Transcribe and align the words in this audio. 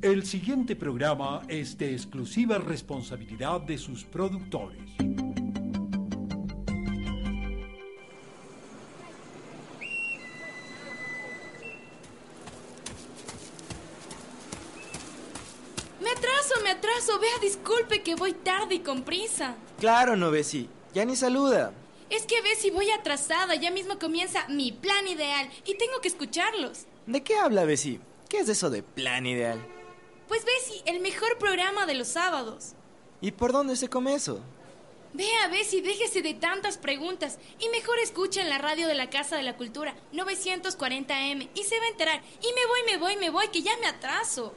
El 0.00 0.24
siguiente 0.24 0.74
programa 0.74 1.42
es 1.48 1.76
de 1.76 1.92
exclusiva 1.92 2.56
responsabilidad 2.56 3.60
de 3.60 3.76
sus 3.76 4.04
productores. 4.04 4.80
Me 16.00 16.10
atraso, 16.10 16.54
me 16.62 16.70
atraso. 16.70 17.18
Vea, 17.20 17.38
disculpe 17.42 18.02
que 18.02 18.14
voy 18.14 18.32
tarde 18.32 18.76
y 18.76 18.78
con 18.78 19.02
prisa. 19.02 19.56
Claro, 19.78 20.16
no, 20.16 20.30
Bessie. 20.30 20.68
Ya 20.94 21.04
ni 21.04 21.16
saluda. 21.16 21.72
Es 22.10 22.24
que 22.24 22.40
ve 22.40 22.56
si 22.56 22.70
voy 22.70 22.90
atrasada. 22.90 23.54
Ya 23.54 23.70
mismo 23.70 23.98
comienza 23.98 24.46
mi 24.48 24.72
plan 24.72 25.06
ideal 25.06 25.48
y 25.64 25.76
tengo 25.76 26.00
que 26.00 26.08
escucharlos. 26.08 26.86
¿De 27.06 27.22
qué 27.22 27.36
habla, 27.36 27.64
Bessie? 27.64 28.00
¿Qué 28.28 28.38
es 28.38 28.48
eso 28.48 28.70
de 28.70 28.82
plan 28.82 29.26
ideal? 29.26 29.64
Pues 30.26 30.44
Bessie, 30.44 30.82
el 30.86 31.00
mejor 31.00 31.38
programa 31.38 31.86
de 31.86 31.94
los 31.94 32.08
sábados. 32.08 32.72
¿Y 33.20 33.32
por 33.32 33.52
dónde 33.52 33.76
se 33.76 33.88
come 33.88 34.14
eso? 34.14 34.40
Vea, 35.14 35.48
Bessie, 35.48 35.80
déjese 35.80 36.20
de 36.20 36.34
tantas 36.34 36.76
preguntas 36.76 37.38
y 37.58 37.68
mejor 37.70 37.98
escucha 37.98 38.42
en 38.42 38.50
la 38.50 38.58
radio 38.58 38.86
de 38.86 38.94
la 38.94 39.08
Casa 39.08 39.36
de 39.36 39.42
la 39.42 39.56
Cultura 39.56 39.94
940M 40.12 41.48
y 41.54 41.64
se 41.64 41.78
va 41.78 41.86
a 41.86 41.88
enterar. 41.88 42.22
Y 42.42 42.52
me 42.52 42.66
voy, 42.66 42.80
me 42.86 42.98
voy, 42.98 43.16
me 43.16 43.30
voy, 43.30 43.48
que 43.48 43.62
ya 43.62 43.76
me 43.78 43.86
atraso. 43.86 44.52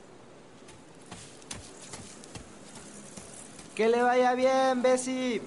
Que 3.76 3.88
le 3.88 4.02
vaya 4.02 4.36
bien, 4.36 4.82
Bessie. 4.82 5.42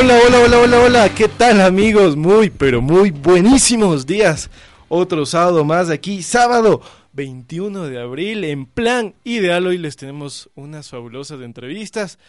Hola, 0.00 0.16
hola, 0.24 0.38
hola, 0.38 0.58
hola, 0.60 0.80
hola, 0.80 1.14
¿qué 1.14 1.26
tal 1.26 1.60
amigos? 1.60 2.14
Muy, 2.14 2.50
pero 2.50 2.80
muy 2.80 3.10
buenísimos 3.10 4.06
días. 4.06 4.48
Otro 4.88 5.26
sábado 5.26 5.64
más 5.64 5.90
aquí, 5.90 6.22
sábado 6.22 6.80
21 7.14 7.88
de 7.88 7.98
abril, 8.00 8.44
en 8.44 8.64
plan 8.64 9.16
ideal. 9.24 9.66
Hoy 9.66 9.76
les 9.76 9.96
tenemos 9.96 10.50
unas 10.54 10.88
fabulosas 10.88 11.40
entrevistas. 11.40 12.20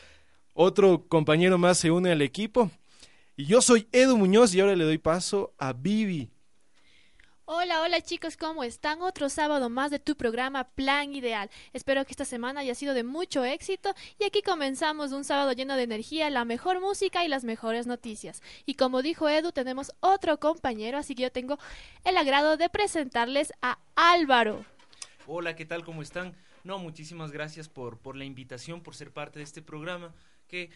Otro 0.56 1.06
compañero 1.08 1.59
más 1.59 1.78
se 1.78 1.91
une 1.91 2.12
al 2.12 2.24
equipo. 2.24 2.72
Y 3.38 3.46
yo 3.46 3.62
soy 3.62 3.88
Edu 3.91 4.18
Muñoz 4.18 4.56
y 4.56 4.62
ahora 4.62 4.75
le 4.75 4.85
doy 4.85 4.97
paso 4.97 5.53
a 5.59 5.72
Vivi. 5.74 6.31
Hola, 7.51 7.81
hola 7.81 7.99
chicos, 7.99 8.37
¿cómo 8.37 8.63
están? 8.63 9.01
Otro 9.01 9.27
sábado 9.27 9.71
más 9.71 9.89
de 9.89 9.97
tu 9.97 10.15
programa 10.15 10.65
Plan 10.65 11.15
Ideal. 11.15 11.49
Espero 11.73 12.05
que 12.05 12.11
esta 12.11 12.23
semana 12.23 12.59
haya 12.59 12.75
sido 12.75 12.93
de 12.93 13.03
mucho 13.03 13.43
éxito 13.43 13.95
y 14.19 14.23
aquí 14.23 14.43
comenzamos 14.43 15.13
un 15.13 15.23
sábado 15.23 15.51
lleno 15.53 15.75
de 15.75 15.81
energía, 15.81 16.29
la 16.29 16.45
mejor 16.45 16.79
música 16.79 17.25
y 17.25 17.27
las 17.27 17.45
mejores 17.45 17.87
noticias. 17.87 18.43
Y 18.67 18.75
como 18.75 19.01
dijo 19.01 19.27
Edu, 19.27 19.51
tenemos 19.51 19.91
otro 19.99 20.39
compañero, 20.39 20.99
así 20.99 21.15
que 21.15 21.23
yo 21.23 21.31
tengo 21.31 21.57
el 22.03 22.17
agrado 22.17 22.55
de 22.55 22.69
presentarles 22.69 23.51
a 23.63 23.79
Álvaro. 23.95 24.63
Hola, 25.25 25.55
¿qué 25.55 25.66
tal? 25.66 25.83
¿Cómo 25.83 26.03
están? 26.03 26.35
No, 26.63 26.77
muchísimas 26.77 27.31
gracias 27.31 27.67
por, 27.67 27.97
por 27.97 28.16
la 28.16 28.25
invitación, 28.25 28.83
por 28.83 28.93
ser 28.93 29.11
parte 29.11 29.39
de 29.39 29.45
este 29.45 29.63
programa 29.63 30.13
que 30.47 30.69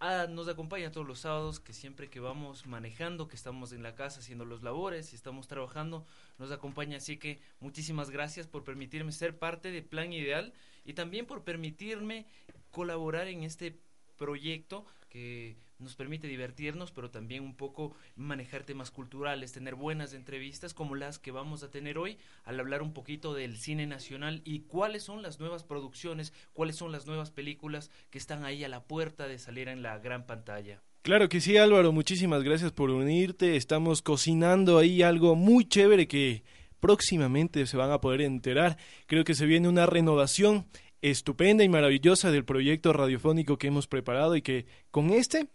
Ah, 0.00 0.28
nos 0.30 0.46
acompaña 0.46 0.92
todos 0.92 1.08
los 1.08 1.18
sábados, 1.18 1.58
que 1.58 1.72
siempre 1.72 2.08
que 2.08 2.20
vamos 2.20 2.66
manejando, 2.66 3.26
que 3.26 3.34
estamos 3.34 3.72
en 3.72 3.82
la 3.82 3.96
casa 3.96 4.20
haciendo 4.20 4.44
los 4.44 4.62
labores 4.62 5.12
y 5.12 5.16
estamos 5.16 5.48
trabajando, 5.48 6.06
nos 6.38 6.52
acompaña. 6.52 6.98
Así 6.98 7.16
que 7.16 7.40
muchísimas 7.58 8.08
gracias 8.10 8.46
por 8.46 8.62
permitirme 8.62 9.10
ser 9.10 9.36
parte 9.36 9.72
de 9.72 9.82
Plan 9.82 10.12
Ideal 10.12 10.52
y 10.84 10.92
también 10.92 11.26
por 11.26 11.42
permitirme 11.42 12.26
colaborar 12.70 13.26
en 13.26 13.42
este 13.42 13.76
proyecto 14.16 14.86
que 15.08 15.56
nos 15.78 15.94
permite 15.94 16.26
divertirnos, 16.26 16.90
pero 16.90 17.10
también 17.10 17.44
un 17.44 17.54
poco 17.54 17.94
manejar 18.16 18.64
temas 18.64 18.90
culturales, 18.90 19.52
tener 19.52 19.74
buenas 19.74 20.12
entrevistas 20.12 20.74
como 20.74 20.96
las 20.96 21.18
que 21.18 21.30
vamos 21.30 21.62
a 21.62 21.70
tener 21.70 21.98
hoy 21.98 22.18
al 22.44 22.58
hablar 22.58 22.82
un 22.82 22.92
poquito 22.92 23.34
del 23.34 23.56
cine 23.56 23.86
nacional 23.86 24.42
y 24.44 24.60
cuáles 24.60 25.04
son 25.04 25.22
las 25.22 25.38
nuevas 25.38 25.62
producciones, 25.62 26.32
cuáles 26.52 26.76
son 26.76 26.90
las 26.90 27.06
nuevas 27.06 27.30
películas 27.30 27.90
que 28.10 28.18
están 28.18 28.44
ahí 28.44 28.64
a 28.64 28.68
la 28.68 28.84
puerta 28.84 29.28
de 29.28 29.38
salir 29.38 29.68
en 29.68 29.82
la 29.82 29.98
gran 29.98 30.26
pantalla. 30.26 30.82
Claro 31.02 31.28
que 31.28 31.40
sí, 31.40 31.56
Álvaro, 31.56 31.92
muchísimas 31.92 32.42
gracias 32.42 32.72
por 32.72 32.90
unirte. 32.90 33.56
Estamos 33.56 34.02
cocinando 34.02 34.78
ahí 34.78 35.02
algo 35.02 35.36
muy 35.36 35.64
chévere 35.64 36.08
que 36.08 36.42
próximamente 36.80 37.66
se 37.66 37.76
van 37.76 37.90
a 37.92 38.00
poder 38.00 38.22
enterar. 38.22 38.76
Creo 39.06 39.24
que 39.24 39.34
se 39.34 39.46
viene 39.46 39.68
una 39.68 39.86
renovación 39.86 40.66
estupenda 41.02 41.64
y 41.64 41.68
maravillosa 41.68 42.30
del 42.30 42.44
proyecto 42.44 42.92
radiofónico 42.92 43.58
que 43.58 43.68
hemos 43.68 43.86
preparado 43.86 44.36
y 44.36 44.42
que 44.42 44.66
con 44.90 45.10
este 45.10 45.48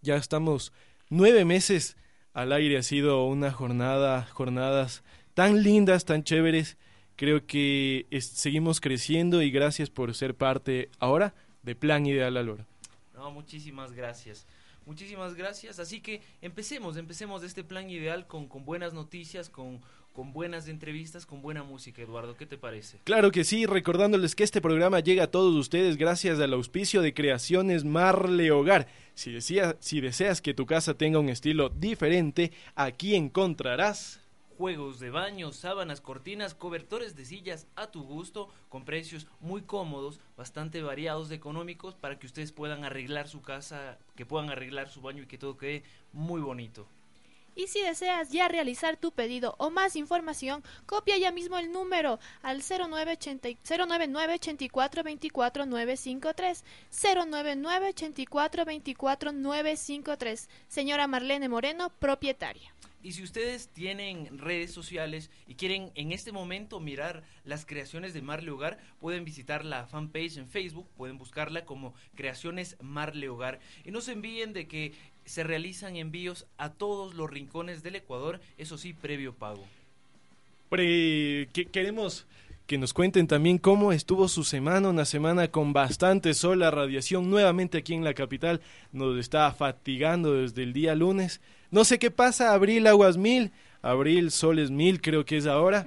ya 0.00 0.16
estamos 0.16 0.72
nueve 1.10 1.44
meses 1.44 1.96
al 2.32 2.52
aire. 2.52 2.78
Ha 2.78 2.82
sido 2.82 3.24
una 3.24 3.50
jornada, 3.50 4.26
jornadas 4.32 5.02
tan 5.34 5.62
lindas, 5.62 6.04
tan 6.04 6.22
chéveres. 6.24 6.76
Creo 7.16 7.46
que 7.46 8.06
seguimos 8.20 8.80
creciendo 8.80 9.42
y 9.42 9.50
gracias 9.50 9.90
por 9.90 10.14
ser 10.14 10.36
parte 10.36 10.90
ahora 10.98 11.34
de 11.62 11.74
Plan 11.74 12.06
Ideal 12.06 12.36
Alora. 12.36 12.66
No, 13.14 13.32
muchísimas 13.32 13.92
gracias. 13.92 14.46
Muchísimas 14.86 15.34
gracias. 15.34 15.80
Así 15.80 16.00
que 16.00 16.22
empecemos, 16.40 16.96
empecemos 16.96 17.42
de 17.42 17.48
este 17.48 17.64
plan 17.64 17.90
ideal 17.90 18.26
con, 18.26 18.48
con 18.48 18.64
buenas 18.64 18.94
noticias, 18.94 19.50
con, 19.50 19.80
con 20.12 20.32
buenas 20.32 20.68
entrevistas, 20.68 21.26
con 21.26 21.42
buena 21.42 21.62
música, 21.62 22.02
Eduardo. 22.02 22.36
¿Qué 22.36 22.46
te 22.46 22.58
parece? 22.58 23.00
Claro 23.04 23.30
que 23.30 23.44
sí, 23.44 23.66
recordándoles 23.66 24.34
que 24.34 24.44
este 24.44 24.60
programa 24.60 25.00
llega 25.00 25.24
a 25.24 25.30
todos 25.30 25.54
ustedes 25.54 25.96
gracias 25.96 26.40
al 26.40 26.52
auspicio 26.54 27.02
de 27.02 27.14
Creaciones 27.14 27.84
Marle 27.84 28.50
Hogar. 28.50 28.88
Si, 29.14 29.32
decía, 29.32 29.76
si 29.80 30.00
deseas 30.00 30.40
que 30.40 30.54
tu 30.54 30.66
casa 30.66 30.94
tenga 30.94 31.18
un 31.18 31.28
estilo 31.28 31.68
diferente, 31.68 32.52
aquí 32.74 33.14
encontrarás 33.14 34.20
juegos 34.58 34.98
de 34.98 35.10
baño, 35.10 35.52
sábanas, 35.52 36.00
cortinas, 36.00 36.52
cobertores 36.52 37.14
de 37.14 37.24
sillas 37.24 37.68
a 37.76 37.92
tu 37.92 38.02
gusto, 38.02 38.48
con 38.68 38.84
precios 38.84 39.28
muy 39.38 39.62
cómodos, 39.62 40.20
bastante 40.36 40.82
variados, 40.82 41.30
económicos, 41.30 41.94
para 41.94 42.18
que 42.18 42.26
ustedes 42.26 42.50
puedan 42.50 42.84
arreglar 42.84 43.28
su 43.28 43.40
casa, 43.40 44.00
que 44.16 44.26
puedan 44.26 44.50
arreglar 44.50 44.88
su 44.88 45.00
baño 45.00 45.22
y 45.22 45.26
que 45.26 45.38
todo 45.38 45.56
quede 45.56 45.84
muy 46.12 46.40
bonito. 46.40 46.88
Y 47.58 47.66
si 47.66 47.82
deseas 47.82 48.30
ya 48.30 48.46
realizar 48.46 48.96
tu 48.96 49.10
pedido 49.10 49.56
o 49.58 49.68
más 49.68 49.96
información, 49.96 50.62
copia 50.86 51.18
ya 51.18 51.32
mismo 51.32 51.58
el 51.58 51.72
número 51.72 52.20
al 52.40 52.62
0980, 52.62 53.48
099 53.68 54.34
84 54.34 55.02
24 55.02 55.66
953. 55.66 56.64
099 57.02 57.88
84 57.88 58.64
24 58.64 59.32
953. 59.32 60.48
Señora 60.68 61.08
Marlene 61.08 61.48
Moreno, 61.48 61.90
propietaria. 61.98 62.72
Y 63.00 63.12
si 63.12 63.22
ustedes 63.22 63.68
tienen 63.68 64.38
redes 64.38 64.72
sociales 64.72 65.30
y 65.46 65.54
quieren 65.54 65.92
en 65.94 66.10
este 66.10 66.32
momento 66.32 66.80
mirar 66.80 67.22
las 67.44 67.64
creaciones 67.64 68.12
de 68.12 68.22
Marle 68.22 68.50
Hogar, 68.50 68.78
pueden 68.98 69.24
visitar 69.24 69.64
la 69.64 69.86
fanpage 69.86 70.36
en 70.36 70.48
Facebook, 70.48 70.88
pueden 70.96 71.16
buscarla 71.16 71.64
como 71.64 71.94
Creaciones 72.16 72.76
Marle 72.80 73.28
Hogar 73.28 73.60
y 73.84 73.92
nos 73.92 74.08
envíen 74.08 74.52
de 74.52 74.66
que 74.66 74.94
se 75.28 75.44
realizan 75.44 75.96
envíos 75.96 76.46
a 76.56 76.70
todos 76.70 77.14
los 77.14 77.30
rincones 77.30 77.82
del 77.82 77.96
Ecuador, 77.96 78.40
eso 78.56 78.78
sí, 78.78 78.92
previo 78.92 79.34
pago. 79.34 79.64
queremos 80.70 82.26
que 82.66 82.76
nos 82.78 82.92
cuenten 82.92 83.26
también 83.26 83.56
cómo 83.56 83.92
estuvo 83.92 84.28
su 84.28 84.44
semana, 84.44 84.90
una 84.90 85.06
semana 85.06 85.48
con 85.48 85.72
bastante 85.72 86.34
sol, 86.34 86.58
la 86.58 86.70
radiación 86.70 87.30
nuevamente 87.30 87.78
aquí 87.78 87.94
en 87.94 88.04
la 88.04 88.12
capital 88.12 88.60
nos 88.92 89.18
está 89.18 89.50
fatigando 89.52 90.34
desde 90.34 90.64
el 90.64 90.74
día 90.74 90.94
lunes 90.94 91.40
no 91.70 91.84
sé 91.84 91.98
qué 91.98 92.10
pasa, 92.10 92.54
abril 92.54 92.86
aguas 92.86 93.18
mil, 93.18 93.52
abril 93.82 94.30
soles 94.30 94.70
mil 94.70 95.02
creo 95.02 95.24
que 95.24 95.36
es 95.36 95.46
ahora. 95.46 95.86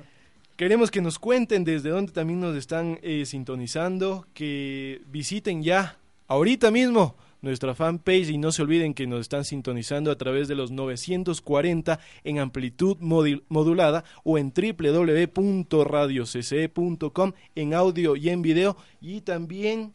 Queremos 0.56 0.90
que 0.90 1.00
nos 1.00 1.18
cuenten 1.18 1.64
desde 1.64 1.90
dónde 1.90 2.12
también 2.12 2.40
nos 2.40 2.56
están 2.56 2.98
eh, 3.02 3.24
sintonizando, 3.24 4.26
que 4.34 5.00
visiten 5.06 5.62
ya, 5.62 5.96
ahorita 6.28 6.70
mismo, 6.70 7.16
nuestra 7.42 7.74
fanpage 7.74 8.30
y 8.30 8.38
no 8.38 8.52
se 8.52 8.62
olviden 8.62 8.94
que 8.94 9.06
nos 9.06 9.20
están 9.20 9.44
sintonizando 9.44 10.10
a 10.10 10.16
través 10.16 10.48
de 10.48 10.54
los 10.54 10.70
940 10.70 12.00
en 12.24 12.38
amplitud 12.38 12.96
modulada 13.00 14.04
o 14.24 14.38
en 14.38 14.54
www.radiocce.com 14.54 17.32
en 17.54 17.74
audio 17.74 18.16
y 18.16 18.30
en 18.30 18.40
video. 18.42 18.76
Y 19.00 19.20
también 19.20 19.94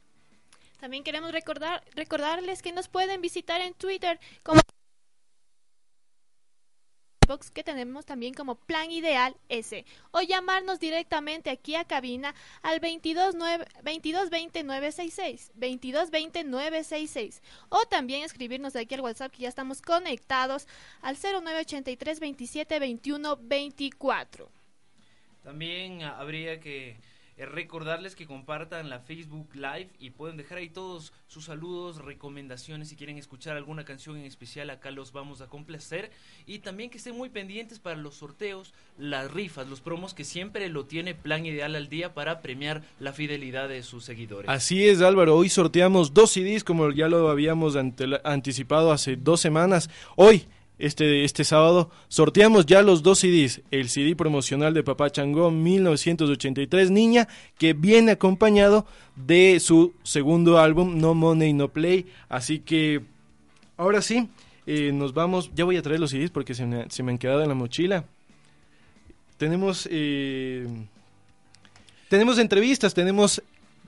también 0.79 1.03
queremos 1.03 1.31
recordar 1.31 1.83
recordarles 1.95 2.61
que 2.61 2.71
nos 2.71 2.87
pueden 2.87 3.19
visitar 3.21 3.61
en 3.61 3.73
Twitter 3.73 4.19
como 4.43 4.61
que 7.53 7.63
tenemos 7.63 8.05
también 8.05 8.33
como 8.33 8.55
Plan 8.55 8.89
Ideal 8.89 9.35
S 9.49 9.85
o 10.11 10.21
llamarnos 10.21 10.79
directamente 10.79 11.49
aquí 11.49 11.75
a 11.75 11.83
cabina 11.83 12.33
al 12.61 12.79
2220 12.79 14.63
966 14.63 15.51
2220 15.55 16.43
966 16.45 17.41
o 17.67 17.85
también 17.85 18.23
escribirnos 18.23 18.77
aquí 18.77 18.95
al 18.95 19.01
WhatsApp 19.01 19.33
que 19.33 19.43
ya 19.43 19.49
estamos 19.49 19.81
conectados 19.81 20.67
al 21.01 21.17
0983 21.17 22.19
27 22.21 22.79
21 22.79 23.37
24. 23.41 24.49
También 25.43 26.03
habría 26.03 26.59
que 26.61 26.97
recordarles 27.45 28.15
que 28.15 28.25
compartan 28.25 28.89
la 28.89 28.99
Facebook 28.99 29.49
Live 29.53 29.89
y 29.99 30.09
pueden 30.09 30.37
dejar 30.37 30.57
ahí 30.57 30.69
todos 30.69 31.13
sus 31.27 31.45
saludos, 31.45 32.03
recomendaciones, 32.03 32.89
si 32.89 32.95
quieren 32.95 33.17
escuchar 33.17 33.57
alguna 33.57 33.85
canción 33.85 34.17
en 34.17 34.25
especial, 34.25 34.69
acá 34.69 34.91
los 34.91 35.11
vamos 35.11 35.41
a 35.41 35.47
complacer. 35.47 36.11
Y 36.45 36.59
también 36.59 36.89
que 36.89 36.97
estén 36.97 37.15
muy 37.15 37.29
pendientes 37.29 37.79
para 37.79 37.95
los 37.95 38.15
sorteos, 38.15 38.73
las 38.97 39.31
rifas, 39.31 39.67
los 39.67 39.81
promos 39.81 40.13
que 40.13 40.23
siempre 40.23 40.67
lo 40.69 40.85
tiene 40.85 41.13
Plan 41.13 41.45
Ideal 41.45 41.75
al 41.75 41.89
día 41.89 42.13
para 42.13 42.41
premiar 42.41 42.81
la 42.99 43.13
fidelidad 43.13 43.69
de 43.69 43.83
sus 43.83 44.03
seguidores. 44.03 44.49
Así 44.49 44.87
es, 44.87 45.01
Álvaro, 45.01 45.35
hoy 45.35 45.49
sorteamos 45.49 46.13
dos 46.13 46.31
CDs 46.31 46.63
como 46.63 46.91
ya 46.91 47.07
lo 47.07 47.29
habíamos 47.29 47.75
anticipado 47.75 48.91
hace 48.91 49.15
dos 49.15 49.41
semanas. 49.41 49.89
Hoy 50.15 50.47
este, 50.79 51.23
este 51.23 51.43
sábado, 51.43 51.89
sorteamos 52.07 52.65
ya 52.65 52.81
los 52.81 53.03
dos 53.03 53.19
CDs. 53.19 53.61
El 53.71 53.89
CD 53.89 54.15
promocional 54.15 54.73
de 54.73 54.83
Papá 54.83 55.09
Changó 55.09 55.51
1983 55.51 56.91
Niña, 56.91 57.27
que 57.57 57.73
viene 57.73 58.11
acompañado 58.11 58.85
de 59.15 59.59
su 59.59 59.93
segundo 60.03 60.59
álbum, 60.59 60.99
No 60.99 61.13
Money 61.13 61.53
No 61.53 61.69
Play. 61.69 62.05
Así 62.29 62.59
que, 62.59 63.01
ahora 63.75 64.01
sí, 64.01 64.29
eh, 64.65 64.91
nos 64.93 65.13
vamos. 65.13 65.51
Ya 65.55 65.65
voy 65.65 65.77
a 65.77 65.81
traer 65.81 65.99
los 65.99 66.11
CDs 66.11 66.29
porque 66.29 66.53
se 66.53 66.65
me, 66.65 66.89
se 66.89 67.03
me 67.03 67.11
han 67.11 67.17
quedado 67.17 67.41
en 67.41 67.49
la 67.49 67.55
mochila. 67.55 68.05
Tenemos... 69.37 69.87
Eh, 69.91 70.67
tenemos 72.09 72.39
entrevistas, 72.39 72.93
tenemos 72.93 73.41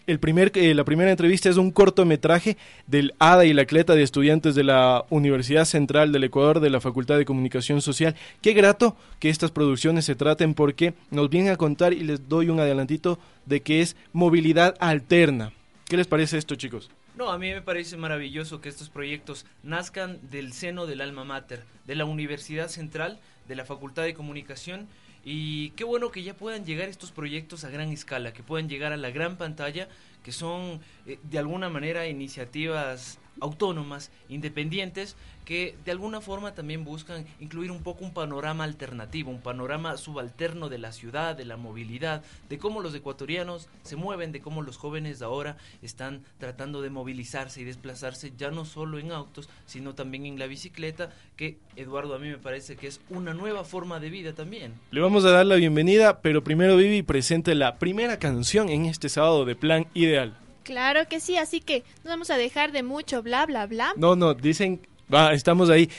el 0.09 0.19
primer, 0.19 0.51
eh, 0.55 0.73
la 0.73 0.83
primera 0.83 1.11
entrevista 1.11 1.49
es 1.49 1.57
un 1.57 1.69
cortometraje 1.71 2.57
del 2.87 3.13
ADA 3.19 3.45
y 3.45 3.53
la 3.53 3.65
Cleta 3.65 3.93
de 3.93 4.01
estudiantes 4.01 4.55
de 4.55 4.63
la 4.63 5.05
Universidad 5.09 5.65
Central 5.65 6.11
del 6.11 6.23
Ecuador 6.23 6.59
de 6.59 6.71
la 6.71 6.81
Facultad 6.81 7.17
de 7.17 7.25
Comunicación 7.25 7.79
Social. 7.81 8.15
Qué 8.41 8.53
grato 8.53 8.97
que 9.19 9.29
estas 9.29 9.51
producciones 9.51 10.05
se 10.05 10.15
traten 10.15 10.55
porque 10.55 10.95
nos 11.11 11.29
vienen 11.29 11.53
a 11.53 11.57
contar 11.57 11.93
y 11.93 11.99
les 11.99 12.27
doy 12.27 12.49
un 12.49 12.59
adelantito 12.59 13.19
de 13.45 13.61
que 13.61 13.81
es 13.81 13.95
movilidad 14.11 14.75
alterna. 14.79 15.53
¿Qué 15.85 15.95
les 15.95 16.07
parece 16.07 16.39
esto, 16.39 16.55
chicos? 16.55 16.89
No, 17.15 17.29
a 17.29 17.37
mí 17.37 17.51
me 17.51 17.61
parece 17.61 17.95
maravilloso 17.95 18.61
que 18.61 18.69
estos 18.69 18.89
proyectos 18.89 19.45
nazcan 19.61 20.19
del 20.31 20.53
seno 20.53 20.87
del 20.87 21.01
alma 21.01 21.23
mater, 21.23 21.65
de 21.85 21.95
la 21.95 22.05
Universidad 22.05 22.69
Central, 22.69 23.19
de 23.47 23.55
la 23.55 23.65
Facultad 23.65 24.03
de 24.03 24.15
Comunicación 24.15 24.87
y 25.23 25.71
qué 25.71 25.83
bueno 25.83 26.11
que 26.11 26.23
ya 26.23 26.33
puedan 26.33 26.65
llegar 26.65 26.89
estos 26.89 27.11
proyectos 27.11 27.63
a 27.63 27.69
gran 27.69 27.89
escala, 27.89 28.33
que 28.33 28.43
puedan 28.43 28.69
llegar 28.69 28.93
a 28.93 28.97
la 28.97 29.11
gran 29.11 29.37
pantalla, 29.37 29.87
que 30.23 30.31
son 30.31 30.79
eh, 31.05 31.19
de 31.23 31.39
alguna 31.39 31.69
manera 31.69 32.07
iniciativas 32.07 33.19
autónomas, 33.41 34.11
independientes, 34.29 35.15
que 35.45 35.75
de 35.83 35.91
alguna 35.91 36.21
forma 36.21 36.53
también 36.53 36.85
buscan 36.85 37.25
incluir 37.39 37.71
un 37.71 37.81
poco 37.81 38.05
un 38.05 38.13
panorama 38.13 38.65
alternativo, 38.65 39.31
un 39.31 39.41
panorama 39.41 39.97
subalterno 39.97 40.69
de 40.69 40.77
la 40.77 40.91
ciudad, 40.91 41.35
de 41.35 41.45
la 41.45 41.57
movilidad, 41.57 42.23
de 42.49 42.59
cómo 42.59 42.81
los 42.81 42.93
ecuatorianos 42.93 43.67
se 43.81 43.95
mueven, 43.95 44.31
de 44.31 44.41
cómo 44.41 44.61
los 44.61 44.77
jóvenes 44.77 45.17
de 45.17 45.25
ahora 45.25 45.57
están 45.81 46.21
tratando 46.37 46.81
de 46.81 46.91
movilizarse 46.91 47.61
y 47.61 47.63
desplazarse 47.63 48.31
ya 48.37 48.51
no 48.51 48.63
solo 48.63 48.99
en 48.99 49.11
autos, 49.11 49.49
sino 49.65 49.95
también 49.95 50.27
en 50.27 50.37
la 50.37 50.45
bicicleta, 50.45 51.11
que 51.35 51.57
Eduardo 51.75 52.13
a 52.13 52.19
mí 52.19 52.27
me 52.27 52.37
parece 52.37 52.75
que 52.75 52.85
es 52.85 53.01
una 53.09 53.33
nueva 53.33 53.63
forma 53.63 53.99
de 53.99 54.11
vida 54.11 54.33
también. 54.33 54.73
Le 54.91 55.01
vamos 55.01 55.25
a 55.25 55.31
dar 55.31 55.45
la 55.45 55.55
bienvenida, 55.55 56.21
pero 56.21 56.43
primero 56.43 56.77
Vivi 56.77 57.01
presente 57.01 57.55
la 57.55 57.77
primera 57.79 58.19
canción 58.19 58.69
en 58.69 58.85
este 58.85 59.09
sábado 59.09 59.45
de 59.45 59.55
Plan 59.55 59.87
Ideal. 59.93 60.37
Claro 60.69 61.07
que 61.07 61.19
sí, 61.19 61.35
así 61.35 61.61
que 61.61 61.83
no 62.03 62.11
vamos 62.11 62.29
a 62.29 62.37
dejar 62.37 62.71
de 62.71 62.83
mucho 62.83 63.23
bla 63.23 63.47
bla 63.47 63.65
bla. 63.65 63.93
No, 63.97 64.15
no, 64.15 64.35
dicen 64.35 64.79
Va, 65.11 65.33
estamos 65.33 65.71
ahí. 65.71 65.89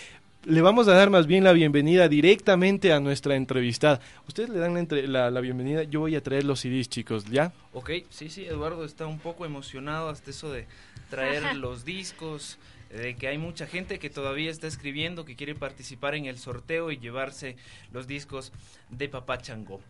Le 0.44 0.62
vamos 0.62 0.86
a 0.86 0.92
dar 0.92 1.10
más 1.10 1.26
bien 1.26 1.42
la 1.42 1.52
bienvenida 1.52 2.06
directamente 2.06 2.92
a 2.92 3.00
nuestra 3.00 3.34
entrevistada. 3.34 4.00
Ustedes 4.28 4.48
le 4.50 4.60
dan 4.60 4.86
la, 5.08 5.28
la, 5.32 5.40
bienvenida, 5.40 5.82
yo 5.82 5.98
voy 5.98 6.14
a 6.14 6.22
traer 6.22 6.44
los 6.44 6.60
CDs, 6.60 6.88
chicos, 6.88 7.24
¿ya? 7.24 7.52
Ok, 7.72 7.90
sí, 8.10 8.30
sí, 8.30 8.44
Eduardo 8.44 8.84
está 8.84 9.08
un 9.08 9.18
poco 9.18 9.44
emocionado 9.44 10.08
hasta 10.08 10.30
eso 10.30 10.52
de 10.52 10.68
traer 11.10 11.56
los 11.56 11.84
discos, 11.84 12.56
de 12.90 13.16
que 13.16 13.28
hay 13.28 13.38
mucha 13.38 13.66
gente 13.66 13.98
que 13.98 14.10
todavía 14.10 14.50
está 14.50 14.66
escribiendo, 14.66 15.24
que 15.24 15.36
quiere 15.36 15.54
participar 15.54 16.14
en 16.14 16.26
el 16.26 16.38
sorteo 16.38 16.90
y 16.90 16.98
llevarse 16.98 17.56
los 17.92 18.06
discos 18.06 18.52
de 18.90 19.08
Papá 19.08 19.38
Chango. 19.38 19.80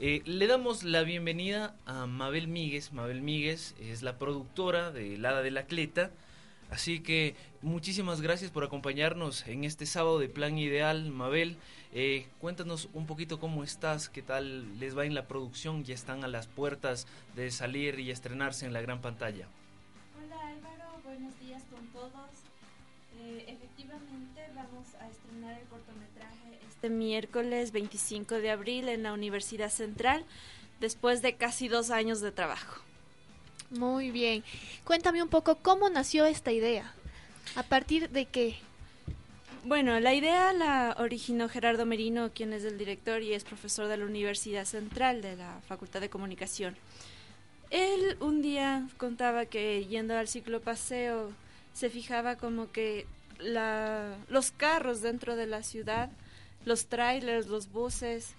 Eh, 0.00 0.22
le 0.24 0.46
damos 0.46 0.84
la 0.84 1.02
bienvenida 1.02 1.76
a 1.84 2.06
Mabel 2.06 2.48
Míguez. 2.48 2.92
Mabel 2.92 3.22
Míguez 3.22 3.74
es 3.80 4.02
la 4.02 4.18
productora 4.18 4.90
de 4.90 5.16
Hada 5.16 5.42
de 5.42 5.50
la 5.50 5.66
Cleta 5.66 6.10
Así 6.70 7.00
que 7.00 7.36
muchísimas 7.62 8.20
gracias 8.20 8.50
por 8.50 8.64
acompañarnos 8.64 9.46
en 9.46 9.62
este 9.62 9.86
sábado 9.86 10.18
de 10.18 10.28
Plan 10.28 10.58
Ideal, 10.58 11.10
Mabel. 11.10 11.56
Eh, 11.92 12.26
cuéntanos 12.40 12.88
un 12.94 13.06
poquito 13.06 13.38
cómo 13.38 13.62
estás, 13.62 14.08
qué 14.08 14.22
tal 14.22 14.78
les 14.80 14.96
va 14.96 15.04
en 15.04 15.14
la 15.14 15.28
producción, 15.28 15.84
ya 15.84 15.94
están 15.94 16.24
a 16.24 16.28
las 16.28 16.48
puertas 16.48 17.06
de 17.36 17.50
salir 17.50 18.00
y 18.00 18.10
estrenarse 18.10 18.66
en 18.66 18.72
la 18.72 18.80
gran 18.80 19.00
pantalla. 19.00 19.46
Hola 20.20 20.48
Álvaro, 20.48 21.00
buenos 21.04 21.38
días 21.38 21.43
estrenar 25.44 25.60
el 25.60 25.68
cortometraje 25.68 26.58
este 26.68 26.88
miércoles 26.88 27.72
25 27.72 28.36
de 28.36 28.50
abril 28.50 28.88
en 28.88 29.02
la 29.02 29.12
Universidad 29.12 29.70
Central, 29.70 30.24
después 30.80 31.22
de 31.22 31.34
casi 31.34 31.68
dos 31.68 31.90
años 31.90 32.20
de 32.20 32.32
trabajo. 32.32 32.80
Muy 33.70 34.10
bien. 34.10 34.42
Cuéntame 34.84 35.22
un 35.22 35.28
poco 35.28 35.56
cómo 35.56 35.90
nació 35.90 36.24
esta 36.24 36.52
idea. 36.52 36.94
¿A 37.56 37.62
partir 37.62 38.10
de 38.10 38.26
qué? 38.26 38.56
Bueno, 39.64 39.98
la 40.00 40.14
idea 40.14 40.52
la 40.52 40.96
originó 40.98 41.48
Gerardo 41.48 41.86
Merino, 41.86 42.30
quien 42.32 42.52
es 42.52 42.64
el 42.64 42.78
director 42.78 43.22
y 43.22 43.34
es 43.34 43.44
profesor 43.44 43.88
de 43.88 43.96
la 43.96 44.04
Universidad 44.04 44.64
Central 44.64 45.22
de 45.22 45.36
la 45.36 45.60
Facultad 45.66 46.00
de 46.00 46.10
Comunicación. 46.10 46.76
Él 47.70 48.16
un 48.20 48.42
día 48.42 48.86
contaba 48.98 49.46
que 49.46 49.84
yendo 49.86 50.16
al 50.16 50.28
ciclopaseo 50.28 51.32
se 51.72 51.90
fijaba 51.90 52.36
como 52.36 52.70
que 52.70 53.06
la, 53.38 54.16
los 54.28 54.50
carros 54.50 55.02
dentro 55.02 55.36
de 55.36 55.46
la 55.46 55.62
ciudad, 55.62 56.10
los 56.64 56.86
trailers, 56.86 57.46
los 57.46 57.70
buses, 57.70 58.34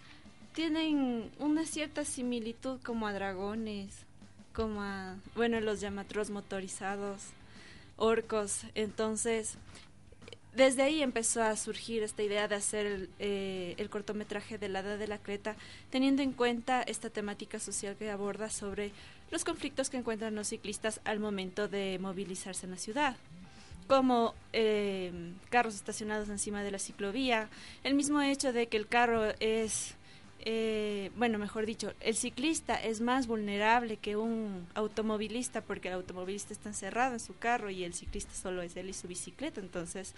tienen 0.54 1.30
una 1.40 1.66
cierta 1.66 2.06
similitud 2.06 2.80
como 2.82 3.08
a 3.08 3.14
dragones, 3.14 3.92
como 4.54 4.82
a, 4.82 5.18
bueno, 5.36 5.60
los 5.60 5.82
llamatros 5.82 6.30
motorizados, 6.30 7.22
orcos. 7.98 8.62
Entonces, 8.74 9.58
desde 10.54 10.84
ahí 10.84 11.04
empezó 11.04 11.44
a 11.44 11.56
surgir 11.58 12.04
esta 12.04 12.24
idea 12.24 12.48
de 12.48 12.56
hacer 12.56 12.86
el, 12.86 13.10
eh, 13.20 13.76
el, 13.78 13.90
cortometraje 13.90 14.58
de 14.58 14.70
la 14.70 14.80
Edad 14.80 14.98
de 14.98 15.08
la 15.08 15.18
Creta, 15.18 15.58
teniendo 15.90 16.22
en 16.22 16.32
cuenta 16.32 16.82
esta 16.82 17.10
temática 17.10 17.60
social 17.60 17.98
que 17.98 18.10
aborda 18.10 18.50
sobre 18.50 18.92
los 19.32 19.44
conflictos 19.44 19.90
que 19.90 19.98
encuentran 19.98 20.36
los 20.36 20.48
ciclistas 20.48 21.02
al 21.04 21.20
momento 21.20 21.68
de 21.68 22.00
movilizarse 22.00 22.66
en 22.66 22.72
la 22.72 22.78
ciudad 22.78 23.18
como 23.88 24.34
eh, 24.54 25.12
carros 25.50 25.76
estacionados 25.76 26.30
encima 26.30 26.64
de 26.64 26.72
la 26.72 26.80
ciclovía, 26.80 27.50
el 27.84 27.94
mismo 27.94 28.22
hecho 28.22 28.54
de 28.54 28.68
que 28.68 28.78
el 28.78 28.88
carro 28.88 29.32
es, 29.40 29.96
eh, 30.40 31.12
bueno, 31.16 31.38
mejor 31.38 31.66
dicho, 31.66 31.94
el 32.00 32.16
ciclista 32.16 32.76
es 32.76 33.02
más 33.02 33.28
vulnerable 33.28 33.98
que 33.98 34.16
un 34.16 34.68
automovilista 34.74 35.62
porque 35.62 35.90
el 35.90 35.96
automovilista 35.96 36.54
está 36.54 36.70
encerrado 36.70 37.14
en 37.14 37.20
su 37.20 37.38
carro 37.38 37.70
y 37.70 37.84
el 37.84 37.94
ciclista 37.94 38.34
solo 38.34 38.62
es 38.62 38.76
él 38.76 38.90
y 38.90 38.94
su 38.94 39.08
bicicleta. 39.08 39.60
Entonces, 39.62 40.16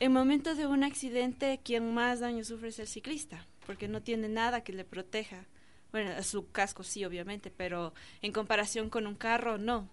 en 0.00 0.12
momento 0.12 0.54
de 0.54 0.66
un 0.66 0.82
accidente, 0.82 1.60
quien 1.62 1.94
más 1.94 2.20
daño 2.20 2.44
sufre 2.44 2.68
es 2.70 2.78
el 2.78 2.88
ciclista 2.88 3.46
porque 3.66 3.88
no 3.88 4.02
tiene 4.02 4.28
nada 4.28 4.62
que 4.62 4.72
le 4.72 4.84
proteja. 4.84 5.44
Bueno, 5.92 6.20
su 6.22 6.50
casco 6.50 6.82
sí, 6.82 7.04
obviamente, 7.04 7.52
pero 7.56 7.94
en 8.20 8.32
comparación 8.32 8.90
con 8.90 9.06
un 9.06 9.14
carro, 9.14 9.58
no 9.58 9.88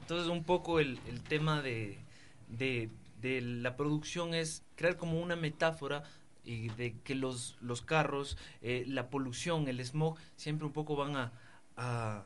entonces 0.00 0.28
un 0.28 0.44
poco 0.44 0.80
el, 0.80 0.98
el 1.08 1.22
tema 1.22 1.62
de, 1.62 1.98
de, 2.48 2.90
de, 3.20 3.40
la 3.40 3.76
producción 3.76 4.34
es 4.34 4.64
crear 4.76 4.96
como 4.96 5.20
una 5.20 5.36
metáfora 5.36 6.04
y 6.44 6.68
de 6.70 6.98
que 7.04 7.14
los, 7.14 7.56
los 7.60 7.82
carros, 7.82 8.38
eh, 8.62 8.84
la 8.86 9.10
polución, 9.10 9.68
el 9.68 9.84
smog, 9.84 10.16
siempre 10.36 10.66
un 10.66 10.72
poco 10.72 10.96
van 10.96 11.16
a, 11.16 11.32
a, 11.76 12.24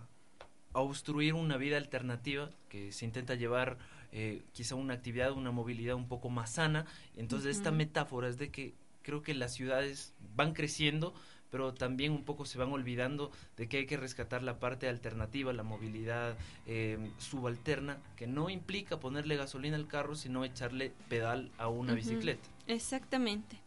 a 0.73 0.81
obstruir 0.81 1.35
una 1.35 1.57
vida 1.57 1.77
alternativa 1.77 2.51
que 2.69 2.93
se 2.93 3.05
intenta 3.05 3.35
llevar 3.35 3.79
eh, 4.13 4.43
quizá 4.53 4.75
una 4.75 4.95
actividad, 4.95 5.33
una 5.33 5.51
movilidad 5.51 5.97
un 5.97 6.07
poco 6.07 6.29
más 6.29 6.53
sana. 6.53 6.87
Entonces 7.17 7.47
uh 7.47 7.49
-huh. 7.49 7.59
esta 7.59 7.71
metáfora 7.71 8.29
es 8.29 8.39
de 8.39 8.51
que 8.51 8.75
creo 9.03 9.23
que 9.23 9.35
las 9.35 9.55
ciudades 9.55 10.15
van 10.37 10.53
creciendo, 10.53 11.15
pero 11.53 11.75
también 11.75 12.13
un 12.13 12.25
poco 12.25 12.47
se 12.47 12.59
van 12.59 12.73
olvidando 12.73 13.31
de 13.59 13.69
que 13.69 13.77
hay 13.77 13.87
que 13.87 13.99
rescatar 13.99 14.43
la 14.43 14.59
parte 14.59 14.89
alternativa, 14.89 15.53
la 15.53 15.63
movilidad 15.63 16.35
eh, 16.67 16.99
subalterna, 17.19 17.99
que 18.17 18.27
no 18.27 18.49
implica 18.49 18.99
ponerle 18.99 19.37
gasolina 19.37 19.77
al 19.77 19.87
carro, 19.87 20.17
sino 20.17 20.45
echarle 20.45 20.93
pedal 21.11 21.53
a 21.59 21.69
una 21.69 21.93
uh 21.93 21.95
-huh. 21.95 21.99
bicicleta. 21.99 22.49
Exactamente. 22.67 23.59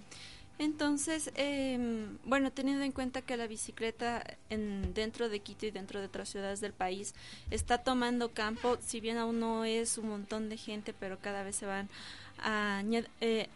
Entonces, 0.58 1.32
eh, 1.36 2.08
bueno, 2.26 2.52
teniendo 2.52 2.84
en 2.84 2.92
cuenta 2.92 3.22
que 3.22 3.38
la 3.38 3.46
bicicleta 3.46 4.24
en, 4.50 4.94
dentro 4.94 5.30
de 5.30 5.42
Quito 5.42 5.68
y 5.68 5.72
dentro 5.72 6.00
de 6.00 6.08
otras 6.08 6.30
ciudades 6.30 6.62
del 6.62 6.74
país 6.74 7.14
está 7.52 7.80
tomando 7.80 8.32
campo, 8.32 8.78
si 8.82 9.00
bien 9.00 9.18
aún 9.18 9.40
no 9.40 9.64
es 9.64 9.98
un 10.00 10.10
montón 10.10 10.50
de 10.50 10.58
gente, 10.58 10.94
pero 10.94 11.20
cada 11.20 11.44
vez 11.44 11.58
se 11.58 11.66
van 11.66 11.90
a, 12.40 12.82
eh, 13.22 13.50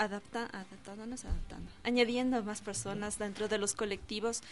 adapta, 0.00 0.48
adaptándonos, 0.52 1.24
adaptando, 1.26 1.70
añadiendo 1.84 2.42
más 2.42 2.62
personas 2.62 3.18
dentro 3.18 3.48
de 3.48 3.58
los 3.58 3.74
colectivos. 3.74 4.42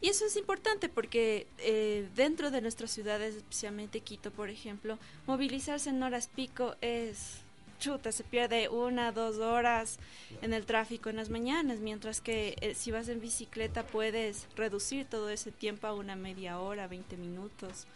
Y 0.00 0.08
eso 0.08 0.26
es 0.26 0.36
importante 0.36 0.88
porque 0.88 1.46
eh, 1.58 2.08
dentro 2.16 2.50
de 2.50 2.60
nuestras 2.60 2.90
ciudades, 2.90 3.36
especialmente 3.36 4.00
Quito, 4.00 4.30
por 4.32 4.50
ejemplo, 4.50 4.98
movilizarse 5.26 5.90
en 5.90 6.02
horas 6.02 6.28
pico 6.34 6.74
es 6.80 7.38
chuta, 7.78 8.10
se 8.10 8.24
pierde 8.24 8.68
una, 8.68 9.12
dos 9.12 9.36
horas 9.36 9.98
en 10.42 10.52
el 10.52 10.66
tráfico 10.66 11.08
en 11.08 11.16
las 11.16 11.30
mañanas, 11.30 11.78
mientras 11.78 12.20
que 12.20 12.56
eh, 12.60 12.74
si 12.74 12.90
vas 12.90 13.08
en 13.08 13.20
bicicleta 13.20 13.86
puedes 13.86 14.48
reducir 14.56 15.06
todo 15.06 15.28
ese 15.28 15.52
tiempo 15.52 15.86
a 15.86 15.94
una 15.94 16.16
media 16.16 16.58
hora, 16.58 16.88
20 16.88 17.16
minutos. 17.16 17.86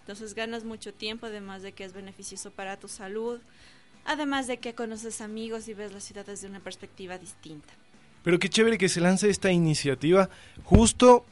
Entonces 0.00 0.34
ganas 0.34 0.64
mucho 0.64 0.92
tiempo, 0.92 1.26
además 1.26 1.62
de 1.62 1.72
que 1.72 1.84
es 1.84 1.92
beneficioso 1.92 2.50
para 2.50 2.76
tu 2.76 2.88
salud, 2.88 3.40
además 4.06 4.46
de 4.46 4.58
que 4.58 4.74
conoces 4.74 5.20
amigos 5.20 5.68
y 5.68 5.74
ves 5.74 5.92
la 5.92 6.00
ciudad 6.00 6.26
desde 6.26 6.48
una 6.48 6.60
perspectiva 6.60 7.18
distinta. 7.18 7.72
Pero 8.22 8.38
qué 8.38 8.48
chévere 8.48 8.78
que 8.78 8.88
se 8.88 9.00
lance 9.00 9.30
esta 9.30 9.52
iniciativa 9.52 10.28
justo 10.64 11.24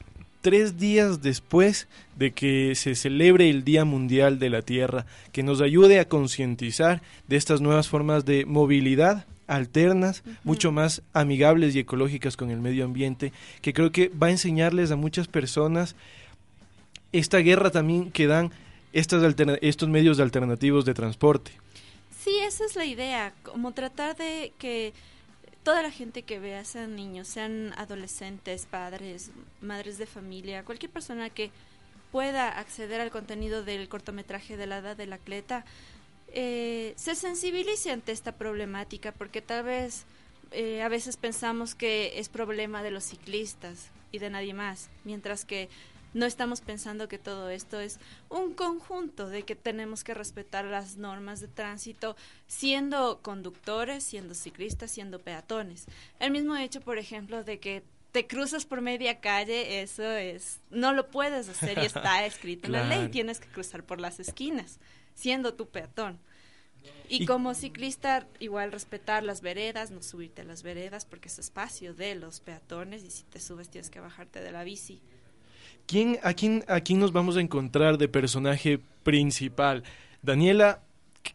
tres 0.43 0.79
días 0.79 1.23
después 1.23 1.89
de 2.17 2.33
que 2.33 2.75
se 2.75 2.95
celebre 2.95 3.49
el 3.49 3.65
Día 3.65 3.85
Mundial 3.85 4.39
de 4.39 4.51
la 4.51 4.63
Tierra, 4.63 5.07
que 5.33 5.43
nos 5.43 5.61
ayude 5.61 5.99
a 5.99 6.07
concientizar 6.07 7.01
de 7.29 7.37
estas 7.37 7.61
nuevas 7.61 7.89
formas 7.89 8.25
de 8.27 8.45
movilidad 8.45 9.27
alternas, 9.47 10.23
uh 10.25 10.31
-huh. 10.31 10.37
mucho 10.45 10.71
más 10.71 11.03
amigables 11.13 11.75
y 11.75 11.81
ecológicas 11.81 12.37
con 12.37 12.51
el 12.51 12.61
medio 12.61 12.85
ambiente, 12.85 13.33
que 13.63 13.73
creo 13.73 13.91
que 13.91 14.09
va 14.11 14.29
a 14.29 14.33
enseñarles 14.33 14.91
a 14.91 14.97
muchas 14.97 15.29
personas 15.29 15.97
esta 17.13 17.39
guerra 17.39 17.71
también 17.71 18.11
que 18.11 18.27
dan 18.27 18.51
estas 18.93 19.23
estos 19.63 19.89
medios 19.89 20.21
alternativos 20.21 20.85
de 20.85 20.95
transporte. 20.95 21.53
Sí, 22.25 22.39
esa 22.39 22.65
es 22.65 22.75
la 22.75 22.87
idea, 22.87 23.35
como 23.43 23.73
tratar 23.73 24.17
de 24.17 24.55
que 24.59 24.95
toda 25.63 25.83
la 25.83 25.91
gente 25.91 26.23
que 26.23 26.39
vea, 26.39 26.65
sean 26.65 26.97
niños, 26.97 27.29
sean 27.29 27.75
adolescentes, 27.77 28.65
padres, 28.65 29.31
madres 29.61 29.99
de 29.99 30.07
familia, 30.07 30.65
cualquier 30.65 30.91
persona 30.91 31.29
que 31.29 31.51
pueda 32.13 32.49
acceder 32.49 33.03
al 33.03 33.11
contenido 33.11 33.63
del 33.63 33.91
cortometraje 33.91 34.57
de 34.57 34.67
la 34.67 34.79
edad 34.79 34.97
del 34.97 35.13
atleta, 35.13 35.67
eh, 36.29 36.95
se 36.97 37.15
sensibilice 37.15 37.91
ante 37.91 38.13
esta 38.13 38.33
problemática, 38.33 39.13
porque 39.13 39.43
tal 39.43 39.65
vez 39.65 40.07
eh, 40.51 40.81
a 40.81 40.89
veces 40.89 41.19
pensamos 41.19 41.75
que 41.75 42.19
es 42.19 42.31
problema 42.31 42.83
de 42.83 42.91
los 42.91 43.05
ciclistas 43.05 43.91
y 44.13 44.19
de 44.19 44.31
nadie 44.31 44.55
más, 44.55 44.89
mientras 45.05 45.45
que 45.45 45.69
no 46.15 46.27
estamos 46.27 46.61
pensando 46.61 47.09
que 47.09 47.19
todo 47.19 47.51
esto 47.51 47.81
es 47.81 47.99
un 48.31 48.55
conjunto 48.55 49.29
de 49.29 49.43
que 49.43 49.57
tenemos 49.57 50.05
que 50.05 50.15
respetar 50.15 50.65
las 50.65 50.97
normas 50.97 51.41
de 51.41 51.49
tránsito 51.49 52.17
siendo 52.47 53.21
conductores, 53.21 54.05
siendo 54.05 54.35
ciclistas, 54.35 54.93
siendo 54.93 55.19
peatones. 55.19 55.87
El 56.21 56.31
mismo 56.31 56.57
hecho, 56.57 56.81
por 56.81 56.99
ejemplo, 56.99 57.43
de 57.43 57.59
que 57.59 57.83
te 58.13 58.29
cruzas 58.29 58.65
por 58.65 58.81
media 58.81 59.21
calle, 59.21 59.83
eso 59.83 60.09
es, 60.09 60.61
no 60.71 60.93
lo 60.93 61.11
puedes 61.11 61.49
hacer 61.49 61.79
y 61.79 61.87
está 61.87 62.25
escrito 62.27 62.69
claro. 62.69 62.85
en 62.85 62.91
la 62.91 62.97
ley, 62.97 63.09
tienes 63.09 63.41
que 63.41 63.49
cruzar 63.49 63.83
por 63.83 64.01
las 64.01 64.21
esquinas, 64.21 64.79
siendo 65.15 65.55
tu 65.55 65.69
peatón. 65.69 66.21
Y, 67.09 67.25
y, 67.25 67.27
como 67.27 67.55
ciclista, 67.55 68.29
igual 68.39 68.71
respetar 68.71 69.25
las 69.25 69.41
veredas, 69.41 69.91
no 69.91 70.01
subirte 70.03 70.43
a 70.43 70.45
las 70.45 70.63
veredas 70.63 71.07
porque 71.07 71.29
es 71.29 71.39
espacio 71.41 71.93
de 71.93 72.15
los 72.15 72.41
peatones 72.41 73.03
y 73.03 73.11
si 73.11 73.25
te 73.25 73.41
subes 73.41 73.69
tienes 73.69 73.91
que 73.91 74.01
bajarte 74.01 74.41
de 74.41 74.53
la 74.53 74.63
bici. 74.63 75.03
¿Quién, 75.87 76.19
a, 76.23 76.35
quién, 76.35 76.65
¿A 76.69 76.81
quién 76.81 76.99
nos 76.99 77.13
vamos 77.13 77.37
a 77.37 77.41
encontrar 77.41 77.99
de 77.99 78.09
personaje 78.09 78.81
principal? 79.03 79.85
Daniela, 80.23 80.81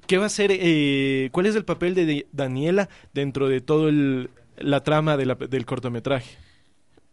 ¿qué 0.07 0.17
va 0.17 0.25
a 0.25 0.29
ser? 0.29 0.51
Eh, 0.51 1.29
¿Cuál 1.31 1.45
es 1.45 1.55
el 1.55 1.65
papel 1.65 1.93
de 1.93 2.27
Daniela 2.31 2.89
dentro 3.13 3.47
de 3.47 3.61
todo 3.61 3.89
el, 3.89 4.29
la 4.57 4.83
trama 4.83 5.17
de 5.17 5.25
la, 5.27 5.35
del 5.35 5.65
cortometraje? 5.65 6.37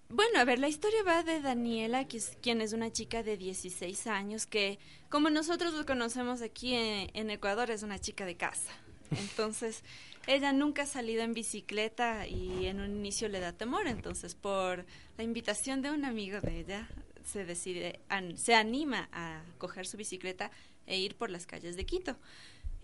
Bueno, 0.08 0.38
a 0.38 0.44
ver, 0.44 0.58
la 0.58 0.68
historia 0.68 1.02
va 1.02 1.22
de 1.22 1.40
Daniela, 1.40 2.06
que 2.06 2.18
es, 2.18 2.38
quien 2.40 2.60
es 2.60 2.72
una 2.72 2.90
chica 2.90 3.22
de 3.22 3.36
16 3.36 4.06
años, 4.06 4.46
que 4.46 4.78
como 5.10 5.30
nosotros 5.30 5.74
lo 5.74 5.84
conocemos 5.84 6.42
aquí 6.42 6.74
en, 6.74 7.10
en 7.12 7.30
Ecuador, 7.30 7.70
es 7.70 7.82
una 7.82 7.98
chica 7.98 8.24
de 8.24 8.36
casa. 8.36 8.72
Entonces, 9.10 9.82
ella 10.26 10.52
nunca 10.52 10.82
ha 10.82 10.86
salido 10.86 11.22
en 11.22 11.34
bicicleta 11.34 12.26
y 12.26 12.66
en 12.66 12.80
un 12.80 12.96
inicio 12.96 13.28
le 13.28 13.40
da 13.40 13.52
temor. 13.52 13.86
Entonces, 13.86 14.34
por 14.34 14.86
la 15.18 15.24
invitación 15.24 15.82
de 15.82 15.90
un 15.90 16.04
amigo 16.04 16.40
de 16.40 16.60
ella, 16.60 16.88
se 17.26 17.44
decide, 17.44 18.00
an, 18.08 18.38
se 18.38 18.54
anima 18.54 19.08
a 19.12 19.42
coger 19.58 19.86
su 19.86 19.96
bicicleta 19.96 20.50
e 20.86 20.98
ir 20.98 21.16
por 21.16 21.30
las 21.30 21.46
calles 21.46 21.76
de 21.76 21.84
Quito. 21.84 22.16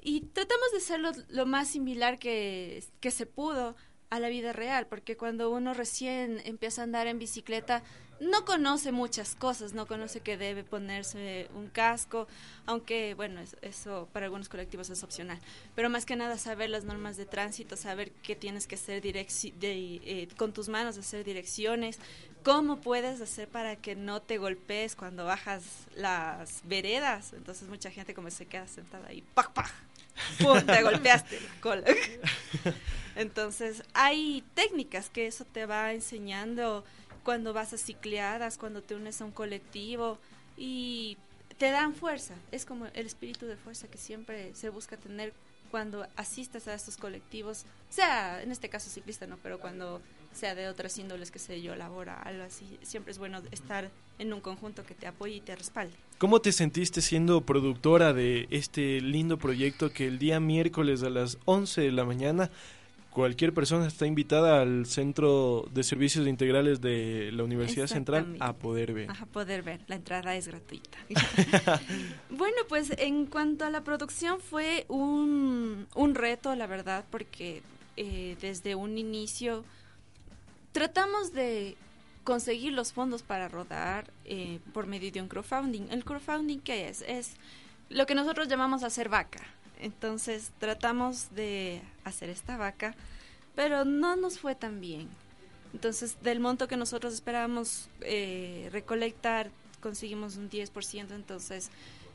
Y 0.03 0.23
tratamos 0.23 0.73
de 0.73 0.81
ser 0.81 1.01
lo, 1.01 1.13
lo 1.29 1.47
más 1.47 1.69
similar 1.69 2.19
que, 2.19 2.83
que 3.01 3.13
se 3.13 3.25
pudo 3.25 3.77
a 4.11 4.19
la 4.19 4.29
vida 4.29 4.53
real, 4.53 4.89
porque 4.89 5.17
cuando 5.17 5.51
uno 5.51 5.73
recién 5.73 6.43
empieza 6.45 6.83
a 6.83 6.85
andar 6.85 7.07
en 7.07 7.19
bicicleta, 7.19 7.83
no 8.23 8.45
conoce 8.45 8.93
muchas 8.93 9.35
cosas, 9.35 9.75
no 9.75 9.87
conoce 9.87 10.21
que 10.21 10.37
debe 10.37 10.63
ponerse 10.63 11.49
un 11.55 11.69
casco, 11.69 12.29
aunque 12.67 13.15
bueno, 13.15 13.41
eso 13.63 14.09
para 14.13 14.27
algunos 14.27 14.49
colectivos 14.49 14.91
es 14.91 15.03
opcional, 15.03 15.39
pero 15.75 15.91
más 15.91 16.07
que 16.07 16.15
nada 16.15 16.39
saber 16.39 16.71
las 16.71 16.85
normas 16.85 17.17
de 17.17 17.27
tránsito, 17.27 17.77
saber 17.77 18.13
qué 18.23 18.37
tienes 18.37 18.67
que 18.67 18.77
hacer 18.77 19.03
de, 19.03 19.27
eh, 19.65 20.29
con 20.37 20.53
tus 20.53 20.69
manos, 20.69 20.99
hacer 20.99 21.25
direcciones, 21.25 21.99
cómo 22.43 22.81
puedes 22.81 23.21
hacer 23.21 23.49
para 23.49 23.77
que 23.77 23.95
no 23.95 24.21
te 24.21 24.39
golpees 24.39 24.97
cuando 24.97 25.25
bajas 25.25 25.63
las 25.95 26.61
veredas, 26.65 27.33
entonces 27.33 27.69
mucha 27.69 27.91
gente 27.91 28.15
como 28.15 28.31
se 28.31 28.47
queda 28.47 28.67
sentada 28.67 29.09
ahí, 29.09 29.23
¡pac, 29.35 29.53
pac! 29.53 29.73
¡Pum! 30.39 30.61
Te 30.67 30.83
golpeaste 30.83 31.41
la 31.41 31.61
cola. 31.61 31.85
Entonces, 33.17 33.83
hay 33.95 34.45
técnicas 34.55 35.11
que 35.11 35.27
eso 35.27 35.45
te 35.45 35.67
va 35.67 35.93
enseñando 35.93 36.85
cuando 37.25 37.53
vas 37.53 37.73
a 37.73 37.79
cicleadas, 37.79 38.59
cuando 38.59 38.83
te 38.83 38.95
unes 38.95 39.21
a 39.21 39.25
un 39.25 39.33
colectivo 39.33 40.19
y 40.57 41.17
te 41.59 41.71
dan 41.71 41.95
fuerza. 41.95 42.35
Es 42.51 42.67
como 42.67 42.87
el 42.87 43.07
espíritu 43.07 43.47
de 43.47 43.57
fuerza 43.57 43.89
que 43.89 43.99
siempre 43.99 44.55
se 44.55 44.69
busca 44.71 44.97
tener 44.97 45.33
cuando 45.71 46.07
asistas 46.17 46.69
a 46.69 46.75
estos 46.75 46.97
colectivos, 46.97 47.65
sea 47.89 48.43
en 48.43 48.53
este 48.53 48.69
caso 48.69 48.91
ciclista, 48.91 49.27
¿no? 49.27 49.39
Pero 49.39 49.59
cuando 49.59 50.03
sea 50.33 50.55
de 50.55 50.69
otras 50.69 50.97
índoles, 50.99 51.31
que 51.31 51.39
sé 51.39 51.63
yo, 51.63 51.75
labora, 51.75 52.21
algo 52.23 52.43
así, 52.43 52.79
siempre 52.83 53.13
es 53.13 53.19
bueno 53.19 53.41
estar 53.51 53.91
en 54.19 54.33
un 54.33 54.41
conjunto 54.41 54.85
que 54.85 54.95
te 54.95 55.07
apoye 55.07 55.37
y 55.37 55.41
te 55.41 55.57
respalde. 55.57 55.95
¿Cómo 56.19 56.41
te 56.41 56.53
sentiste 56.53 57.01
siendo 57.01 57.41
productora 57.41 58.13
de 58.13 58.47
este 58.51 59.01
lindo 59.01 59.39
proyecto 59.39 59.91
que 59.91 60.07
el 60.07 60.19
día 60.19 60.41
miércoles 60.41 61.03
a 61.03 61.11
las 61.11 61.39
11 61.47 61.81
de 61.81 61.93
la 61.93 62.05
mañana 62.05 62.51
cualquier 63.13 63.53
persona 63.53 63.87
está 63.87 64.07
invitada 64.07 64.63
al 64.63 64.87
Centro 64.87 65.69
de 65.73 65.83
Servicios 65.83 66.27
Integrales 66.27 66.81
de 66.81 67.31
la 67.33 67.45
Universidad 67.45 67.87
Central 67.87 68.37
a 68.41 68.55
poder 68.55 68.93
ver. 68.93 69.11
A 69.11 69.27
poder 69.27 69.63
ver, 69.63 69.81
la 69.87 69.97
entrada 69.97 70.35
es 70.35 70.49
gratuita. 70.49 70.99
bueno, 72.31 72.57
pues 72.69 72.93
en 72.99 73.27
cuanto 73.27 73.65
a 73.65 73.71
la 73.71 73.83
producción 73.85 74.41
fue 74.41 74.87
un, 74.89 75.87
un 75.95 76.15
reto, 76.15 76.55
la 76.57 76.67
verdad, 76.67 77.05
porque 77.11 77.63
eh, 77.97 78.37
desde 78.41 78.75
un 78.75 78.97
inicio 78.99 79.65
tratamos 80.73 81.33
de 81.33 81.77
conseguir 82.25 82.73
los 82.73 82.93
fondos 82.93 83.23
para 83.23 83.49
rodar 83.49 84.11
eh, 84.25 84.61
por 84.73 84.87
medio 84.87 85.11
de 85.11 85.21
un 85.21 85.29
crowdfunding. 85.29 85.89
¿El 85.91 86.05
crowdfunding 86.05 86.59
qué 86.59 86.89
es? 86.89 87.03
Es 87.03 87.33
lo 87.89 88.07
que 88.07 88.15
nosotros 88.15 88.49
llamamos 88.49 88.83
hacer 88.83 89.09
vaca. 89.09 89.41
Entonces 89.81 90.53
tratamos 90.59 91.35
de 91.35 91.83
hacer 92.05 92.31
esta 92.31 92.57
vaca, 92.57 92.95
pero 93.55 93.85
no 93.85 94.17
nos 94.17 94.39
fue 94.39 94.55
tan 94.55 94.81
bien. 94.81 95.09
Entonces 95.73 96.17
del 96.23 96.41
monto 96.41 96.69
que 96.69 96.77
nosotros 96.77 97.13
esperábamos 97.15 97.89
eh, 98.03 98.69
recolectar, 98.73 99.51
conseguimos 99.81 100.37
un 100.37 100.49
10%, 100.49 101.13
entonces 101.13 101.71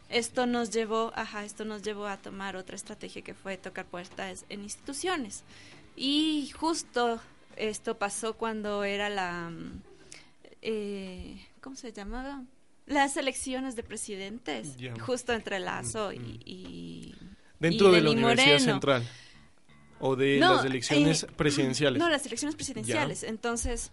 esto 0.09 0.45
nos 0.45 0.71
llevó, 0.71 1.11
ajá, 1.15 1.43
esto 1.43 1.65
nos 1.65 1.81
llevó 1.81 2.07
a 2.07 2.17
tomar 2.17 2.55
otra 2.55 2.77
estrategia 2.77 3.23
que 3.23 3.33
fue 3.33 3.57
tocar 3.57 3.85
puertas 3.85 4.45
en 4.47 4.63
instituciones. 4.63 5.43
Y 5.97 6.51
justo 6.57 7.19
esto 7.57 7.97
pasó 7.97 8.37
cuando 8.37 8.83
era 8.83 9.09
la, 9.09 9.51
eh, 10.61 11.45
¿cómo 11.61 11.75
se 11.75 11.91
llamaba? 11.91 12.43
Las 12.85 13.17
elecciones 13.17 13.75
de 13.75 13.83
presidentes, 13.83 14.75
justo 15.01 15.33
entre 15.33 15.59
Lazo 15.59 16.13
y 16.13 17.15
Dentro 17.59 17.91
de 17.91 18.01
la 18.01 18.11
Universidad 18.11 18.59
Central. 18.59 19.07
O 19.99 20.15
de 20.15 20.37
las 20.37 20.63
elecciones 20.63 21.25
presidenciales. 21.35 21.99
No, 21.99 22.09
las 22.09 22.25
elecciones 22.25 22.55
presidenciales. 22.55 23.23
Entonces, 23.23 23.91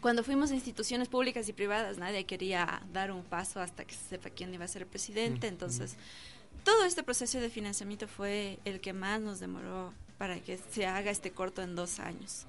cuando 0.00 0.22
fuimos 0.22 0.50
a 0.50 0.54
instituciones 0.54 1.08
públicas 1.08 1.48
y 1.48 1.54
privadas, 1.54 1.96
nadie 1.96 2.24
quería 2.24 2.82
dar 2.92 3.10
un 3.10 3.22
paso 3.22 3.60
hasta 3.60 3.86
que 3.86 3.94
se 3.94 4.10
sepa 4.10 4.28
quién 4.28 4.52
iba 4.52 4.66
a 4.66 4.68
ser 4.68 4.82
el 4.82 4.88
presidente. 4.88 5.46
Mm, 5.46 5.54
entonces, 5.54 5.94
mm. 5.94 6.64
todo 6.64 6.84
este 6.84 7.02
proceso 7.02 7.40
de 7.40 7.48
financiamiento 7.48 8.06
fue 8.06 8.58
el 8.66 8.80
que 8.80 8.92
más 8.92 9.22
nos 9.22 9.40
demoró 9.40 9.94
para 10.18 10.40
que 10.40 10.58
se 10.58 10.86
haga 10.86 11.10
este 11.10 11.30
corto 11.30 11.62
en 11.62 11.74
dos 11.74 11.98
años 12.00 12.46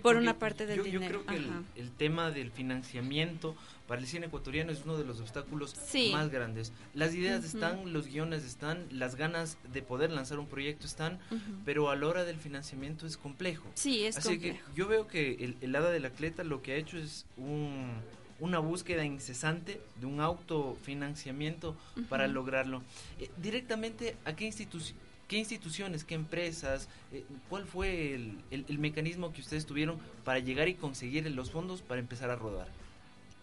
por 0.00 0.16
una 0.16 0.38
parte 0.38 0.66
del 0.66 0.84
dinero. 0.84 1.18
Yo 1.18 1.24
creo 1.24 1.26
que 1.26 1.80
el, 1.80 1.90
tema 1.90 2.30
del 2.30 2.52
financiamiento 2.52 3.56
para 3.88 4.00
el 4.00 4.06
cine 4.06 4.26
ecuatoriano 4.26 4.70
es 4.70 4.82
uno 4.84 4.96
de 4.96 5.04
los 5.04 5.20
obstáculos 5.20 5.74
más 6.12 6.30
grandes. 6.30 6.72
Las 6.94 7.14
ideas 7.14 7.44
están, 7.44 7.92
los 7.92 8.06
guiones 8.06 8.44
están, 8.44 8.86
las 8.90 9.16
ganas 9.16 9.58
de 9.72 9.82
poder 9.82 10.12
lanzar 10.12 10.38
un 10.38 10.46
proyecto 10.46 10.86
están, 10.86 11.18
pero 11.64 11.90
a 11.90 11.96
la 11.96 12.06
hora 12.06 12.24
del 12.24 12.36
financiamiento 12.36 13.06
es 13.06 13.16
complejo. 13.16 13.68
Sí, 13.74 14.04
es 14.04 14.16
Así 14.16 14.38
que 14.38 14.60
yo 14.76 14.86
veo 14.86 15.08
que 15.08 15.32
el, 15.40 15.56
el 15.60 15.74
hada 15.74 15.90
del 15.90 16.04
atleta 16.04 16.44
lo 16.44 16.62
que 16.62 16.72
ha 16.72 16.76
hecho 16.76 16.96
es 16.96 17.26
un, 17.36 17.94
una 18.38 18.60
búsqueda 18.60 19.04
incesante 19.04 19.80
de 20.00 20.06
un 20.06 20.20
autofinanciamiento 20.20 21.76
para 22.08 22.28
lograrlo. 22.28 22.82
Eh, 23.18 23.28
directamente, 23.38 24.16
¿a 24.24 24.36
qué 24.36 24.44
institución? 24.44 24.96
¿Qué 25.30 25.36
instituciones, 25.36 26.02
qué 26.02 26.16
empresas, 26.16 26.88
eh, 27.12 27.24
cuál 27.48 27.64
fue 27.64 28.14
el, 28.14 28.78
mecanismo 28.80 29.32
que 29.32 29.40
ustedes 29.40 29.64
tuvieron 29.64 30.00
para 30.24 30.40
llegar 30.40 30.66
y 30.66 30.74
conseguir 30.74 31.24
los 31.30 31.52
fondos 31.52 31.82
para 31.82 32.00
empezar 32.00 32.30
a 32.30 32.34
rodar? 32.34 32.66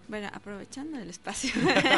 Bueno, 0.09 0.29
aprovechando 0.33 0.99
el 0.99 1.09
espacio, 1.09 1.49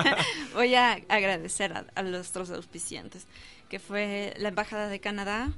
voy 0.54 0.76
a 0.76 0.92
agradecer 1.10 1.74
a, 1.74 1.88
a 1.96 2.04
nuestros 2.04 2.52
auspiciantes, 2.52 3.26
que 3.68 3.80
fue 3.80 4.36
la 4.38 4.50
Embajada 4.50 4.90
de 4.90 5.00
Canadá, 5.00 5.52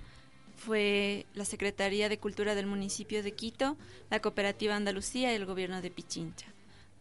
fue 0.56 1.26
la 1.34 1.44
Secretaría 1.44 2.08
de 2.08 2.18
Cultura 2.18 2.56
del 2.56 2.68
municipio 2.68 3.24
de 3.24 3.34
Quito, 3.34 3.76
la 4.10 4.22
Cooperativa 4.22 4.78
Andalucía 4.78 5.34
y 5.34 5.36
el 5.36 5.46
gobierno 5.46 5.82
de 5.82 5.92
Pichincha 5.92 6.48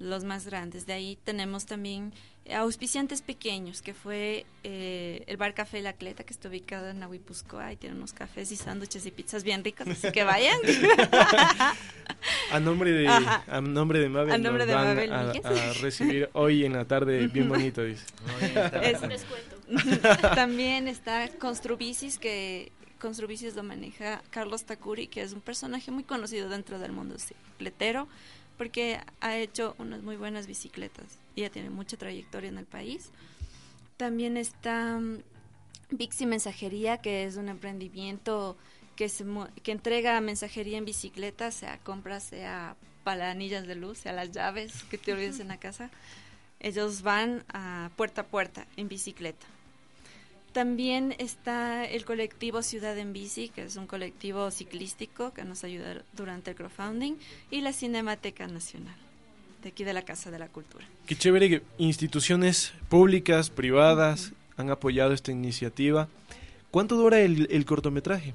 los 0.01 0.25
más 0.25 0.47
grandes. 0.47 0.87
De 0.87 0.95
ahí 0.95 1.17
tenemos 1.23 1.67
también 1.67 2.13
auspiciantes 2.55 3.23
pequeños, 3.23 3.83
que 3.83 3.95
fue 3.95 4.47
eh, 4.65 5.25
el 5.27 5.37
Bar 5.37 5.55
Café 5.55 5.81
La 5.81 5.93
Cleta, 5.93 6.25
que 6.25 6.33
está 6.33 6.49
ubicado 6.49 6.89
en 6.89 7.01
Nahuipuzcoa 7.01 7.73
y 7.73 7.77
tiene 7.77 7.97
unos 7.97 8.13
cafés 8.13 8.53
y 8.53 8.57
sándwiches 8.57 9.07
y 9.07 9.11
pizzas 9.11 9.45
bien 9.45 9.65
ricos, 9.65 9.87
así 9.89 10.11
que 10.13 10.25
vayan. 10.25 10.59
a 12.53 12.61
nombre 12.61 12.93
de 12.93 13.09
a 13.09 13.61
nombre 13.61 14.01
de 14.01 14.09
Mabel, 14.09 14.47
a 15.13 15.25
van 15.25 15.59
a, 15.59 15.73
recibir 15.81 16.31
hoy 16.33 16.65
en 16.65 16.73
la 16.75 16.85
tarde 16.85 17.27
bien 17.29 17.49
bonito, 17.49 17.83
dice. 17.83 18.05
también 20.35 20.89
está 20.89 21.29
Construbicis, 21.39 22.19
que 22.19 22.73
Construbicis 22.99 23.55
lo 23.55 23.63
maneja 23.63 24.23
Carlos 24.31 24.65
Takuri, 24.65 25.07
que 25.07 25.23
es 25.23 25.33
un 25.33 25.41
personaje 25.41 25.91
muy 25.91 26.05
conocido 26.05 26.49
dentro 26.49 26.79
del 26.79 26.93
mundo 26.93 27.17
cicletero 27.19 28.09
porque 28.61 29.01
ha 29.23 29.39
hecho 29.39 29.75
unas 29.79 30.03
muy 30.03 30.17
buenas 30.17 30.47
bicicletas 30.47 31.19
ya 31.37 31.51
tiene 31.51 31.71
mucha 31.71 31.97
trayectoria 31.97 32.49
en 32.49 32.59
el 32.59 32.67
país. 32.67 33.11
También 33.97 34.37
está 34.37 35.01
Bixi 35.91 36.27
mm, 36.27 36.29
Mensajería, 36.29 36.99
que 36.99 37.25
es 37.25 37.37
un 37.37 37.49
emprendimiento 37.49 38.57
que, 38.97 39.09
se, 39.09 39.25
que 39.63 39.73
entrega 39.73 40.21
mensajería 40.21 40.79
en 40.79 40.85
bicicleta, 40.85 41.51
sea 41.51 41.79
compras, 41.79 42.25
sea 42.25 42.77
para 43.05 43.31
anillas 43.31 43.67
de 43.67 43.75
luz, 43.75 43.99
sea 43.99 44.13
las 44.13 44.31
llaves 44.31 44.85
que 44.85 44.99
te 44.99 45.13
olvides 45.13 45.41
en 45.41 45.49
la 45.49 45.59
casa. 45.59 45.91
Ellos 46.61 47.03
van 47.03 47.45
a 47.49 47.91
puerta 47.97 48.23
a 48.23 48.27
puerta 48.27 48.67
en 48.77 48.89
bicicleta. 48.89 49.47
También 50.53 51.15
está 51.19 51.85
el 51.85 52.05
colectivo 52.05 52.63
Ciudad 52.63 52.99
en 52.99 53.13
Bici, 53.13 53.51
que 53.51 53.63
es 53.63 53.77
un 53.77 53.87
colectivo 53.87 54.51
ciclístico 54.51 55.33
que 55.33 55.45
nos 55.45 55.63
ayuda 55.63 56.03
durante 56.13 56.51
el 56.51 56.57
crowdfunding, 56.57 57.15
y 57.53 57.61
la 57.61 57.73
Cinemateca 57.73 58.49
Nacional, 58.49 58.97
de 59.63 59.69
aquí 59.71 59.85
de 59.85 59.93
la 59.93 60.03
Casa 60.03 60.31
de 60.31 60.39
la 60.39 60.49
Cultura. 60.49 60.85
Qué 61.07 61.17
chévere 61.17 61.49
que 61.49 61.63
instituciones 61.79 62.73
públicas, 62.89 63.51
privadas, 63.51 64.33
han 64.57 64.71
apoyado 64.71 65.13
esta 65.13 65.33
iniciativa. 65.33 66.09
¿Cuánto 66.71 66.97
dura 66.97 67.21
el, 67.21 67.65
cortometraje? 67.65 68.35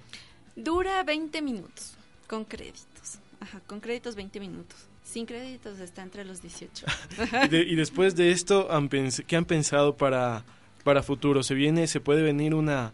Dura 0.55 1.03
20 1.03 1.41
minutos, 1.41 1.95
con 2.27 2.45
créditos. 2.45 3.19
Ajá, 3.39 3.61
con 3.67 3.79
créditos 3.79 4.15
20 4.15 4.39
minutos. 4.39 4.77
Sin 5.03 5.25
créditos 5.25 5.79
está 5.79 6.01
entre 6.01 6.25
los 6.25 6.41
18. 6.41 6.85
y, 7.51 7.75
después 7.75 8.15
de 8.15 8.31
esto, 8.31 8.67
¿qué 9.27 9.35
han 9.35 9.45
pensado 9.45 9.95
para 9.95 10.43
para 10.85 11.01
futuro? 11.01 11.41
¿Se 11.41 11.55
viene, 11.55 11.88
se 11.88 11.99
puede 11.99 12.21
venir 12.21 12.53
una, 12.53 12.93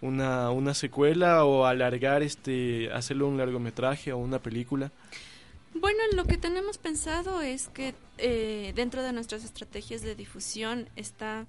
una, 0.00 0.50
una 0.50 0.74
secuela 0.74 1.44
o 1.44 1.66
alargar, 1.66 2.22
este, 2.22 2.88
hacerlo 2.92 3.26
un 3.26 3.36
largometraje 3.36 4.12
o 4.12 4.18
una 4.18 4.38
película? 4.38 4.92
Bueno, 5.74 6.00
lo 6.14 6.24
que 6.24 6.36
tenemos 6.36 6.76
pensado 6.76 7.40
es 7.40 7.68
que 7.68 7.94
eh, 8.18 8.72
dentro 8.74 9.02
de 9.02 9.12
nuestras 9.12 9.42
estrategias 9.44 10.02
de 10.02 10.14
difusión 10.14 10.88
está, 10.96 11.46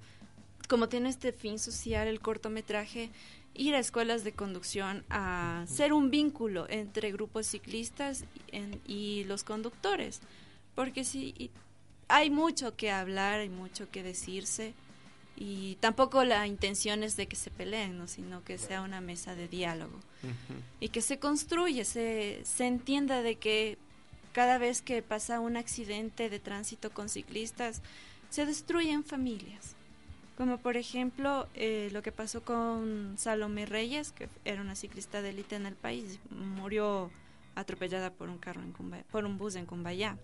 como 0.68 0.88
tiene 0.88 1.10
este 1.10 1.32
fin 1.32 1.58
social 1.58 2.08
el 2.08 2.20
cortometraje, 2.20 3.10
ir 3.54 3.74
a 3.74 3.78
escuelas 3.78 4.24
de 4.24 4.32
conducción 4.32 5.04
a 5.10 5.64
ser 5.68 5.92
un 5.92 6.10
vínculo 6.10 6.66
entre 6.68 7.12
grupos 7.12 7.46
ciclistas 7.46 8.24
y, 8.86 9.24
los 9.24 9.44
conductores, 9.44 10.20
porque 10.74 11.04
sí, 11.04 11.50
hay 12.08 12.30
mucho 12.30 12.76
que 12.76 12.90
hablar, 12.90 13.40
hay 13.40 13.48
mucho 13.48 13.90
que 13.90 14.02
decirse, 14.02 14.74
Y 15.36 15.76
tampoco 15.80 16.24
la 16.24 16.46
intención 16.46 17.02
es 17.02 17.16
de 17.16 17.26
que 17.26 17.34
se 17.34 17.50
peleen, 17.50 17.98
¿no? 17.98 18.06
sino 18.06 18.44
que 18.44 18.56
sea 18.56 18.82
una 18.82 19.00
mesa 19.00 19.34
de 19.34 19.48
diálogo. 19.48 19.98
Y 20.78 20.90
que 20.90 21.00
se 21.00 21.18
construye, 21.18 21.84
se, 21.84 22.40
se 22.44 22.66
entienda 22.66 23.20
de 23.20 23.34
que 23.34 23.76
cada 24.34 24.58
vez 24.58 24.82
que 24.82 25.00
pasa 25.00 25.38
un 25.38 25.56
accidente 25.56 26.28
de 26.28 26.40
tránsito 26.40 26.90
con 26.90 27.08
ciclistas, 27.08 27.82
se 28.30 28.44
destruyen 28.44 29.04
familias. 29.04 29.76
Como 30.36 30.58
por 30.58 30.76
ejemplo 30.76 31.46
eh, 31.54 31.88
lo 31.92 32.02
que 32.02 32.10
pasó 32.10 32.42
con 32.42 33.14
Salomé 33.16 33.64
Reyes, 33.64 34.10
que 34.10 34.28
era 34.44 34.60
una 34.60 34.74
ciclista 34.74 35.22
de 35.22 35.30
élite 35.30 35.54
en 35.54 35.66
el 35.66 35.76
país, 35.76 36.18
murió 36.30 37.12
atropellada 37.54 38.10
por 38.10 38.28
un 38.28 38.38
carro 38.38 38.60
en 38.60 38.72
por 39.04 39.24
un 39.24 39.38
bus 39.38 39.54
en 39.54 39.66
Cumbayá. 39.66 40.18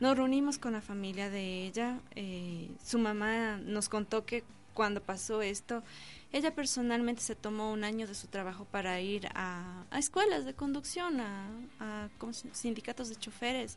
Nos 0.00 0.16
reunimos 0.16 0.56
con 0.56 0.72
la 0.72 0.80
familia 0.80 1.28
de 1.28 1.66
ella. 1.66 2.00
Eh, 2.16 2.70
su 2.82 2.98
mamá 2.98 3.58
nos 3.58 3.90
contó 3.90 4.24
que 4.24 4.42
cuando 4.72 5.02
pasó 5.02 5.42
esto, 5.42 5.82
ella 6.32 6.54
personalmente 6.54 7.22
se 7.22 7.36
tomó 7.36 7.72
un 7.72 7.84
año 7.84 8.06
de 8.06 8.14
su 8.14 8.26
trabajo 8.26 8.64
para 8.64 9.00
ir 9.00 9.28
a, 9.34 9.84
escuelas 9.96 10.44
de 10.44 10.54
conducción, 10.54 11.20
a, 11.20 11.48
a 11.80 12.08
sindicatos 12.52 13.08
de 13.08 13.16
choferes, 13.16 13.76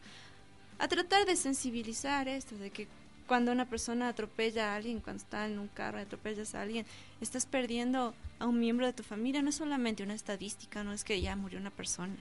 a 0.80 0.88
tratar 0.88 1.26
de 1.26 1.36
sensibilizar 1.36 2.28
esto, 2.28 2.56
de 2.56 2.70
que 2.70 2.88
cuando 3.28 3.52
una 3.52 3.68
persona 3.68 4.08
atropella 4.08 4.72
a 4.72 4.76
alguien, 4.76 5.00
cuando 5.00 5.24
está 5.24 5.46
en 5.48 5.60
un 5.60 5.68
carro 5.68 6.00
y 6.00 6.04
atropellas 6.04 6.56
a 6.56 6.62
alguien, 6.62 6.86
estás 7.22 7.46
perdiendo 7.46 8.14
a 8.40 8.46
un 8.46 8.60
miembro 8.60 8.86
de 8.86 8.94
tu 8.94 9.04
familia, 9.04 9.42
no 9.42 9.50
es 9.50 9.56
solamente 9.56 10.04
una 10.04 10.14
estadística, 10.14 10.84
no 10.84 10.94
es 10.94 11.04
que 11.04 11.20
ya 11.22 11.36
murió 11.36 11.60
una 11.60 11.72
persona. 11.72 12.16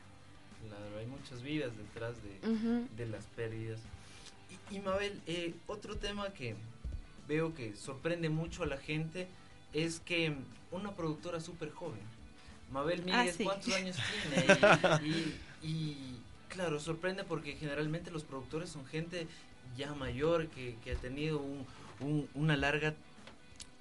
Claro, 0.67 0.99
hay 0.99 1.07
muchas 1.07 1.43
vidas 1.43 1.73
detrás 1.77 2.15
de, 2.23 2.87
de 2.97 3.11
las 3.11 3.27
pérdidas. 3.27 3.81
Y, 4.71 4.81
Mabel, 4.81 5.21
eh, 5.27 5.55
otro 5.67 5.97
tema 5.97 6.33
que 6.33 6.57
veo 7.29 7.55
que 7.55 7.77
sorprende 7.77 8.31
mucho 8.31 8.63
a 8.63 8.67
la 8.67 8.79
gente 8.79 9.29
es 9.75 10.01
que 10.01 10.35
una 10.71 10.93
productora 10.93 11.41
súper 11.41 11.71
joven, 11.71 12.01
Mabel 12.73 13.05
ah, 13.13 13.23
Miguel, 13.23 13.37
¿cuántos 13.45 13.75
años 13.75 13.97
tiene? 14.33 15.35
Y, 15.67 15.97
claro, 16.51 16.79
sorprende 16.79 17.25
porque 17.25 17.57
generalmente 17.57 18.11
los 18.11 18.23
productores 18.23 18.69
son 18.69 18.85
gente 18.85 19.27
ya 19.79 19.95
mayor 19.95 20.49
que, 20.49 20.77
que 20.85 20.93
ha 20.93 20.95
tenido 20.95 21.41
un, 21.41 22.29
una 22.35 22.55
larga, 22.55 22.95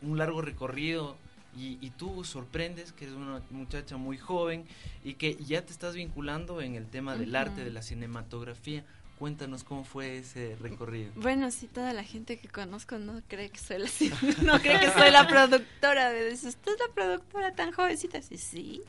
un 0.01 0.17
largo 0.17 0.41
recorrido 0.41 1.17
y, 1.57 1.77
y, 1.81 1.89
tú 1.89 2.23
sorprendes 2.23 2.93
que 2.93 3.03
eres 3.05 3.17
una 3.17 3.41
muchacha 3.51 3.97
muy 3.97 4.17
joven 4.17 4.63
y 5.03 5.15
que 5.15 5.35
ya 5.35 5.63
te 5.65 5.73
estás 5.73 5.93
vinculando 5.93 6.61
en 6.61 6.75
el 6.75 6.87
tema 6.87 7.15
del 7.17 7.35
arte, 7.35 7.65
de 7.65 7.71
la 7.71 7.81
cinematografía. 7.81 8.85
Cuéntanos 9.23 9.63
cómo 9.63 9.85
fue 9.85 10.17
ese 10.17 10.57
recorrido. 10.59 11.13
Bueno, 11.15 11.49
sí, 11.49 11.67
toda 11.67 11.93
la 11.93 12.03
gente 12.03 12.37
que 12.37 12.49
conozco 12.49 12.97
no 12.97 13.21
cree 13.29 13.49
que 13.51 13.57
soy 13.57 13.77
la, 13.77 13.87
no 14.43 14.59
cree 14.59 14.81
que 14.81 14.91
soy 14.91 15.11
la 15.11 15.25
productora. 15.25 16.09
Me 16.09 16.25
dice, 16.25 16.49
¿usted 16.49 16.73
es 16.73 16.79
la 16.85 16.93
productora 16.93 17.55
tan 17.55 17.71
jovencita? 17.71 18.21
Sí, 18.21 18.37
sí. 18.37 18.81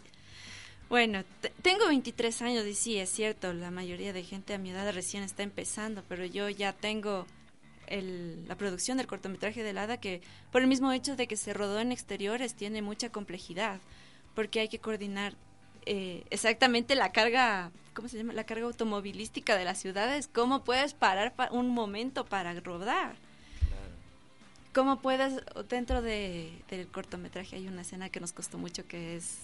Bueno, 0.88 1.22
tengo 1.62 1.86
23 1.86 2.42
años 2.42 2.66
y 2.66 2.74
sí, 2.74 2.98
es 2.98 3.10
cierto, 3.10 3.52
la 3.52 3.70
mayoría 3.70 4.12
de 4.12 4.24
gente 4.24 4.54
a 4.54 4.58
mi 4.58 4.70
edad 4.70 4.92
recién 4.92 5.22
está 5.22 5.44
empezando, 5.44 6.02
pero 6.08 6.24
yo 6.24 6.48
ya 6.48 6.72
tengo 6.72 7.26
el, 7.86 8.44
la 8.48 8.56
producción 8.56 8.96
del 8.96 9.06
cortometraje 9.06 9.62
de 9.62 9.78
Hada 9.78 9.98
que 9.98 10.20
por 10.50 10.62
el 10.62 10.66
mismo 10.66 10.90
hecho 10.90 11.14
de 11.14 11.28
que 11.28 11.36
se 11.36 11.54
rodó 11.54 11.78
en 11.78 11.92
exteriores 11.92 12.56
tiene 12.56 12.82
mucha 12.82 13.08
complejidad, 13.08 13.78
porque 14.34 14.58
hay 14.58 14.68
que 14.68 14.80
coordinar 14.80 15.36
eh, 15.86 16.24
exactamente 16.30 16.96
la 16.96 17.12
carga, 17.12 17.70
¿cómo 17.94 18.08
se 18.08 18.16
llama? 18.16 18.32
La 18.32 18.44
carga 18.44 18.66
automovilística 18.66 19.56
de 19.56 19.64
las 19.64 19.78
ciudades, 19.78 20.28
cómo 20.32 20.64
puedes 20.64 20.94
parar 20.94 21.32
un 21.50 21.68
momento 21.68 22.24
para 22.24 22.52
rodar. 22.60 23.16
¿Cómo 24.74 25.00
puedes, 25.00 25.40
dentro 25.68 26.02
de, 26.02 26.50
del 26.68 26.88
cortometraje 26.88 27.56
hay 27.56 27.68
una 27.68 27.82
escena 27.82 28.08
que 28.08 28.18
nos 28.18 28.32
costó 28.32 28.58
mucho 28.58 28.86
que 28.88 29.16
es 29.16 29.38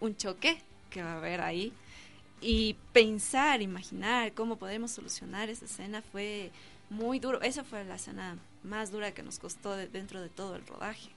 un 0.00 0.16
choque 0.16 0.62
que 0.90 1.02
va 1.02 1.12
a 1.12 1.16
haber 1.16 1.40
ahí. 1.40 1.72
Y 2.40 2.76
pensar, 2.92 3.62
imaginar 3.62 4.32
cómo 4.32 4.56
podemos 4.56 4.90
solucionar 4.90 5.48
esa 5.50 5.66
escena 5.66 6.02
fue 6.02 6.50
muy 6.88 7.20
duro. 7.20 7.40
Esa 7.42 7.64
fue 7.64 7.84
la 7.84 7.96
escena 7.96 8.38
más 8.62 8.90
dura 8.90 9.12
que 9.12 9.22
nos 9.22 9.38
costó 9.38 9.76
dentro 9.76 10.20
de 10.20 10.28
todo 10.28 10.56
el 10.56 10.66
rodaje. 10.66 11.10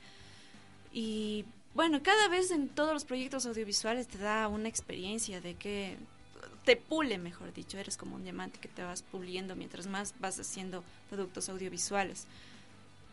Y 0.91 1.45
bueno, 1.73 2.03
cada 2.03 2.27
vez 2.27 2.51
en 2.51 2.69
todos 2.69 2.93
los 2.93 3.05
proyectos 3.05 3.45
audiovisuales 3.45 4.07
te 4.07 4.17
da 4.17 4.47
una 4.47 4.69
experiencia 4.69 5.41
de 5.41 5.55
que 5.55 5.97
te 6.63 6.76
pule, 6.76 7.17
mejor 7.17 7.54
dicho, 7.54 7.78
eres 7.78 7.97
como 7.97 8.15
un 8.15 8.23
diamante 8.23 8.60
que 8.60 8.67
te 8.67 8.84
vas 8.84 9.02
puliendo 9.04 9.56
mientras 9.56 9.88
más 9.88 10.13
vas 10.19 10.39
haciendo 10.39 10.84
productos 11.10 11.49
audiovisuales. 11.49 12.26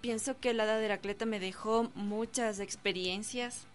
Pienso 0.00 0.38
que 0.38 0.54
la 0.54 0.64
edad 0.64 0.78
de 0.78 0.86
Heracleta 0.86 1.26
me 1.26 1.40
dejó 1.40 1.90
muchas 1.94 2.60
experiencias. 2.60 3.66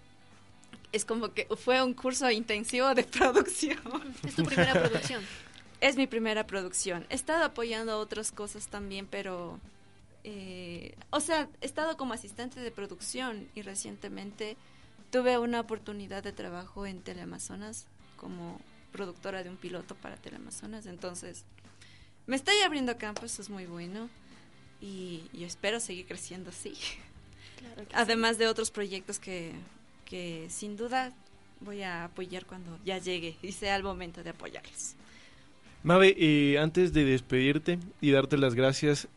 Es 0.92 1.06
como 1.06 1.34
que 1.34 1.48
fue 1.58 1.84
un 1.84 1.94
curso 1.94 2.30
intensivo 2.32 2.96
de 2.96 3.04
producción. 3.20 3.80
¿Es 4.26 4.36
tu 4.36 4.44
primera 4.44 4.74
producción? 4.74 5.24
Es 5.82 5.98
mi 5.98 6.08
primera 6.08 6.48
producción. 6.48 7.06
He 7.10 7.16
estado 7.16 7.44
apoyando 7.44 8.00
otras 8.00 8.32
cosas 8.32 8.68
también, 8.68 9.08
pero 9.08 9.60
eh, 10.24 10.96
o 11.12 11.20
sea, 11.20 11.48
he 11.62 11.66
estado 11.66 11.98
como 11.98 12.14
asistente 12.14 12.60
de 12.60 12.72
producción 12.72 13.48
y 13.54 13.62
recientemente 13.62 14.58
tuve 15.12 15.38
una 15.38 15.60
oportunidad 15.60 16.24
de 16.24 16.32
trabajo 16.32 16.88
en 16.88 17.02
Teleamazonas 17.02 17.86
como 18.18 18.60
productora 18.95 19.43
de 19.43 19.49
un 19.49 19.58
piloto 19.58 19.93
para 19.95 20.15
Teleamazonas. 20.15 20.86
Entonces, 20.86 21.43
me 22.27 22.38
estoy 22.38 22.55
abriendo 22.65 22.97
campo, 22.97 23.25
eso 23.25 23.41
es 23.41 23.49
muy 23.49 23.65
bueno. 23.65 24.10
Y 24.81 25.23
yo 25.34 25.45
espero 25.45 25.79
seguir 25.79 26.05
creciendo 26.05 26.49
así. 26.49 26.73
Además 27.93 28.38
de 28.38 28.47
otros 28.47 28.71
proyectos 28.71 29.19
que, 29.19 29.51
que 30.05 30.47
sin 30.49 30.77
duda 30.77 31.12
voy 31.60 31.81
a 31.81 32.05
apoyar 32.05 32.45
cuando 32.45 32.79
ya 32.86 32.97
llegue 32.97 33.36
y 33.41 33.51
sea 33.51 33.75
el 33.75 33.84
momento 33.84 34.23
de 34.23 34.29
apoyarlos. 34.29 34.95
Mabe, 35.84 36.15
eh, 36.17 36.58
antes 36.58 36.93
de 36.93 37.03
despedirte 37.03 37.79
y 38.01 38.12
darte 38.12 38.38
las 38.38 38.55
gracias, 38.55 39.08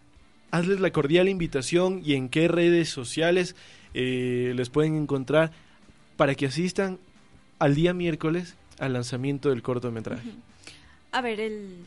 hazles 0.50 0.80
la 0.80 0.90
cordial 0.90 1.28
invitación 1.28 2.02
y 2.04 2.14
en 2.14 2.28
qué 2.28 2.48
redes 2.48 2.88
sociales 2.88 3.54
eh, 3.94 4.52
les 4.56 4.70
pueden 4.70 4.96
encontrar 4.96 5.52
para 6.16 6.34
que 6.34 6.46
asistan 6.46 6.98
al 7.58 7.74
día 7.74 7.94
miércoles 7.94 8.56
al 8.78 8.92
lanzamiento 8.92 9.50
del 9.50 9.62
cortometraje. 9.62 10.30
A 11.12 11.20
ver, 11.20 11.40
el 11.40 11.86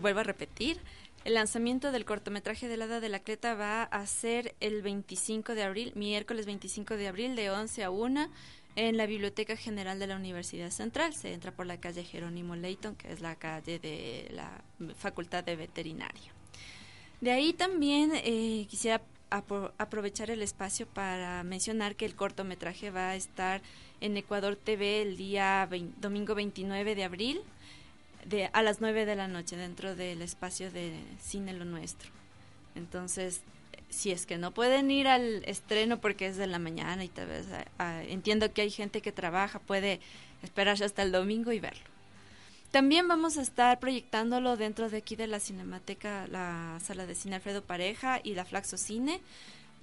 vuelvo 0.00 0.20
a 0.20 0.24
repetir, 0.24 0.78
el 1.24 1.34
lanzamiento 1.34 1.92
del 1.92 2.04
cortometraje 2.04 2.68
de 2.68 2.76
la 2.76 2.86
Hada 2.86 3.00
del 3.00 3.14
Atleta 3.14 3.54
va 3.54 3.82
a 3.82 4.06
ser 4.06 4.54
el 4.60 4.82
25 4.82 5.54
de 5.54 5.62
abril, 5.62 5.92
miércoles 5.94 6.46
25 6.46 6.96
de 6.96 7.08
abril, 7.08 7.36
de 7.36 7.50
11 7.50 7.84
a 7.84 7.90
1, 7.90 8.28
en 8.76 8.96
la 8.96 9.06
Biblioteca 9.06 9.56
General 9.56 9.98
de 9.98 10.06
la 10.06 10.16
Universidad 10.16 10.70
Central. 10.70 11.14
Se 11.14 11.32
entra 11.32 11.52
por 11.52 11.66
la 11.66 11.80
calle 11.80 12.04
Jerónimo 12.04 12.56
Leighton, 12.56 12.94
que 12.94 13.12
es 13.12 13.20
la 13.20 13.34
calle 13.34 13.78
de 13.78 14.28
la 14.32 14.62
Facultad 14.96 15.44
de 15.44 15.56
Veterinaria. 15.56 16.32
De 17.20 17.32
ahí 17.32 17.52
también 17.52 18.12
eh, 18.14 18.66
quisiera 18.70 19.02
aprovechar 19.30 20.30
el 20.30 20.40
espacio 20.40 20.86
para 20.86 21.42
mencionar 21.42 21.96
que 21.96 22.06
el 22.06 22.14
cortometraje 22.14 22.90
va 22.90 23.10
a 23.10 23.16
estar 23.16 23.60
en 24.00 24.16
Ecuador 24.16 24.56
TV 24.56 25.02
el 25.02 25.16
día 25.16 25.68
domingo 26.00 26.34
29 26.34 26.94
de 26.94 27.04
abril 27.04 27.40
a 28.52 28.62
las 28.62 28.80
9 28.80 29.06
de 29.06 29.16
la 29.16 29.28
noche 29.28 29.56
dentro 29.56 29.94
del 29.96 30.22
espacio 30.22 30.70
de 30.70 30.92
Cine 31.20 31.52
Lo 31.52 31.64
Nuestro. 31.64 32.10
Entonces, 32.74 33.42
si 33.88 34.10
es 34.10 34.26
que 34.26 34.36
no 34.36 34.52
pueden 34.52 34.90
ir 34.90 35.08
al 35.08 35.42
estreno 35.46 36.00
porque 36.00 36.26
es 36.26 36.36
de 36.36 36.46
la 36.46 36.58
mañana 36.58 37.04
y 37.04 37.08
tal 37.08 37.28
vez 37.28 37.46
entiendo 38.08 38.52
que 38.52 38.62
hay 38.62 38.70
gente 38.70 39.00
que 39.00 39.12
trabaja, 39.12 39.58
puede 39.58 40.00
esperarse 40.42 40.84
hasta 40.84 41.02
el 41.02 41.12
domingo 41.12 41.52
y 41.52 41.60
verlo. 41.60 41.84
También 42.70 43.08
vamos 43.08 43.38
a 43.38 43.42
estar 43.42 43.80
proyectándolo 43.80 44.58
dentro 44.58 44.90
de 44.90 44.98
aquí 44.98 45.16
de 45.16 45.26
la 45.26 45.40
Cinemateca, 45.40 46.26
la 46.26 46.78
sala 46.84 47.06
de 47.06 47.14
cine 47.14 47.36
Alfredo 47.36 47.62
Pareja 47.62 48.20
y 48.22 48.34
la 48.34 48.44
Flaxo 48.44 48.76
Cine. 48.76 49.22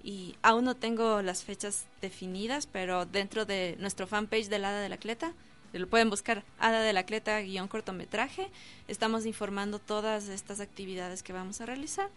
Y 0.06 0.36
aún 0.44 0.66
no 0.66 0.76
tengo 0.76 1.24
las 1.24 1.44
fechas 1.44 1.88
definidas, 2.00 2.68
pero 2.68 3.08
dentro 3.08 3.46
de 3.46 3.76
nuestro 3.80 4.06
fanpage 4.06 4.50
del 4.50 4.64
Hada 4.64 4.80
de 4.80 4.88
la 4.88 4.98
Cleta, 4.98 5.34
lo 5.74 5.88
pueden 5.88 6.12
buscar 6.12 6.44
Hada 6.60 6.84
de 6.84 6.94
la 6.94 7.08
Cleta 7.08 7.42
guion 7.42 7.68
cortometraje. 7.68 8.50
Estamos 8.88 9.26
informando 9.26 9.80
todas 9.80 10.30
estas 10.30 10.60
actividades 10.60 11.24
que 11.24 11.34
vamos 11.34 11.60
a 11.60 11.66
realizar. 11.66 12.10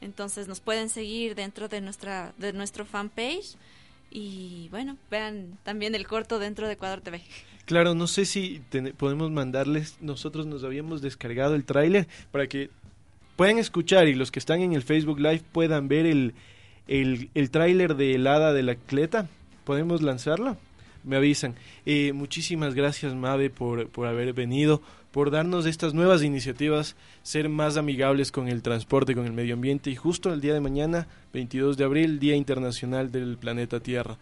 Entonces 0.00 0.48
nos 0.48 0.60
pueden 0.60 0.88
seguir 0.88 1.34
dentro 1.34 1.68
de 1.68 1.82
nuestra 1.82 2.32
de 2.38 2.54
nuestro 2.54 2.86
fanpage 2.86 3.56
y 4.10 4.68
bueno, 4.70 4.96
vean 5.10 5.58
también 5.64 5.94
el 5.94 6.06
corto 6.06 6.38
dentro 6.38 6.66
de 6.66 6.72
Ecuador 6.72 7.02
TV. 7.02 7.20
Claro, 7.66 7.94
no 7.94 8.06
sé 8.06 8.24
si 8.24 8.62
podemos 8.96 9.30
mandarles, 9.30 9.98
nosotros 10.00 10.46
nos 10.46 10.64
habíamos 10.64 11.02
descargado 11.02 11.54
el 11.54 11.66
tráiler 11.66 12.08
para 12.32 12.46
que 12.46 12.70
puedan 13.36 13.58
escuchar 13.58 14.08
y 14.08 14.14
los 14.14 14.30
que 14.30 14.38
están 14.38 14.62
en 14.62 14.72
el 14.72 14.82
Facebook 14.82 15.20
Live 15.20 15.42
puedan 15.52 15.88
ver 15.88 16.06
el, 16.06 16.32
el, 16.88 17.30
el 17.34 17.50
tráiler 17.50 17.94
de 17.94 18.14
helada 18.14 18.52
de 18.52 18.62
la 18.62 18.74
Cleta. 18.74 19.28
¿Podemos 19.64 20.02
lanzarlo? 20.02 20.56
me 21.04 21.16
avisan. 21.16 21.54
Eh, 21.86 22.12
muchísimas 22.12 22.74
gracias, 22.74 23.14
Mabe, 23.14 23.50
por, 23.50 23.88
por 23.88 24.06
haber 24.06 24.34
venido, 24.34 24.82
por 25.10 25.30
darnos 25.30 25.66
estas 25.66 25.94
nuevas 25.94 26.22
iniciativas, 26.22 26.96
ser 27.22 27.48
más 27.48 27.76
amigables 27.76 28.30
con 28.30 28.48
el 28.48 28.62
transporte, 28.62 29.14
con 29.14 29.26
el 29.26 29.32
medio 29.32 29.54
ambiente 29.54 29.90
y 29.90 29.96
justo 29.96 30.32
el 30.32 30.40
día 30.40 30.54
de 30.54 30.60
mañana, 30.60 31.08
22 31.32 31.76
de 31.76 31.84
abril, 31.84 32.18
Día 32.18 32.36
Internacional 32.36 33.10
del 33.10 33.38
Planeta 33.38 33.80
Tierra. 33.80 34.18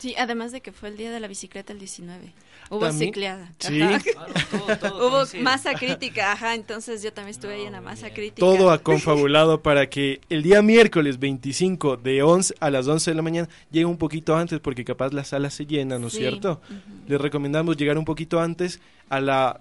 Sí, 0.00 0.14
además 0.18 0.50
de 0.50 0.60
que 0.60 0.72
fue 0.72 0.88
el 0.88 0.96
día 0.96 1.12
de 1.12 1.20
la 1.20 1.28
bicicleta 1.28 1.72
el 1.72 1.78
19. 1.78 2.32
Hubo 2.70 2.80
También- 2.80 3.08
cicleada. 3.10 3.52
Sí. 3.58 3.78
Claro, 3.78 4.02
todo- 4.50 4.76
todo 4.78 4.98
Hubo 5.08 5.16
coincide. 5.18 5.42
masa 5.42 5.74
crítica, 5.74 6.32
ajá, 6.32 6.54
entonces 6.54 7.02
yo 7.02 7.12
también 7.12 7.32
estuve 7.32 7.54
ahí 7.54 7.62
en 7.64 7.72
la 7.72 7.80
masa 7.80 8.10
crítica. 8.10 8.40
Todo 8.40 8.70
ha 8.70 8.78
confabulado 8.82 9.60
para 9.62 9.88
que 9.90 10.20
el 10.30 10.42
día 10.42 10.62
miércoles 10.62 11.18
25 11.18 11.96
de 11.98 12.22
11 12.22 12.54
a 12.60 12.70
las 12.70 12.88
11 12.88 13.10
de 13.10 13.14
la 13.14 13.22
mañana 13.22 13.48
llegue 13.70 13.84
un 13.84 13.98
poquito 13.98 14.34
antes 14.36 14.58
porque 14.60 14.84
capaz 14.84 15.12
la 15.12 15.22
sala 15.24 15.50
se 15.50 15.66
llena, 15.66 15.98
¿no 15.98 16.06
es 16.08 16.14
Sí, 16.14 16.20
cierto? 16.20 16.60
Les 17.06 17.20
recomendamos 17.20 17.76
llegar 17.76 17.98
un 17.98 18.04
poquito 18.04 18.40
antes 18.40 18.80
a 19.10 19.20
la 19.20 19.60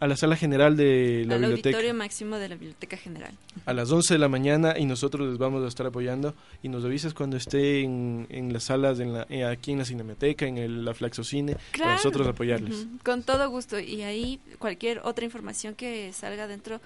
a 0.00 0.06
la 0.06 0.16
sala 0.16 0.36
general 0.36 0.76
de 0.76 1.24
la 1.26 1.34
Al 1.34 1.40
biblioteca 1.40 1.76
auditorio 1.76 1.94
máximo 1.94 2.36
de 2.36 2.48
la 2.48 2.54
Biblioteca 2.54 2.96
General. 2.96 3.32
a 3.66 3.72
las 3.72 3.90
11 3.90 4.14
de 4.14 4.18
la 4.18 4.28
mañana 4.28 4.78
y 4.78 4.84
nosotros 4.86 5.28
les 5.28 5.38
vamos 5.38 5.64
a 5.64 5.68
estar 5.68 5.86
apoyando 5.86 6.34
y 6.62 6.68
nos 6.68 6.84
avisas 6.84 7.14
cuando 7.14 7.36
esté 7.36 7.80
en, 7.82 8.26
en 8.30 8.52
las 8.52 8.64
salas 8.64 9.00
en 9.00 9.12
la- 9.12 9.26
eh, 9.28 9.44
aquí 9.44 9.72
en 9.72 9.78
la 9.78 9.84
Cinemateca, 9.84 10.46
en 10.46 10.56
el, 10.58 10.84
la 10.84 10.94
Flaxocine, 10.94 11.54
para 11.54 11.64
Claro. 11.72 11.92
nosotros 11.94 12.26
apoyarles. 12.28 12.86
Con 13.04 13.22
todo 13.24 13.50
gusto. 13.50 13.80
Y 13.80 14.02
ahí 14.02 14.38
cualquier 14.60 15.00
otra 15.04 15.24
información 15.24 15.74
que 15.74 16.12
salga 16.12 16.46
dentro 16.46 16.80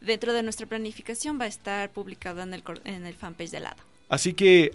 dentro 0.00 0.32
de 0.32 0.42
nuestra 0.44 0.64
planificación 0.66 1.40
va 1.40 1.44
a 1.44 1.48
estar 1.48 1.90
publicada 1.90 2.44
en 2.44 2.54
el, 2.54 2.62
en 2.84 3.04
el 3.06 3.14
fanpage 3.14 3.50
de 3.50 3.60
lado. 3.60 3.76
Así 4.08 4.32
que 4.32 4.72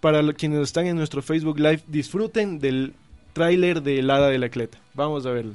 para 0.00 0.32
quienes 0.32 0.60
están 0.60 0.86
en 0.86 0.96
nuestro 0.96 1.20
Facebook 1.22 1.58
Live, 1.58 1.82
disfruten 1.88 2.58
del 2.58 2.94
tráiler 3.32 3.82
de 3.82 3.98
El 4.00 4.10
Hada 4.10 4.28
de 4.28 4.38
la 4.38 4.48
Cleta. 4.48 4.78
Vamos 4.94 5.26
a 5.26 5.30
verlo. 5.30 5.54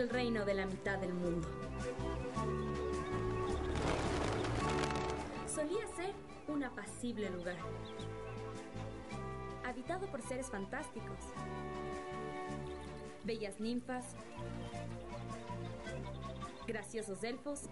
El 0.00 0.08
reino 0.08 0.44
de 0.44 0.54
la 0.54 0.64
mitad 0.66 0.96
del 0.98 1.12
mundo. 1.12 1.48
Solía 5.52 5.86
ser 5.96 6.14
un 6.46 6.62
apacible 6.62 7.28
lugar, 7.30 7.56
habitado 9.64 10.06
por 10.06 10.22
seres 10.22 10.46
fantásticos, 10.50 11.18
bellas 13.24 13.58
ninfas, 13.58 14.14
graciosos 16.66 17.24
elfos 17.24 17.62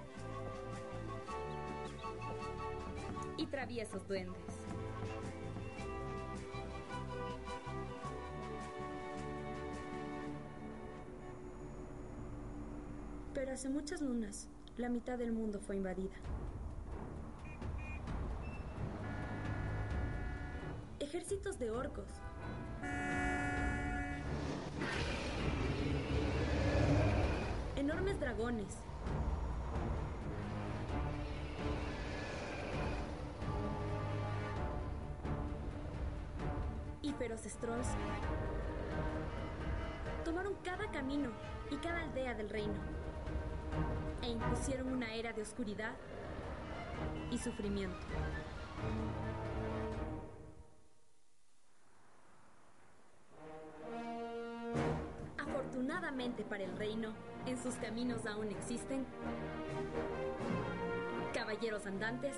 y 3.36 3.46
traviesos 3.46 4.08
duendes. 4.08 4.55
Pero 13.36 13.52
hace 13.52 13.68
muchas 13.68 14.00
lunas, 14.00 14.48
la 14.78 14.88
mitad 14.88 15.18
del 15.18 15.30
mundo 15.30 15.60
fue 15.60 15.76
invadida. 15.76 16.14
Ejércitos 21.00 21.58
de 21.58 21.70
orcos. 21.70 22.08
Enormes 27.76 28.18
dragones. 28.18 28.78
Y 37.02 37.12
feroces 37.12 37.54
trolls. 37.56 37.88
Tomaron 40.24 40.54
cada 40.64 40.90
camino 40.90 41.28
y 41.70 41.76
cada 41.76 42.00
aldea 42.00 42.32
del 42.32 42.48
reino 42.48 42.95
e 44.22 44.28
impusieron 44.28 44.92
una 44.92 45.14
era 45.14 45.32
de 45.32 45.42
oscuridad 45.42 45.94
y 47.30 47.38
sufrimiento. 47.38 47.96
Afortunadamente 55.38 56.44
para 56.44 56.64
el 56.64 56.76
reino, 56.76 57.12
en 57.46 57.56
sus 57.58 57.74
caminos 57.76 58.26
aún 58.26 58.50
existen 58.50 59.06
caballeros 61.32 61.86
andantes, 61.86 62.34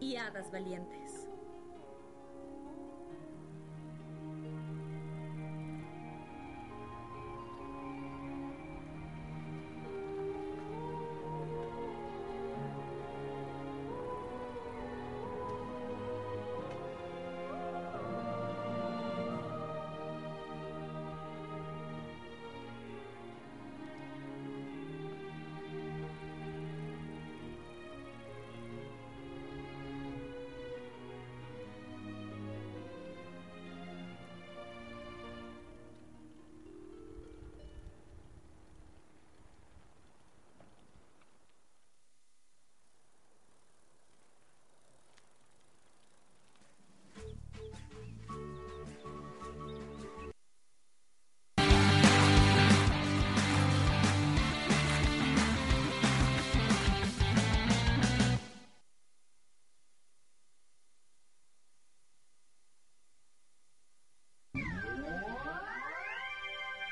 y 0.00 0.16
hadas 0.16 0.50
valientes. 0.50 0.99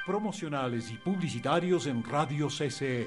Promocionales 0.08 0.90
y 0.90 0.94
publicitarios 0.94 1.86
en 1.86 2.02
Radio 2.02 2.48
CCE. 2.48 3.06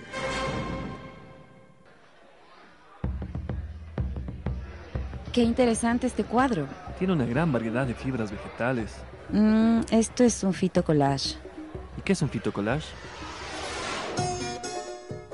Qué 5.33 5.41
interesante 5.41 6.05
este 6.05 6.23
cuadro. 6.23 6.67
Tiene 6.99 7.13
una 7.13 7.25
gran 7.25 7.51
variedad 7.51 7.87
de 7.87 7.95
fibras 7.95 8.29
vegetales. 8.29 8.97
Mm, 9.29 9.79
esto 9.89 10.23
es 10.23 10.43
un 10.43 10.53
fitocollage. 10.53 11.37
¿Y 11.97 12.01
qué 12.03 12.13
es 12.13 12.21
un 12.21 12.29
fitocollage? 12.29 12.89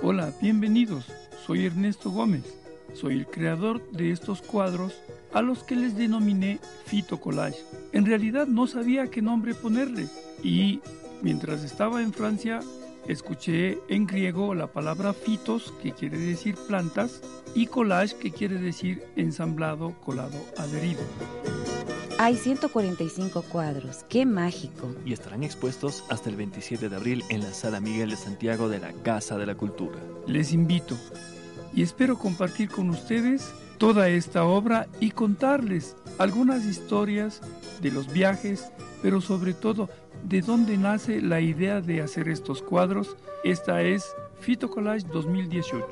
Hola, 0.02 0.32
bienvenidos. 0.42 1.12
Soy 1.46 1.66
Ernesto 1.66 2.12
Gómez. 2.12 2.46
Soy 2.94 3.16
el 3.16 3.28
creador 3.28 3.86
de 3.92 4.12
estos 4.12 4.42
cuadros 4.42 5.02
a 5.34 5.42
los 5.42 5.64
que 5.64 5.76
les 5.76 5.98
denominé 5.98 6.62
fitocollage. 6.86 7.60
En 7.92 8.06
realidad 8.06 8.48
no 8.48 8.68
sabía 8.68 9.08
qué 9.08 9.22
nombre 9.22 9.54
ponerle 9.54 10.08
y 10.42 10.80
mientras 11.22 11.64
estaba 11.64 12.02
en 12.02 12.14
Francia 12.14 12.60
escuché 13.08 13.80
en 13.88 14.06
griego 14.06 14.54
la 14.54 14.68
palabra 14.68 15.14
fitos 15.14 15.74
que 15.82 15.94
quiere 15.94 16.18
decir 16.18 16.56
plantas 16.68 17.22
y 17.56 17.68
collage 17.68 18.18
que 18.18 18.32
quiere 18.32 18.56
decir 18.56 19.04
ensamblado, 19.16 19.96
colado, 20.02 20.38
adherido. 20.58 21.02
Hay 22.20 22.36
145 22.36 23.44
cuadros. 23.44 24.04
Qué 24.10 24.26
mágico. 24.26 24.94
Y 25.06 25.14
estarán 25.14 25.44
expuestos 25.44 26.04
hasta 26.10 26.30
el 26.30 26.36
27 26.36 26.90
de 26.90 26.96
abril 26.96 27.24
en 27.30 27.42
la 27.42 27.54
Sala 27.54 27.80
Miguel 27.80 28.10
de 28.10 28.16
Santiago 28.16 28.70
de 28.70 28.80
la 28.80 28.92
Casa 28.92 29.38
de 29.38 29.46
la 29.46 29.56
Cultura. 29.56 30.00
Les 30.26 30.52
invito 30.52 30.98
y 31.76 31.84
espero 31.84 32.18
compartir 32.18 32.70
con 32.70 32.90
ustedes 32.90 33.54
toda 33.78 34.10
esta 34.10 34.46
obra 34.46 34.88
y 35.00 35.12
contarles 35.12 35.96
algunas 36.18 36.66
historias 36.66 37.42
de 37.82 37.92
los 37.92 38.12
viajes, 38.12 38.72
pero 39.02 39.22
sobre 39.22 39.54
todo, 39.54 39.90
¿de 40.24 40.42
dónde 40.42 40.78
nace 40.78 41.22
la 41.22 41.42
idea 41.42 41.82
de 41.82 42.02
hacer 42.02 42.30
estos 42.30 42.62
cuadros? 42.62 43.16
Esta 43.44 43.82
es 43.82 44.16
Fito 44.40 44.70
Collage 44.70 45.06
2018. 45.08 45.86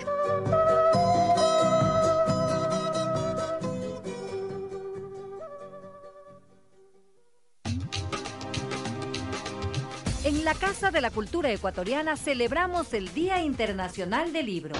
En 10.23 10.43
la 10.43 10.55
Casa 10.55 10.89
de 10.89 11.01
la 11.01 11.11
Cultura 11.11 11.51
Ecuatoriana 11.51 12.17
celebramos 12.17 12.93
el 12.93 13.13
Día 13.13 13.43
Internacional 13.43 14.33
del 14.33 14.47
Libro. 14.47 14.75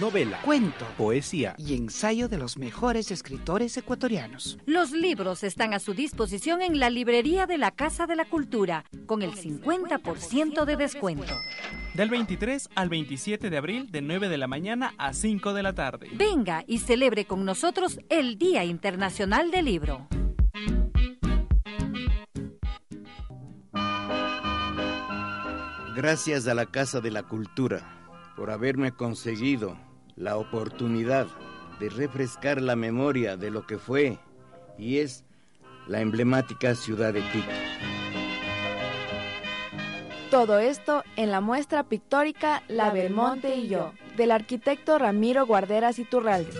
Novela, 0.00 0.40
cuento, 0.42 0.86
poesía 0.96 1.54
y 1.58 1.74
ensayo 1.74 2.28
de 2.28 2.38
los 2.38 2.56
mejores 2.56 3.10
escritores 3.10 3.76
ecuatorianos. 3.76 4.58
Los 4.66 4.90
libros 4.90 5.44
están 5.44 5.72
a 5.74 5.78
su 5.78 5.94
disposición 5.94 6.62
en 6.62 6.80
la 6.80 6.90
librería 6.90 7.46
de 7.46 7.58
la 7.58 7.70
Casa 7.70 8.06
de 8.06 8.16
la 8.16 8.24
Cultura, 8.24 8.84
con 9.06 9.22
el 9.22 9.32
50% 9.32 10.64
de 10.64 10.76
descuento. 10.76 11.34
Del 11.94 12.08
23 12.08 12.70
al 12.74 12.88
27 12.88 13.50
de 13.50 13.56
abril, 13.56 13.90
de 13.92 14.00
9 14.00 14.28
de 14.28 14.38
la 14.38 14.48
mañana 14.48 14.94
a 14.98 15.12
5 15.12 15.52
de 15.52 15.62
la 15.62 15.74
tarde. 15.74 16.08
Venga 16.14 16.64
y 16.66 16.78
celebre 16.78 17.26
con 17.26 17.44
nosotros 17.44 18.00
el 18.08 18.36
Día 18.36 18.64
Internacional 18.64 19.50
del 19.50 19.66
Libro. 19.66 20.08
Gracias 25.94 26.48
a 26.48 26.54
la 26.54 26.66
Casa 26.66 27.00
de 27.00 27.10
la 27.12 27.22
Cultura 27.22 28.03
por 28.36 28.50
haberme 28.50 28.92
conseguido 28.92 29.76
la 30.16 30.36
oportunidad 30.36 31.26
de 31.80 31.88
refrescar 31.88 32.60
la 32.60 32.76
memoria 32.76 33.36
de 33.36 33.50
lo 33.50 33.66
que 33.66 33.78
fue 33.78 34.18
y 34.78 34.98
es 34.98 35.24
la 35.86 36.00
emblemática 36.00 36.74
ciudad 36.74 37.12
de 37.12 37.20
Quito. 37.20 37.48
Todo 40.30 40.58
esto 40.58 41.04
en 41.16 41.30
la 41.30 41.40
muestra 41.40 41.84
pictórica 41.84 42.62
La 42.68 42.90
Belmonte 42.90 43.54
y 43.54 43.68
yo, 43.68 43.92
del 44.16 44.32
arquitecto 44.32 44.98
Ramiro 44.98 45.46
Guarderas 45.46 45.98
Iturralde. 45.98 46.50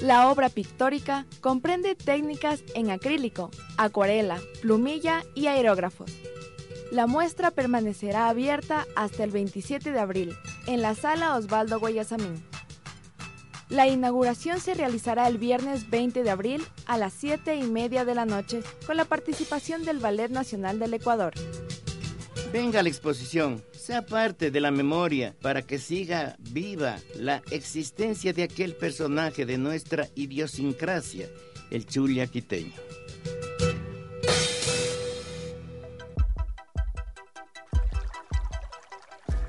La 0.00 0.30
obra 0.30 0.48
pictórica 0.48 1.26
comprende 1.40 1.94
técnicas 1.94 2.64
en 2.74 2.90
acrílico, 2.90 3.50
acuarela, 3.76 4.38
plumilla 4.62 5.22
y 5.34 5.46
aerógrafos 5.46 6.10
la 6.92 7.06
muestra 7.06 7.50
permanecerá 7.50 8.28
abierta 8.28 8.86
hasta 8.96 9.24
el 9.24 9.30
27 9.30 9.92
de 9.92 9.98
abril 9.98 10.36
en 10.66 10.82
la 10.82 10.94
sala 10.94 11.36
Osvaldo 11.36 11.80
Guayasamín. 11.80 12.44
La 13.70 13.88
inauguración 13.88 14.60
se 14.60 14.74
realizará 14.74 15.26
el 15.26 15.38
viernes 15.38 15.88
20 15.88 16.22
de 16.22 16.28
abril 16.28 16.62
a 16.84 16.98
las 16.98 17.14
7 17.14 17.56
y 17.56 17.62
media 17.62 18.04
de 18.04 18.14
la 18.14 18.26
noche 18.26 18.62
con 18.86 18.98
la 18.98 19.06
participación 19.06 19.86
del 19.86 20.00
Ballet 20.00 20.30
Nacional 20.30 20.78
del 20.78 20.92
Ecuador. 20.92 21.32
Venga 22.52 22.80
a 22.80 22.82
la 22.82 22.90
exposición, 22.90 23.64
sea 23.72 24.04
parte 24.04 24.50
de 24.50 24.60
la 24.60 24.70
memoria 24.70 25.34
para 25.40 25.62
que 25.62 25.78
siga 25.78 26.36
viva 26.40 26.98
la 27.16 27.42
existencia 27.50 28.34
de 28.34 28.42
aquel 28.42 28.74
personaje 28.74 29.46
de 29.46 29.56
nuestra 29.56 30.08
idiosincrasia, 30.14 31.26
el 31.70 31.86
chulia 31.86 32.26
quiteño. 32.26 32.74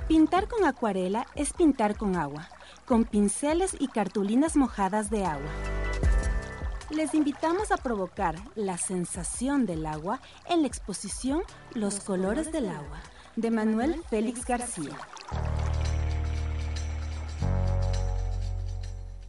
Pintar 0.07 0.49
con 0.49 0.65
acuarela 0.65 1.25
es 1.33 1.53
pintar 1.53 1.95
con 1.95 2.17
agua, 2.17 2.49
con 2.85 3.05
pinceles 3.05 3.73
y 3.79 3.87
cartulinas 3.87 4.57
mojadas 4.57 5.09
de 5.09 5.23
agua. 5.23 5.49
Les 6.89 7.13
invitamos 7.13 7.71
a 7.71 7.77
provocar 7.77 8.35
la 8.55 8.77
sensación 8.77 9.65
del 9.65 9.85
agua 9.85 10.19
en 10.49 10.61
la 10.61 10.67
exposición 10.67 11.41
Los 11.73 12.01
colores 12.01 12.51
del 12.51 12.67
agua, 12.67 13.01
de 13.37 13.49
Manuel 13.49 14.03
Félix 14.09 14.45
García. 14.45 14.97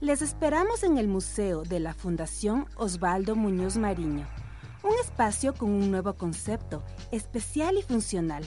Les 0.01 0.23
esperamos 0.23 0.83
en 0.83 0.99
el 0.99 1.07
Museo 1.07 1.63
de 1.63 1.79
la 1.79 1.95
Fundación 1.95 2.67
Osvaldo 2.75 3.37
Muñoz 3.37 3.77
Mariño, 3.77 4.27
un 4.83 4.93
espacio 5.01 5.55
con 5.55 5.71
un 5.71 5.93
nuevo 5.93 6.15
concepto, 6.15 6.83
especial 7.13 7.79
y 7.79 7.83
funcional 7.83 8.45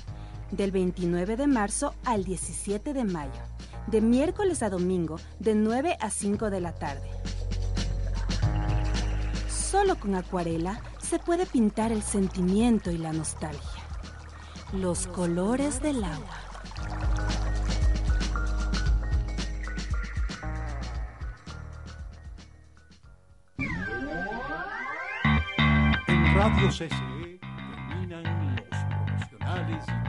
del 0.51 0.71
29 0.71 1.35
de 1.37 1.47
marzo 1.47 1.93
al 2.05 2.23
17 2.23 2.93
de 2.93 3.03
mayo, 3.03 3.41
de 3.87 4.01
miércoles 4.01 4.63
a 4.63 4.69
domingo, 4.69 5.17
de 5.39 5.55
9 5.55 5.97
a 5.99 6.09
5 6.09 6.49
de 6.49 6.61
la 6.61 6.73
tarde. 6.73 7.09
Solo 9.49 9.99
con 9.99 10.15
acuarela 10.15 10.81
se 11.01 11.19
puede 11.19 11.45
pintar 11.45 11.91
el 11.91 12.01
sentimiento 12.01 12.91
y 12.91 12.97
la 12.97 13.13
nostalgia, 13.13 13.83
los 14.73 15.07
colores 15.07 15.81
del 15.81 16.03
agua. 16.03 16.37
En 26.07 26.35
Radio 26.35 26.69
CCE 26.69 27.39
terminan 27.89 28.55
los 28.55 28.77
profesionales 29.05 30.06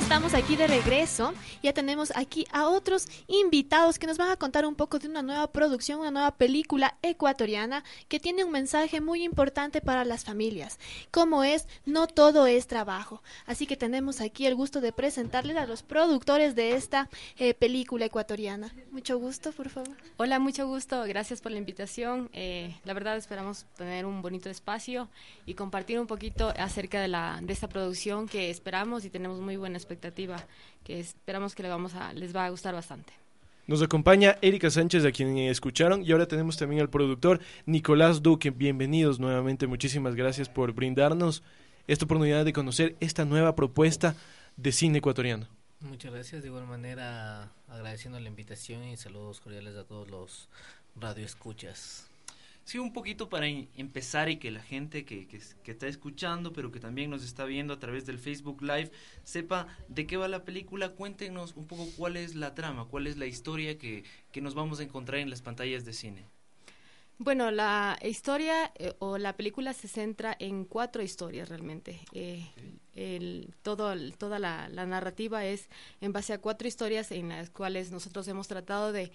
estamos 0.00 0.32
aquí 0.32 0.56
de 0.56 0.66
regreso. 0.66 1.34
Ya 1.62 1.74
tenemos 1.74 2.10
aquí 2.16 2.46
a 2.52 2.68
otros 2.68 3.06
invitados 3.28 3.98
que 3.98 4.06
nos 4.06 4.16
van 4.16 4.30
a 4.30 4.36
contar 4.36 4.64
un 4.64 4.74
poco 4.74 4.98
de 4.98 5.08
una 5.08 5.22
nueva 5.22 5.52
producción, 5.52 6.00
una 6.00 6.10
nueva 6.10 6.30
película 6.36 6.96
ecuatoriana 7.02 7.84
que 8.08 8.18
tiene 8.18 8.44
un 8.44 8.50
mensaje 8.50 9.00
muy 9.00 9.22
importante 9.22 9.80
para 9.80 10.04
las 10.04 10.24
familias, 10.24 10.78
como 11.10 11.44
es 11.44 11.66
no 11.84 12.06
todo 12.06 12.46
es 12.46 12.66
trabajo. 12.66 13.22
Así 13.46 13.66
que 13.66 13.76
tenemos 13.76 14.20
aquí 14.20 14.46
el 14.46 14.54
gusto 14.54 14.80
de 14.80 14.92
presentarles 14.92 15.56
a 15.58 15.66
los 15.66 15.82
productores 15.82 16.54
de 16.54 16.72
esta 16.74 17.10
eh, 17.36 17.52
película 17.52 18.06
ecuatoriana. 18.06 18.72
Mucho 18.90 19.18
gusto, 19.18 19.52
por 19.52 19.68
favor. 19.68 19.96
Hola, 20.16 20.38
mucho 20.38 20.66
gusto. 20.66 21.04
Gracias 21.04 21.40
por 21.42 21.52
la 21.52 21.58
invitación. 21.58 22.30
Eh, 22.32 22.74
la 22.84 22.94
verdad 22.94 23.18
esperamos 23.18 23.66
tener 23.76 24.06
un 24.06 24.22
bonito 24.22 24.48
espacio 24.48 25.08
y 25.44 25.54
compartir 25.54 26.00
un 26.00 26.06
poquito 26.06 26.52
acerca 26.58 27.00
de, 27.02 27.08
la, 27.08 27.38
de 27.42 27.52
esta 27.52 27.68
producción 27.68 28.26
que 28.28 28.50
esperamos 28.50 29.04
y 29.04 29.10
tenemos 29.10 29.40
muy 29.40 29.56
buena 29.56 29.76
expectativa, 29.90 30.36
que 30.84 31.00
esperamos 31.00 31.54
que 31.54 31.62
le 31.62 31.68
vamos 31.68 31.94
a, 31.94 32.12
les 32.12 32.34
va 32.34 32.46
a 32.46 32.50
gustar 32.50 32.74
bastante. 32.74 33.12
Nos 33.66 33.82
acompaña 33.82 34.36
Erika 34.40 34.70
Sánchez, 34.70 35.04
a 35.04 35.12
quien 35.12 35.36
escucharon, 35.38 36.04
y 36.04 36.12
ahora 36.12 36.26
tenemos 36.26 36.56
también 36.56 36.80
al 36.80 36.90
productor 36.90 37.40
Nicolás 37.66 38.22
Duque. 38.22 38.50
Bienvenidos 38.50 39.18
nuevamente, 39.18 39.66
muchísimas 39.66 40.14
gracias 40.14 40.48
por 40.48 40.72
brindarnos 40.72 41.42
esta 41.86 42.04
oportunidad 42.04 42.44
de 42.44 42.52
conocer 42.52 42.96
esta 43.00 43.24
nueva 43.24 43.54
propuesta 43.56 44.14
de 44.56 44.72
cine 44.72 44.98
ecuatoriano. 44.98 45.46
Muchas 45.80 46.12
gracias, 46.12 46.42
de 46.42 46.48
igual 46.48 46.66
manera 46.66 47.52
agradeciendo 47.68 48.20
la 48.20 48.28
invitación 48.28 48.84
y 48.84 48.96
saludos 48.96 49.40
cordiales 49.40 49.76
a 49.76 49.84
todos 49.84 50.10
los 50.10 50.48
radioescuchas. 50.96 52.09
Sí, 52.70 52.78
un 52.78 52.92
poquito 52.92 53.28
para 53.28 53.48
empezar 53.48 54.28
y 54.28 54.36
que 54.36 54.52
la 54.52 54.62
gente 54.62 55.04
que, 55.04 55.26
que, 55.26 55.40
que, 55.64 55.70
está 55.72 55.88
escuchando, 55.88 56.52
pero 56.52 56.70
que 56.70 56.78
también 56.78 57.10
nos 57.10 57.24
está 57.24 57.44
viendo 57.44 57.74
a 57.74 57.80
través 57.80 58.06
del 58.06 58.20
Facebook 58.20 58.62
Live, 58.62 58.92
sepa 59.24 59.66
de 59.88 60.06
qué 60.06 60.16
va 60.16 60.28
la 60.28 60.44
película. 60.44 60.90
Cuéntenos 60.90 61.56
un 61.56 61.66
poco 61.66 61.88
cuál 61.96 62.16
es 62.16 62.36
la 62.36 62.54
trama, 62.54 62.84
cuál 62.84 63.08
es 63.08 63.16
la 63.16 63.26
historia 63.26 63.76
que, 63.76 64.04
que 64.30 64.40
nos 64.40 64.54
vamos 64.54 64.78
a 64.78 64.84
encontrar 64.84 65.18
en 65.18 65.30
las 65.30 65.42
pantallas 65.42 65.84
de 65.84 65.92
cine. 65.92 66.28
Bueno, 67.22 67.50
la 67.50 67.98
historia 68.02 68.72
eh, 68.76 68.94
o 68.98 69.18
la 69.18 69.36
película 69.36 69.74
se 69.74 69.88
centra 69.88 70.34
en 70.38 70.64
cuatro 70.64 71.02
historias 71.02 71.50
realmente. 71.50 72.00
Eh, 72.12 72.46
el, 72.94 73.52
todo, 73.62 73.94
toda 74.16 74.38
la, 74.38 74.70
la 74.70 74.86
narrativa 74.86 75.44
es 75.44 75.68
en 76.00 76.12
base 76.12 76.32
a 76.32 76.40
cuatro 76.40 76.66
historias 76.66 77.10
en 77.10 77.28
las 77.28 77.50
cuales 77.50 77.90
nosotros 77.90 78.26
hemos 78.28 78.48
tratado 78.48 78.92
de 78.92 79.12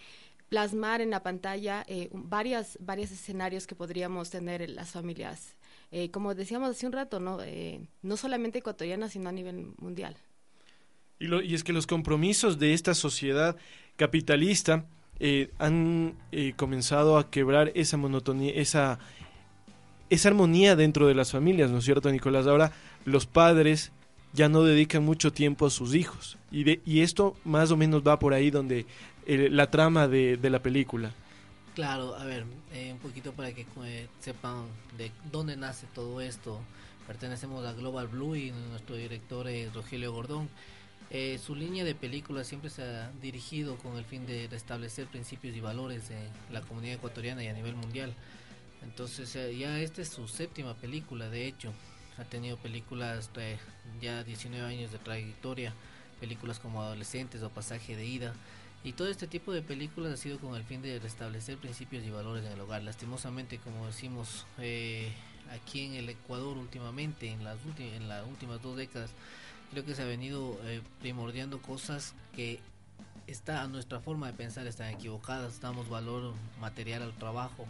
plasmar 0.49 1.01
en 1.01 1.09
la 1.09 1.23
pantalla 1.23 1.83
eh, 1.87 2.09
varias, 2.13 2.77
varios 2.81 3.11
escenarios 3.11 3.67
que 3.67 3.75
podríamos 3.75 4.29
tener 4.29 4.61
en 4.61 4.75
las 4.75 4.91
familias. 4.91 5.55
Eh, 5.91 6.11
como 6.11 6.35
decíamos 6.35 6.71
hace 6.71 6.85
un 6.85 6.91
rato, 6.91 7.19
¿no? 7.19 7.41
Eh, 7.41 7.81
no 8.01 8.17
solamente 8.17 8.59
ecuatoriana, 8.59 9.09
sino 9.09 9.29
a 9.29 9.31
nivel 9.31 9.73
mundial. 9.77 10.15
Y, 11.19 11.33
y 11.43 11.55
es 11.55 11.63
que 11.63 11.73
los 11.73 11.87
compromisos 11.87 12.59
de 12.59 12.73
esta 12.73 12.93
sociedad 12.93 13.55
capitalista 13.95 14.85
han 15.59 16.17
comenzado 16.57 17.17
a 17.17 17.31
quebrar 17.31 17.71
esa 17.73 17.95
monotonía, 17.95 18.51
esa, 18.53 18.99
esa 20.09 20.27
armonía 20.27 20.75
dentro 20.75 21.07
de 21.07 21.15
las 21.15 21.31
familias, 21.31 21.71
¿no 21.71 21.77
es 21.77 21.85
cierto, 21.85 22.11
Nicolás? 22.11 22.47
Ahora 22.47 22.73
los 23.05 23.25
padres 23.25 23.93
ya 24.35 24.49
no 24.49 24.63
dedican 24.63 25.03
mucho 25.03 25.31
tiempo 25.31 25.65
a 25.65 25.69
sus 25.69 25.95
hijos. 25.95 26.37
Y, 26.51 26.63
de, 26.63 26.81
y 26.85 27.01
esto 27.01 27.35
más 27.43 27.71
o 27.71 27.77
menos 27.77 28.03
va 28.05 28.19
por 28.19 28.33
ahí 28.33 28.51
donde 28.51 28.85
eh, 29.25 29.49
la 29.49 29.71
trama 29.71 30.07
de, 30.07 30.37
de, 30.37 30.49
la 30.49 30.61
película. 30.61 31.11
Claro, 31.73 32.15
a 32.15 32.23
ver, 32.23 32.45
eh, 32.73 32.91
un 32.91 32.99
poquito 32.99 33.33
para 33.33 33.53
que 33.53 33.65
eh, 33.83 34.07
sepan 34.19 34.65
de 34.97 35.11
dónde 35.31 35.57
nace 35.57 35.87
todo 35.93 36.21
esto. 36.21 36.61
Pertenecemos 37.07 37.65
a 37.65 37.73
Global 37.73 38.07
Blue 38.07 38.35
y 38.35 38.51
nuestro 38.51 38.95
director 38.95 39.47
es 39.47 39.73
Rogelio 39.73 40.11
Gordón. 40.13 40.49
Eh, 41.11 41.39
su 41.43 41.55
línea 41.55 41.83
de 41.83 41.93
películas 41.93 42.47
siempre 42.47 42.69
se 42.69 42.83
ha 42.83 43.11
dirigido 43.21 43.75
con 43.77 43.97
el 43.97 44.05
fin 44.05 44.25
de 44.25 44.47
restablecer 44.49 45.07
principios 45.07 45.55
y 45.55 45.61
valores 45.61 46.09
en 46.09 46.53
la 46.53 46.61
comunidad 46.61 46.95
ecuatoriana 46.95 47.43
y 47.43 47.47
a 47.47 47.53
nivel 47.53 47.75
mundial. 47.75 48.13
Entonces 48.83 49.33
ya 49.57 49.79
esta 49.79 50.01
es 50.01 50.09
su 50.09 50.27
séptima 50.27 50.75
película, 50.75 51.29
de 51.29 51.47
hecho. 51.47 51.73
Ha 52.17 52.23
tenido 52.23 52.57
películas 52.57 53.33
de 53.33 53.57
ya 54.01 54.23
19 54.23 54.65
años 54.65 54.91
de 54.91 54.99
trayectoria, 54.99 55.73
películas 56.19 56.59
como 56.59 56.81
Adolescentes 56.81 57.43
o 57.43 57.49
Pasaje 57.49 57.95
de 57.95 58.05
Ida. 58.05 58.33
Y 58.83 58.93
todo 58.93 59.09
este 59.09 59.27
tipo 59.27 59.51
de 59.51 59.61
películas 59.61 60.13
ha 60.13 60.17
sido 60.17 60.37
con 60.39 60.55
el 60.55 60.63
fin 60.63 60.81
de 60.81 60.99
restablecer 60.99 61.57
principios 61.57 62.03
y 62.03 62.11
valores 62.11 62.45
en 62.45 62.51
el 62.51 62.61
hogar. 62.61 62.83
Lastimosamente, 62.83 63.57
como 63.57 63.87
decimos 63.87 64.45
eh, 64.59 65.11
aquí 65.51 65.85
en 65.85 65.95
el 65.95 66.07
Ecuador 66.09 66.57
últimamente, 66.57 67.31
en 67.31 67.43
las, 67.43 67.57
últimas 67.65 68.61
dos 68.61 68.77
décadas, 68.77 69.11
creo 69.71 69.83
que 69.83 69.95
se 69.95 70.03
ha 70.03 70.05
venido 70.05 70.59
eh, 70.65 70.81
primordiando 71.01 71.61
cosas 71.61 72.13
que 72.35 72.59
está 73.27 73.63
a 73.63 73.67
nuestra 73.67 73.99
forma 73.99 74.27
de 74.27 74.33
pensar 74.33 74.67
están 74.67 74.93
equivocadas. 74.93 75.59
Damos 75.61 75.89
valor 75.89 76.33
material 76.59 77.01
al 77.01 77.13
trabajo, 77.13 77.65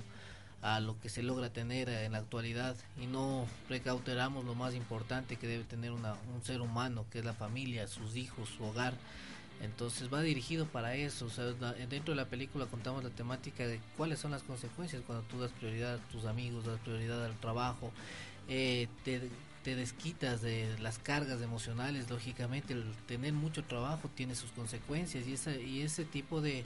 a 0.66 0.80
lo 0.80 0.99
que 0.99 1.09
se 1.09 1.22
logra 1.22 1.51
tener 1.51 1.89
en 1.89 2.13
la 2.13 2.18
actualidad 2.18 2.76
y 2.99 3.05
no 3.05 3.45
precauteramos 3.68 4.45
lo 4.45 4.55
más 4.55 4.74
importante 4.74 5.36
que 5.36 5.45
debe 5.45 5.63
tener 5.63 5.91
un 5.91 6.03
ser 6.43 6.59
humano, 6.59 7.05
que 7.11 7.20
es 7.20 7.26
la 7.26 7.36
familia, 7.36 7.88
sus 7.88 8.16
hijos, 8.16 8.49
su 8.49 8.63
hogar. 8.63 8.95
Entonces 9.61 10.11
va 10.11 10.22
dirigido 10.22 10.66
para 10.66 10.95
eso. 10.95 11.28
dentro 11.88 12.13
de 12.13 12.16
la 12.16 12.26
película 12.26 12.66
contamos 12.66 13.03
la 13.03 13.11
temática 13.11 13.68
de 13.68 13.80
cuáles 13.95 14.18
son 14.18 14.32
las 14.32 14.41
consecuencias 14.41 15.03
cuando 15.05 15.24
tú 15.28 15.39
das 15.39 15.51
prioridad 15.51 15.95
a 15.95 16.09
tus 16.09 16.26
amigos, 16.26 16.66
das 16.66 16.80
prioridad 16.80 17.24
al 17.24 17.39
trabajo, 17.39 17.91
eh, 18.49 18.88
te, 19.03 19.30
desquitas 19.76 20.41
de 20.41 20.76
las 20.80 20.97
cargas 20.97 21.43
emocionales. 21.43 22.09
Lógicamente, 22.09 22.76
tener 23.07 23.34
mucho 23.34 23.63
trabajo 23.63 24.09
tiene 24.16 24.34
sus 24.34 24.49
consecuencias 24.49 25.28
y, 25.28 25.34
esa, 25.34 25.55
y 25.55 25.82
ese 25.82 26.05
tipo 26.05 26.41
de 26.41 26.66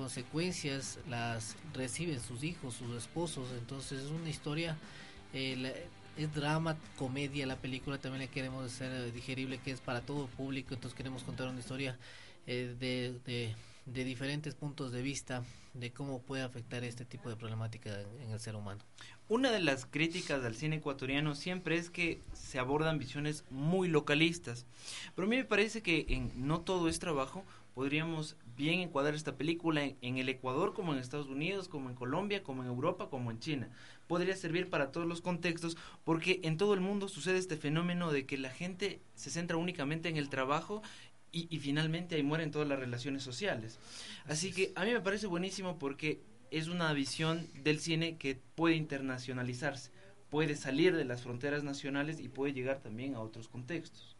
consecuencias 0.00 0.98
las 1.10 1.56
reciben 1.74 2.20
sus 2.20 2.42
hijos, 2.42 2.72
sus 2.72 2.96
esposos. 2.96 3.48
Entonces 3.58 4.04
es 4.04 4.10
una 4.10 4.30
historia. 4.30 4.78
Eh, 5.34 5.88
es 6.16 6.34
drama, 6.34 6.78
comedia, 6.96 7.46
la 7.46 7.56
película 7.56 7.98
también 7.98 8.24
la 8.24 8.30
queremos 8.30 8.64
hacer 8.64 9.12
digerible, 9.12 9.58
que 9.58 9.72
es 9.72 9.80
para 9.80 10.00
todo 10.00 10.26
público, 10.26 10.74
entonces 10.74 10.96
queremos 10.96 11.22
contar 11.22 11.48
una 11.48 11.60
historia 11.60 11.98
eh, 12.46 12.74
de, 12.80 13.54
de, 13.86 14.04
diferentes 14.04 14.54
puntos 14.54 14.90
de 14.90 15.02
vista 15.02 15.44
de 15.72 15.92
cómo 15.92 16.20
puede 16.20 16.42
afectar 16.42 16.82
este 16.84 17.04
tipo 17.04 17.28
de 17.28 17.36
problemática 17.36 18.00
en 18.22 18.32
el 18.32 18.40
ser 18.40 18.56
humano. 18.56 18.80
Una 19.28 19.50
de 19.50 19.60
las 19.60 19.86
críticas 19.86 20.44
al 20.44 20.56
cine 20.56 20.76
ecuatoriano 20.76 21.34
siempre 21.34 21.76
es 21.76 21.90
que 21.90 22.20
se 22.32 22.58
abordan 22.58 22.98
visiones 22.98 23.44
muy 23.50 23.88
localistas, 23.88 24.66
pero 25.14 25.26
a 25.26 25.30
mí 25.30 25.36
me 25.36 25.44
parece 25.44 25.82
que 25.82 26.06
en 26.08 26.32
No 26.46 26.60
todo 26.60 26.88
es 26.88 26.98
trabajo 26.98 27.44
podríamos 27.74 28.36
bien 28.60 28.80
encuadrar 28.80 29.14
esta 29.14 29.36
película 29.36 29.82
en, 29.84 29.96
en, 30.02 30.18
el 30.18 30.28
Ecuador, 30.28 30.74
como 30.74 30.92
en 30.92 31.00
Estados 31.00 31.28
Unidos, 31.28 31.68
como 31.68 31.88
en 31.88 31.96
Colombia, 31.96 32.42
como 32.42 32.62
en 32.62 32.68
Europa, 32.68 33.08
como 33.10 33.30
en 33.30 33.40
China. 33.40 33.70
Podría 34.06 34.36
servir 34.36 34.70
para 34.70 34.92
todos 34.92 35.06
los 35.06 35.20
contextos 35.20 35.76
porque 36.04 36.40
en 36.44 36.56
todo 36.56 36.74
el 36.74 36.80
mundo 36.80 37.08
sucede 37.08 37.38
este 37.38 37.56
fenómeno 37.56 38.12
de 38.12 38.26
que 38.26 38.38
la 38.38 38.50
gente 38.50 39.00
se 39.14 39.30
centra 39.30 39.56
únicamente 39.56 40.08
en 40.08 40.16
el 40.16 40.28
trabajo 40.28 40.82
y, 41.32 41.58
finalmente 41.58 42.16
ahí 42.16 42.22
mueren 42.22 42.50
todas 42.50 42.68
las 42.68 42.78
relaciones 42.78 43.22
sociales. 43.22 43.78
Así 44.26 44.52
que 44.52 44.72
a 44.74 44.84
mí 44.84 44.92
me 44.92 45.00
parece 45.00 45.26
buenísimo 45.26 45.78
porque 45.78 46.22
es 46.50 46.68
una 46.68 46.92
visión 46.92 47.48
del 47.62 47.78
cine 47.78 48.16
que 48.16 48.40
puede 48.54 48.74
internacionalizarse, 48.74 49.92
puede 50.28 50.56
salir 50.56 50.96
de 50.96 51.04
las 51.04 51.22
fronteras 51.22 51.62
nacionales 51.62 52.20
y 52.20 52.28
puede 52.28 52.52
llegar 52.52 52.80
también 52.80 53.14
a 53.14 53.20
otros 53.20 53.48
contextos. 53.48 54.16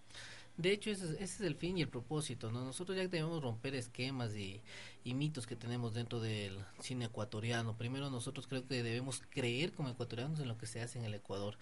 De 0.57 0.73
hecho, 0.73 0.91
ese, 0.91 1.23
es 1.23 1.41
el 1.41 1.55
fin 1.55 1.79
y 1.79 1.83
el 1.83 1.89
propósito, 1.89 2.51
¿no? 2.51 2.65
Nosotros 2.65 2.97
ya 2.97 3.07
debemos 3.09 3.43
romper 3.43 3.75
esquemas 3.75 4.35
y, 4.37 4.63
mitos 5.05 5.47
que 5.47 5.57
tenemos 5.57 5.95
dentro 5.95 6.21
del 6.21 6.59
cine 6.81 7.07
ecuatoriano. 7.07 7.77
Primero, 7.77 8.11
nosotros 8.11 8.47
creo 8.47 8.67
que 8.67 8.83
debemos 8.83 9.23
creer 9.31 9.73
como 9.73 9.89
ecuatorianos 9.89 10.39
en 10.41 10.49
lo 10.49 10.59
que 10.59 10.67
se 10.67 10.81
hace 10.81 10.99
en 10.99 11.05
el 11.05 11.15
Ecuador. 11.15 11.57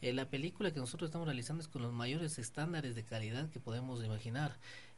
Eh, 0.00 0.12
la 0.12 0.30
película 0.30 0.72
que 0.72 0.80
nosotros 0.80 1.08
estamos 1.08 1.26
realizando 1.26 1.62
es 1.62 1.68
con 1.68 1.82
los 1.82 1.92
mayores 1.92 2.38
estándares 2.38 2.94
de 2.94 3.04
calidad 3.04 3.50
que 3.50 3.60
podemos 3.60 4.04
imaginar. 4.04 4.56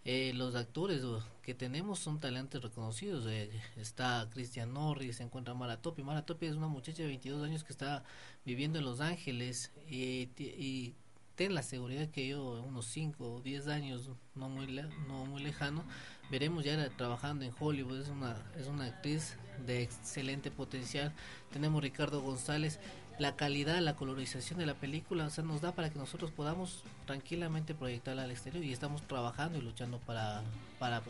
Eh, 0.08 0.32
los 0.34 0.54
actores 0.54 1.02
que 1.42 1.52
tenemos 1.52 1.98
son 1.98 2.20
talentos 2.20 2.62
reconocidos. 2.62 3.26
Eh, 3.26 3.50
está 3.76 4.28
Christian 4.32 4.72
Norris, 4.72 5.16
se 5.16 5.24
encuentra 5.24 5.52
Mara 5.52 5.82
Topi. 5.82 6.04
Mara 6.04 6.24
Topi 6.24 6.46
es 6.46 6.54
una 6.54 6.68
muchacha 6.68 7.02
de 7.02 7.08
22 7.08 7.42
años 7.42 7.64
que 7.64 7.72
está 7.72 8.04
viviendo 8.44 8.78
en 8.78 8.84
Los 8.84 9.00
Ángeles 9.00 9.72
y, 9.90 10.94
ten 11.36 11.54
la 11.54 11.62
seguridad 11.62 12.08
que 12.08 12.26
yo, 12.26 12.64
unos 12.66 12.86
5 12.86 13.34
o 13.34 13.40
10 13.40 13.68
años, 13.68 14.10
no 14.34 14.48
muy, 14.48 14.66
no 15.06 15.26
muy 15.26 15.42
lejano, 15.42 15.84
veremos 16.30 16.64
ya 16.64 16.88
trabajando 16.96 17.44
en 17.44 17.52
Hollywood. 17.58 18.00
Es 18.00 18.08
una, 18.08 18.36
es 18.58 18.66
una 18.66 18.86
actriz 18.86 19.36
de 19.66 19.82
excelente 19.82 20.50
potencial. 20.50 21.12
Tenemos 21.52 21.82
Ricardo 21.82 22.20
González 22.22 22.80
la 23.18 23.36
calidad, 23.36 23.78
la 23.80 23.96
colorización 23.96 24.58
de 24.58 24.66
la 24.66 24.74
película, 24.74 25.26
o 25.26 25.30
sea, 25.30 25.42
nos 25.42 25.60
da 25.60 25.72
para 25.72 25.90
que 25.90 25.98
nosotros 25.98 26.30
podamos 26.30 26.84
tranquilamente 27.06 27.74
proyectarla 27.74 28.24
al 28.24 28.30
exterior 28.30 28.62
y 28.62 28.72
estamos 28.72 29.02
trabajando 29.02 29.58
y 29.58 29.62
luchando 29.62 29.98
para, 30.00 30.42
para 30.78 31.02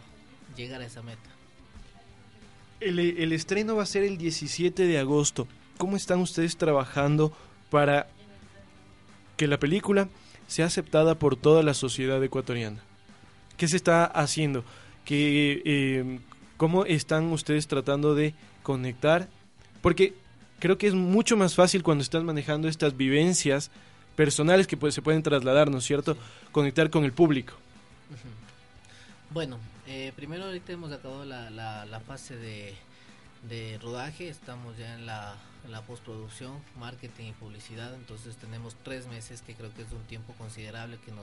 llegar 0.57 0.81
a 0.83 0.87
esa 0.87 1.03
meta. 1.03 1.31
El, 2.79 2.99
el 2.99 3.33
estreno 3.33 3.75
va 3.75 3.83
a 3.83 3.87
ser 3.87 4.05
el 4.05 4.19
17 4.19 4.87
de 4.87 4.99
agosto. 4.99 5.49
¿Cómo 5.79 5.97
están 5.97 6.21
ustedes 6.21 6.57
trabajando 6.57 7.33
para 7.71 8.07
que 9.37 9.47
la 9.47 9.59
película 9.59 10.09
sea 10.47 10.67
aceptada 10.67 11.17
por 11.17 11.37
toda 11.37 11.63
la 11.63 11.75
sociedad 11.75 12.23
ecuatoriana? 12.23 12.83
¿Qué 13.57 13.69
se 13.69 13.77
está 13.77 14.05
haciendo? 14.05 14.65
¿Qué, 15.05 15.63
eh, 15.65 16.19
¿Cómo 16.57 16.85
están 16.85 17.33
ustedes 17.33 17.67
tratando 17.67 18.15
de 18.15 18.35
conectar? 18.63 19.29
Porque 19.83 20.15
creo 20.59 20.79
que 20.79 20.87
es 20.87 20.95
mucho 20.95 21.37
más 21.37 21.55
fácil 21.55 21.83
cuando 21.83 22.03
estás 22.03 22.23
manejando 22.23 22.69
estas 22.69 22.97
vivencias 22.97 23.71
personales 24.15 24.67
que 24.67 24.77
pues, 24.77 24.95
se 24.95 25.03
pueden 25.03 25.23
trasladar, 25.23 25.71
¿no 25.71 25.79
es 25.79 25.85
cierto? 25.85 26.17
Conectar 26.53 26.91
con 26.91 27.05
el 27.05 27.13
público. 27.13 27.55
Bueno, 29.31 29.59
eh, 29.87 30.13
primero 30.17 30.45
ahorita 30.45 30.73
hemos 30.73 30.93
acabado 30.93 31.25
la, 31.25 31.51
la, 31.51 32.01
fase 32.01 32.37
de, 32.37 32.75
de, 33.49 33.79
rodaje, 33.83 34.29
estamos 34.29 34.77
ya 34.77 34.95
en 34.95 35.07
la, 35.07 35.37
la, 35.69 35.83
postproducción, 35.83 36.53
marketing 36.79 37.27
y 37.27 37.33
publicidad, 37.33 37.95
entonces 37.95 38.37
tenemos 38.37 38.77
tres 38.83 39.07
meses 39.07 39.43
que 39.43 39.55
creo 39.55 39.73
que 39.75 39.83
es 39.83 39.93
un 39.93 40.03
tiempo 40.05 40.33
considerable 40.39 40.99
que 41.05 41.13
no, 41.13 41.23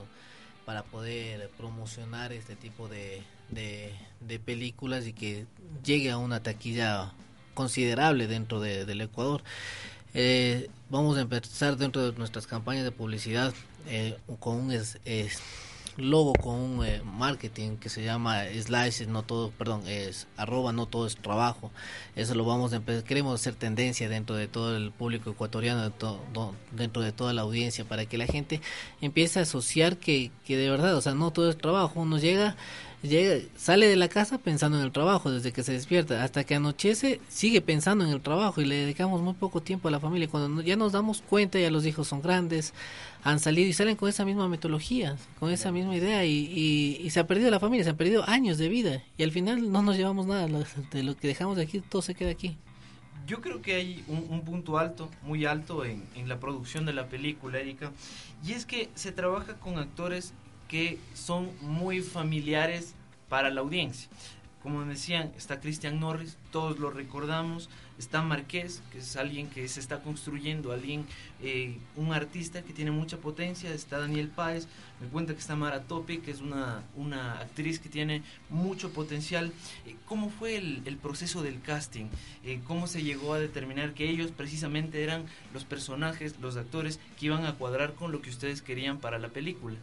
para 0.66 0.84
poder 0.84 1.50
promocionar 1.58 2.34
este 2.34 2.56
tipo 2.56 2.88
de, 2.88 3.24
de, 3.50 3.94
de 4.22 4.40
películas 4.40 5.06
y 5.08 5.14
que 5.14 5.46
llegue 5.84 6.12
a 6.12 6.18
una 6.18 6.42
taquilla 6.42 7.12
considerable 7.54 8.28
dentro 8.28 8.60
de, 8.60 8.86
del 8.86 9.02
Ecuador. 9.02 9.44
Eh, 10.14 10.70
vamos 10.90 11.18
a 11.18 11.22
empezar 11.22 11.76
dentro 11.78 12.12
de 12.12 12.18
nuestras 12.18 12.46
campañas 12.46 12.84
de 12.84 12.92
publicidad 12.92 13.54
eh, 13.88 14.18
con 14.40 14.58
un 14.58 14.72
es, 14.72 15.00
logo, 15.98 16.34
con 16.34 16.56
un 16.56 16.86
eh, 16.86 17.02
marketing 17.04 17.78
que 17.78 17.90
se 17.90 18.04
llama 18.04 18.44
Slice, 18.46 19.06
no 19.06 19.24
todo, 19.24 19.52
perdón, 19.52 19.84
es 19.88 20.28
arroba, 20.38 20.74
no 20.74 20.86
todo 20.86 21.08
es 21.08 21.16
trabajo. 21.16 21.72
Eso 22.16 22.36
lo 22.36 22.46
vamos 22.46 22.74
a 22.74 22.78
empezar, 22.78 23.04
queremos 23.04 23.40
hacer 23.40 23.56
tendencia 23.56 24.10
dentro 24.10 24.36
de 24.36 24.48
todo 24.48 24.76
el 24.76 24.92
público 24.92 25.32
ecuatoriano, 25.32 25.92
dentro 26.72 27.02
de 27.02 27.12
toda 27.12 27.34
la 27.34 27.44
audiencia, 27.44 27.86
para 27.86 28.06
que 28.06 28.18
la 28.18 28.26
gente 28.26 28.62
empiece 29.02 29.40
a 29.40 29.44
asociar 29.44 29.98
que, 29.98 30.32
que 30.46 30.58
de 30.58 30.70
verdad, 30.70 30.96
o 30.96 31.02
sea, 31.02 31.14
no 31.14 31.32
todo 31.32 31.50
es 31.50 31.58
trabajo, 31.58 32.02
uno 32.02 32.18
llega 32.18 32.56
llega, 33.10 33.46
sale 33.58 33.88
de 33.88 33.96
la 33.96 34.08
casa 34.08 34.38
pensando 34.38 34.80
en 34.80 34.86
el 34.86 34.92
trabajo 34.92 35.32
desde 35.32 35.52
que 35.52 35.64
se 35.64 35.74
despierta. 35.74 36.24
Hasta 36.24 36.44
que 36.44 36.56
anochece 36.56 37.20
sigue 37.30 37.62
pensando 37.62 38.06
en 38.06 38.12
el 38.12 38.22
trabajo 38.22 38.62
y 38.62 38.66
le 38.66 38.76
dedicamos 38.76 39.22
muy 39.22 39.34
poco 39.34 39.62
tiempo 39.62 39.88
a 39.88 39.92
la 39.92 40.00
familia. 40.00 40.28
Cuando 40.28 40.62
ya 40.62 40.76
nos 40.76 40.92
damos 40.92 41.22
cuenta 41.22 41.60
ya 41.60 41.70
los 41.70 41.86
hijos 41.86 42.08
son 42.08 42.22
grandes 42.22 42.74
han 43.24 43.40
salido 43.40 43.70
y 43.70 43.74
salen 43.74 43.96
con 43.96 44.10
esa 44.10 44.26
misma 44.26 44.50
metodología 44.50 45.16
con 45.40 45.50
esa 45.50 45.72
misma 45.72 45.96
idea 45.96 46.26
y, 46.26 47.00
y, 47.02 47.10
se 47.10 47.22
ha 47.22 47.28
perdido 47.28 47.50
la 47.52 47.60
familia 47.60 47.86
se 47.86 47.92
han 47.92 47.98
perdido 47.98 48.28
años 48.28 48.58
de 48.58 48.70
vida. 48.70 49.04
Y 49.18 49.24
al 49.24 49.32
final 49.32 49.72
no 49.72 49.82
nos 49.82 49.98
llevamos 49.98 50.28
nada 50.28 50.48
de 50.48 51.04
lo 51.04 51.16
que 51.16 51.28
dejamos 51.28 51.58
de 51.58 51.64
aquí 51.64 51.80
todo 51.82 52.02
se 52.02 52.16
queda 52.16 52.32
aquí. 52.32 52.58
Yo 53.26 53.40
creo 53.40 53.62
que 53.62 53.76
hay 53.76 54.04
un, 54.10 54.28
un, 54.30 54.42
punto 54.42 54.78
alto, 54.78 55.10
muy 55.22 55.46
alto 55.46 55.86
en, 55.86 56.04
en, 56.16 56.28
la 56.28 56.42
producción 56.42 56.86
de 56.86 56.92
la 56.92 57.08
película, 57.08 57.58
Erika, 57.58 57.94
y 58.46 58.52
es 58.52 58.66
que 58.66 58.90
se 58.96 59.14
trabaja 59.14 59.54
con 59.60 59.78
actores 59.78 60.34
que 60.74 60.98
son 61.14 61.52
muy 61.62 62.02
familiares 62.02 62.96
para 63.30 63.52
la 63.52 63.62
audiencia. 63.62 64.10
como 64.64 64.84
decían, 64.86 65.32
está 65.38 65.60
Christian 65.60 66.00
Norris, 66.00 66.36
todos 66.52 66.80
lo 66.80 66.90
recordamos, 66.90 67.70
está 68.00 68.24
Marqués, 68.24 68.82
que 68.92 68.98
es 68.98 69.16
alguien 69.16 69.50
que 69.50 69.68
se 69.68 69.80
está 69.80 70.02
construyendo, 70.02 70.72
alguien, 70.72 71.06
eh, 71.44 71.78
un 71.96 72.12
artista 72.12 72.64
que 72.64 72.74
tiene 72.74 72.90
mucha 72.90 73.18
potencia, 73.18 73.72
está 73.72 74.00
Daniel 74.00 74.30
Páez, 74.30 74.68
me 75.00 75.10
cuenta 75.10 75.34
que 75.34 75.42
está 75.42 75.56
Mara 75.56 75.84
Topi, 75.84 76.20
que 76.20 76.32
es 76.32 76.42
una, 76.42 76.82
una 76.96 77.40
actriz 77.40 77.78
que 77.78 77.90
tiene 77.90 78.24
mucho 78.50 78.92
potencial. 78.94 79.52
Eh, 79.86 79.96
¿Cómo 80.08 80.32
fue 80.32 80.56
el, 80.58 80.82
el, 80.86 80.98
proceso 80.98 81.44
del 81.44 81.62
casting? 81.62 82.06
Eh, 82.44 82.62
¿Cómo 82.66 82.88
se 82.88 83.04
llegó 83.04 83.36
a 83.36 83.40
determinar 83.40 83.94
que 83.94 84.10
ellos 84.10 84.32
precisamente 84.32 85.04
eran 85.04 85.26
los 85.54 85.66
personajes, 85.66 86.40
los 86.40 86.58
actores 86.58 87.00
que 87.20 87.28
iban 87.28 87.46
a 87.46 87.54
cuadrar 87.54 87.94
con 87.94 88.12
lo 88.12 88.24
que 88.24 88.32
ustedes 88.32 88.64
querían 88.64 88.98
para 88.98 89.20
la 89.20 89.30
película? 89.30 89.78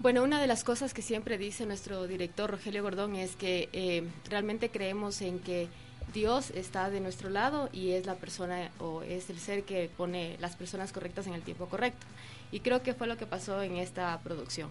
Bueno, 0.00 0.22
una 0.22 0.40
de 0.40 0.46
las 0.46 0.64
cosas 0.64 0.92
que 0.92 1.02
siempre 1.02 1.38
dice 1.38 1.66
nuestro 1.66 2.06
director 2.06 2.50
Rogelio 2.50 2.82
Gordón 2.82 3.14
es 3.14 3.36
que 3.36 3.68
eh, 3.72 4.02
realmente 4.28 4.68
creemos 4.68 5.22
en 5.22 5.38
que 5.38 5.68
Dios 6.12 6.50
está 6.50 6.90
de 6.90 7.00
nuestro 7.00 7.30
lado 7.30 7.70
y 7.72 7.92
es 7.92 8.04
la 8.04 8.16
persona 8.16 8.70
o 8.80 9.02
es 9.02 9.30
el 9.30 9.38
ser 9.38 9.62
que 9.62 9.88
pone 9.96 10.36
las 10.40 10.56
personas 10.56 10.92
correctas 10.92 11.26
en 11.26 11.32
el 11.32 11.42
tiempo 11.42 11.66
correcto. 11.66 12.04
Y 12.52 12.60
creo 12.60 12.82
que 12.82 12.92
fue 12.92 13.06
lo 13.06 13.16
que 13.16 13.24
pasó 13.24 13.62
en 13.62 13.76
esta 13.76 14.20
producción. 14.22 14.68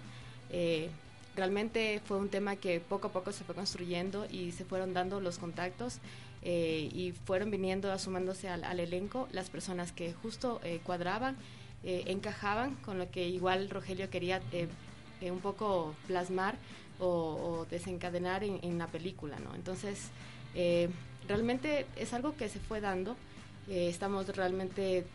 Eh, 0.52 0.90
realmente 1.36 2.02
fue 2.06 2.18
un 2.18 2.30
tema 2.30 2.58
que 2.58 2.80
poco 2.80 3.08
a 3.08 3.12
poco 3.12 3.32
se 3.32 3.44
fue 3.44 3.56
construyendo 3.56 4.28
y 4.30 4.52
se 4.52 4.66
fueron 4.66 4.94
dando 4.94 5.20
los 5.20 5.40
contactos 5.40 5.98
eh, 6.44 6.90
y 6.94 7.14
fueron 7.26 7.50
viniendo, 7.50 7.92
asumándose 7.92 8.50
al, 8.50 8.64
al, 8.66 8.80
elenco 8.80 9.28
las 9.32 9.50
personas 9.50 9.94
que 9.94 10.14
justo 10.14 10.62
cuadraban, 10.84 11.38
encajaban 11.84 12.76
con 12.76 12.98
lo 12.98 13.10
que 13.10 13.28
igual 13.28 13.70
Rogelio 13.70 14.10
quería 14.10 14.42
un 15.32 15.40
poco 15.40 15.96
plasmar 16.08 16.56
o, 17.00 17.08
o 17.08 17.66
desencadenar 17.70 18.44
en, 18.44 18.60
en, 18.62 18.78
la 18.78 18.88
película, 18.88 19.40
¿no? 19.40 19.56
Entonces, 19.56 20.10
eh, 20.56 20.90
realmente 21.28 21.86
es 21.96 22.14
algo 22.14 22.36
que 22.36 22.50
se 22.50 22.60
fue 22.60 22.82
dando. 22.82 23.16
Eh, 23.70 23.88
estamos 23.90 24.28
realmente 24.36 25.06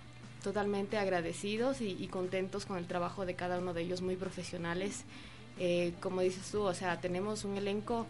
totalmente 0.42 0.98
agradecidos 0.98 1.80
y, 1.80 1.90
y, 1.90 2.06
contentos 2.08 2.64
con 2.66 2.78
el 2.78 2.86
trabajo 2.86 3.26
de 3.26 3.34
cada 3.34 3.58
uno 3.58 3.74
de 3.74 3.82
ellos, 3.82 4.02
muy 4.02 4.16
profesionales. 4.16 5.04
Eh, 5.58 5.92
como 6.00 6.20
dices 6.20 6.50
tú, 6.50 6.62
o 6.62 6.74
sea, 6.74 7.00
tenemos 7.00 7.44
un 7.44 7.56
elenco 7.56 8.06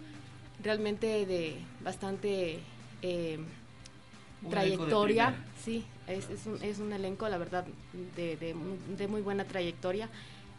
realmente 0.63 1.25
de 1.25 1.57
bastante 1.83 2.61
trayectoria, 4.51 5.35
sí, 5.65 5.85
es, 6.07 6.29
es, 6.31 6.47
un, 6.47 6.63
es 6.63 6.79
un 6.79 6.93
elenco, 6.93 7.29
la 7.29 7.39
verdad, 7.39 7.65
de, 8.17 8.37
de, 8.37 8.55
de 8.97 9.09
muy 9.09 9.21
buena 9.21 9.45
trayectoria 9.45 10.09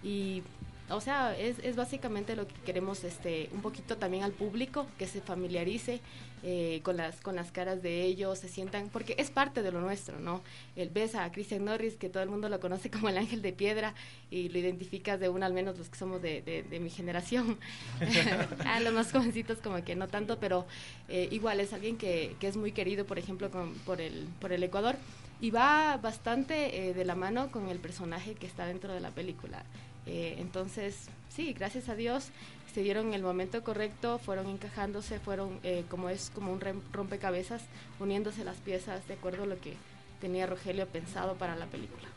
y 0.03 0.41
o 0.89 1.01
sea, 1.01 1.37
es, 1.37 1.57
es, 1.59 1.75
básicamente 1.75 2.35
lo 2.35 2.47
que 2.47 2.55
queremos 2.65 3.03
este 3.03 3.49
un 3.53 3.61
poquito 3.61 3.97
también 3.97 4.23
al 4.23 4.31
público, 4.31 4.87
que 4.97 5.07
se 5.07 5.21
familiarice 5.21 6.01
eh, 6.41 6.79
con, 6.83 6.95
las, 6.95 7.19
con 7.19 7.35
las 7.35 7.51
caras 7.51 7.81
de 7.81 8.03
ellos, 8.03 8.39
se 8.39 8.47
sientan, 8.47 8.89
porque 8.89 9.13
es 9.17 9.29
parte 9.29 9.61
de 9.61 9.71
lo 9.71 9.81
nuestro, 9.81 10.19
¿no? 10.19 10.41
El 10.77 10.89
ves 10.89 11.15
a 11.15 11.29
Christian 11.31 11.65
Norris, 11.65 11.95
que 11.95 12.07
todo 12.07 12.23
el 12.23 12.29
mundo 12.29 12.47
lo 12.47 12.59
conoce 12.59 12.89
como 12.91 13.09
el 13.09 13.17
ángel 13.17 13.41
de 13.41 13.51
piedra, 13.51 13.93
y 14.31 14.49
lo 14.49 14.57
identificas 14.57 15.19
de 15.19 15.27
uno, 15.27 15.45
al 15.45 15.53
menos 15.53 15.77
los 15.77 15.89
que 15.89 15.97
somos 15.97 16.21
de, 16.21 16.65
mi 16.81 16.89
generación. 16.89 17.57
a 18.65 18.79
los 18.79 18.93
más 18.93 19.11
jovencitos 19.11 19.57
como 19.59 19.83
que 19.83 19.95
no 19.95 20.07
tanto, 20.07 20.39
pero 20.39 20.65
eh, 21.09 21.27
igual 21.31 21.59
es 21.59 21.73
alguien 21.73 21.97
que, 21.97 22.35
que, 22.39 22.47
es 22.47 22.55
muy 22.55 22.71
querido, 22.71 23.05
por 23.05 23.19
ejemplo, 23.19 23.51
con, 23.51 23.73
por, 23.79 23.99
el, 23.99 24.27
por 24.39 24.53
el 24.53 24.63
Ecuador, 24.63 24.95
y 25.41 25.51
va 25.51 25.97
bastante 25.97 26.89
eh, 26.89 26.93
de 26.93 27.05
la 27.05 27.15
mano 27.15 27.51
con 27.51 27.67
el 27.69 27.79
personaje 27.79 28.35
que 28.35 28.45
está 28.47 28.65
dentro 28.65 28.93
de 28.93 28.99
la 28.99 29.11
película. 29.11 29.63
Eh, 30.05 30.35
entonces, 30.39 31.09
sí, 31.29 31.53
gracias 31.53 31.89
a 31.89 31.95
Dios 31.95 32.31
se 32.73 32.83
dieron 32.83 33.07
en 33.07 33.13
el 33.13 33.23
momento 33.23 33.63
correcto, 33.63 34.19
fueron 34.19 34.47
encajándose, 34.47 35.19
fueron 35.19 35.59
eh, 35.63 35.85
como 35.89 36.09
es 36.09 36.31
como 36.33 36.51
un 36.51 36.61
rompecabezas, 36.91 37.63
uniéndose 37.99 38.43
las 38.43 38.57
piezas 38.57 39.07
de 39.07 39.15
acuerdo 39.15 39.43
a 39.43 39.47
lo 39.47 39.59
que 39.59 39.73
tenía 40.21 40.45
Rogelio 40.45 40.87
pensado 40.87 41.35
para 41.35 41.55
la 41.55 41.65
película. 41.65 42.07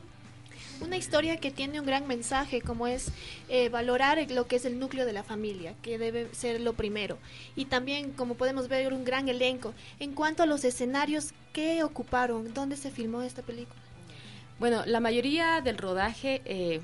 Una 0.81 0.97
historia 0.97 1.37
que 1.37 1.51
tiene 1.51 1.81
un 1.81 1.87
gran 1.87 2.07
mensaje, 2.07 2.61
como 2.61 2.87
es 2.87 3.13
eh, 3.49 3.69
valorar 3.69 4.19
lo 4.31 4.47
que 4.47 4.57
es 4.57 4.65
el 4.65 4.79
núcleo 4.79 5.07
de 5.07 5.13
la 5.13 5.23
familia, 5.23 5.75
que 5.81 5.97
debe 5.97 6.29
ser 6.35 6.61
lo 6.61 6.73
primero. 6.73 7.19
Y 7.55 7.67
también, 7.67 8.11
como 8.13 8.35
podemos 8.35 8.69
ver, 8.69 8.93
un 8.93 9.05
gran 9.05 9.29
elenco. 9.29 9.75
En 10.01 10.13
cuanto 10.13 10.43
a 10.43 10.47
los 10.47 10.65
escenarios, 10.65 11.35
¿qué 11.53 11.85
ocuparon? 11.85 12.53
¿Dónde 12.53 12.77
se 12.77 12.91
filmó 12.91 13.23
esta 13.23 13.43
película? 13.43 13.81
Bueno, 14.59 14.83
la 14.87 15.01
mayoría 15.01 15.61
del 15.61 15.79
rodaje 15.79 16.43
eh, 16.45 16.81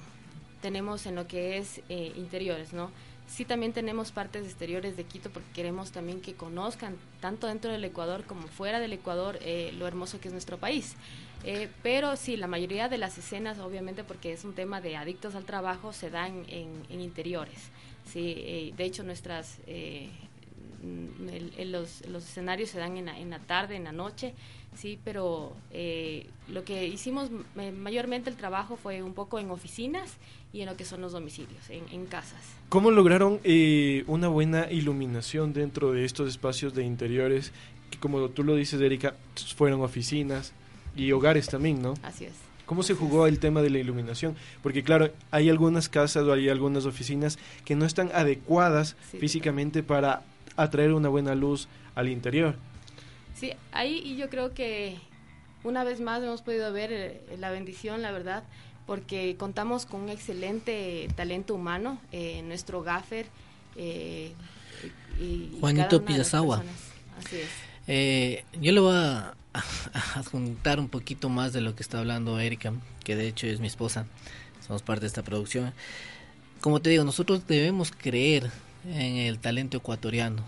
tenemos 0.60 1.06
en 1.06 1.14
lo 1.14 1.26
que 1.26 1.58
es 1.58 1.80
eh, 1.88 2.12
interiores, 2.16 2.72
¿no? 2.72 2.90
Sí 3.26 3.44
también 3.44 3.74
tenemos 3.74 4.10
partes 4.10 4.44
exteriores 4.44 4.96
de 4.96 5.04
Quito 5.04 5.28
porque 5.28 5.50
queremos 5.52 5.92
también 5.92 6.22
que 6.22 6.34
conozcan, 6.34 6.96
tanto 7.20 7.46
dentro 7.46 7.70
del 7.70 7.84
Ecuador 7.84 8.24
como 8.24 8.48
fuera 8.48 8.80
del 8.80 8.94
Ecuador, 8.94 9.38
eh, 9.42 9.70
lo 9.78 9.86
hermoso 9.86 10.18
que 10.18 10.28
es 10.28 10.32
nuestro 10.32 10.56
país. 10.56 10.96
Eh, 11.44 11.68
pero 11.82 12.16
sí, 12.16 12.36
la 12.36 12.46
mayoría 12.46 12.88
de 12.88 12.98
las 12.98 13.16
escenas, 13.18 13.58
obviamente 13.58 14.02
porque 14.02 14.32
es 14.32 14.44
un 14.44 14.54
tema 14.54 14.80
de 14.80 14.96
adictos 14.96 15.34
al 15.34 15.44
trabajo, 15.44 15.92
se 15.92 16.10
dan 16.10 16.44
en, 16.48 16.84
interiores. 16.90 17.70
Sí, 18.04 18.34
eh, 18.36 18.74
de 18.76 18.84
hecho 18.84 19.02
nuestras... 19.02 19.58
Eh, 19.66 20.10
los, 21.64 22.06
los, 22.06 22.24
escenarios 22.24 22.70
se 22.70 22.78
dan 22.78 22.96
en 22.96 23.06
la, 23.06 23.18
en 23.18 23.30
la, 23.30 23.40
tarde, 23.40 23.74
en 23.74 23.82
la 23.82 23.90
noche, 23.90 24.32
sí, 24.78 24.98
pero 25.04 25.52
eh, 25.72 26.26
lo 26.48 26.64
que 26.64 26.86
hicimos 26.86 27.30
mayormente 27.78 28.30
el 28.30 28.36
trabajo 28.36 28.76
fue 28.76 29.02
un 29.02 29.12
poco 29.12 29.38
en 29.38 29.50
oficinas 29.50 30.16
y 30.52 30.60
en 30.60 30.66
lo 30.66 30.76
que 30.76 30.84
son 30.84 31.00
los 31.00 31.12
domicilios, 31.12 31.68
en, 31.68 31.84
en 31.90 32.06
casas. 32.06 32.40
¿Cómo 32.68 32.90
lograron 32.90 33.40
eh, 33.44 34.04
una 34.06 34.28
buena 34.28 34.70
iluminación 34.70 35.52
dentro 35.52 35.92
de 35.92 36.04
estos 36.04 36.28
espacios 36.28 36.74
de 36.74 36.84
interiores? 36.84 37.52
Que 37.90 37.98
como 37.98 38.28
tú 38.28 38.44
lo 38.44 38.54
dices, 38.54 38.80
Erika, 38.80 39.14
fueron 39.56 39.82
oficinas 39.82 40.52
y 40.96 41.12
hogares 41.12 41.48
también, 41.48 41.82
¿no? 41.82 41.94
Así 42.02 42.24
es. 42.24 42.32
¿Cómo 42.66 42.82
se 42.82 42.94
jugó 42.94 43.26
el 43.26 43.38
tema 43.38 43.62
de 43.62 43.70
la 43.70 43.78
iluminación? 43.78 44.36
Porque 44.62 44.82
claro, 44.82 45.10
hay 45.30 45.48
algunas 45.48 45.88
casas 45.88 46.24
o 46.24 46.32
hay 46.32 46.50
algunas 46.50 46.84
oficinas 46.84 47.38
que 47.64 47.74
no 47.74 47.86
están 47.86 48.10
adecuadas 48.12 48.94
sí, 49.10 49.18
físicamente 49.18 49.82
para 49.82 50.22
atraer 50.56 50.92
una 50.92 51.08
buena 51.08 51.34
luz 51.34 51.66
al 51.94 52.08
interior. 52.08 52.56
Sí, 53.38 53.52
ahí 53.72 54.16
yo 54.16 54.28
creo 54.30 54.52
que 54.54 54.98
una 55.64 55.84
vez 55.84 56.00
más 56.00 56.22
hemos 56.22 56.42
podido 56.42 56.72
ver 56.72 56.92
eh, 56.92 57.22
la 57.38 57.50
bendición, 57.50 58.02
la 58.02 58.10
verdad, 58.10 58.42
porque 58.86 59.36
contamos 59.36 59.86
con 59.86 60.00
un 60.00 60.08
excelente 60.08 61.08
talento 61.14 61.54
humano, 61.54 62.00
eh, 62.10 62.42
nuestro 62.42 62.82
gaffer. 62.82 63.26
Eh, 63.76 64.32
y, 65.20 65.56
Juanito 65.60 66.04
Pillazawa. 66.04 66.62
Así 67.18 67.36
es. 67.36 67.48
Eh, 67.86 68.44
yo 68.60 68.72
le 68.72 68.80
voy 68.80 68.94
a, 68.94 69.34
adjuntar 70.14 70.78
un 70.78 70.88
poquito 70.88 71.28
más 71.28 71.52
de 71.52 71.60
lo 71.60 71.74
que 71.74 71.82
está 71.82 71.98
hablando 71.98 72.38
Erika, 72.38 72.72
que 73.02 73.16
de 73.16 73.28
hecho 73.28 73.46
es 73.46 73.60
mi 73.60 73.66
esposa, 73.66 74.06
somos 74.66 74.82
parte 74.82 75.02
de 75.02 75.06
esta 75.08 75.22
producción. 75.22 75.72
Como 76.60 76.80
te 76.80 76.90
digo, 76.90 77.04
nosotros 77.04 77.46
debemos 77.46 77.90
creer 77.90 78.50
en 78.86 79.16
el 79.16 79.38
talento 79.38 79.78
ecuatoriano. 79.78 80.44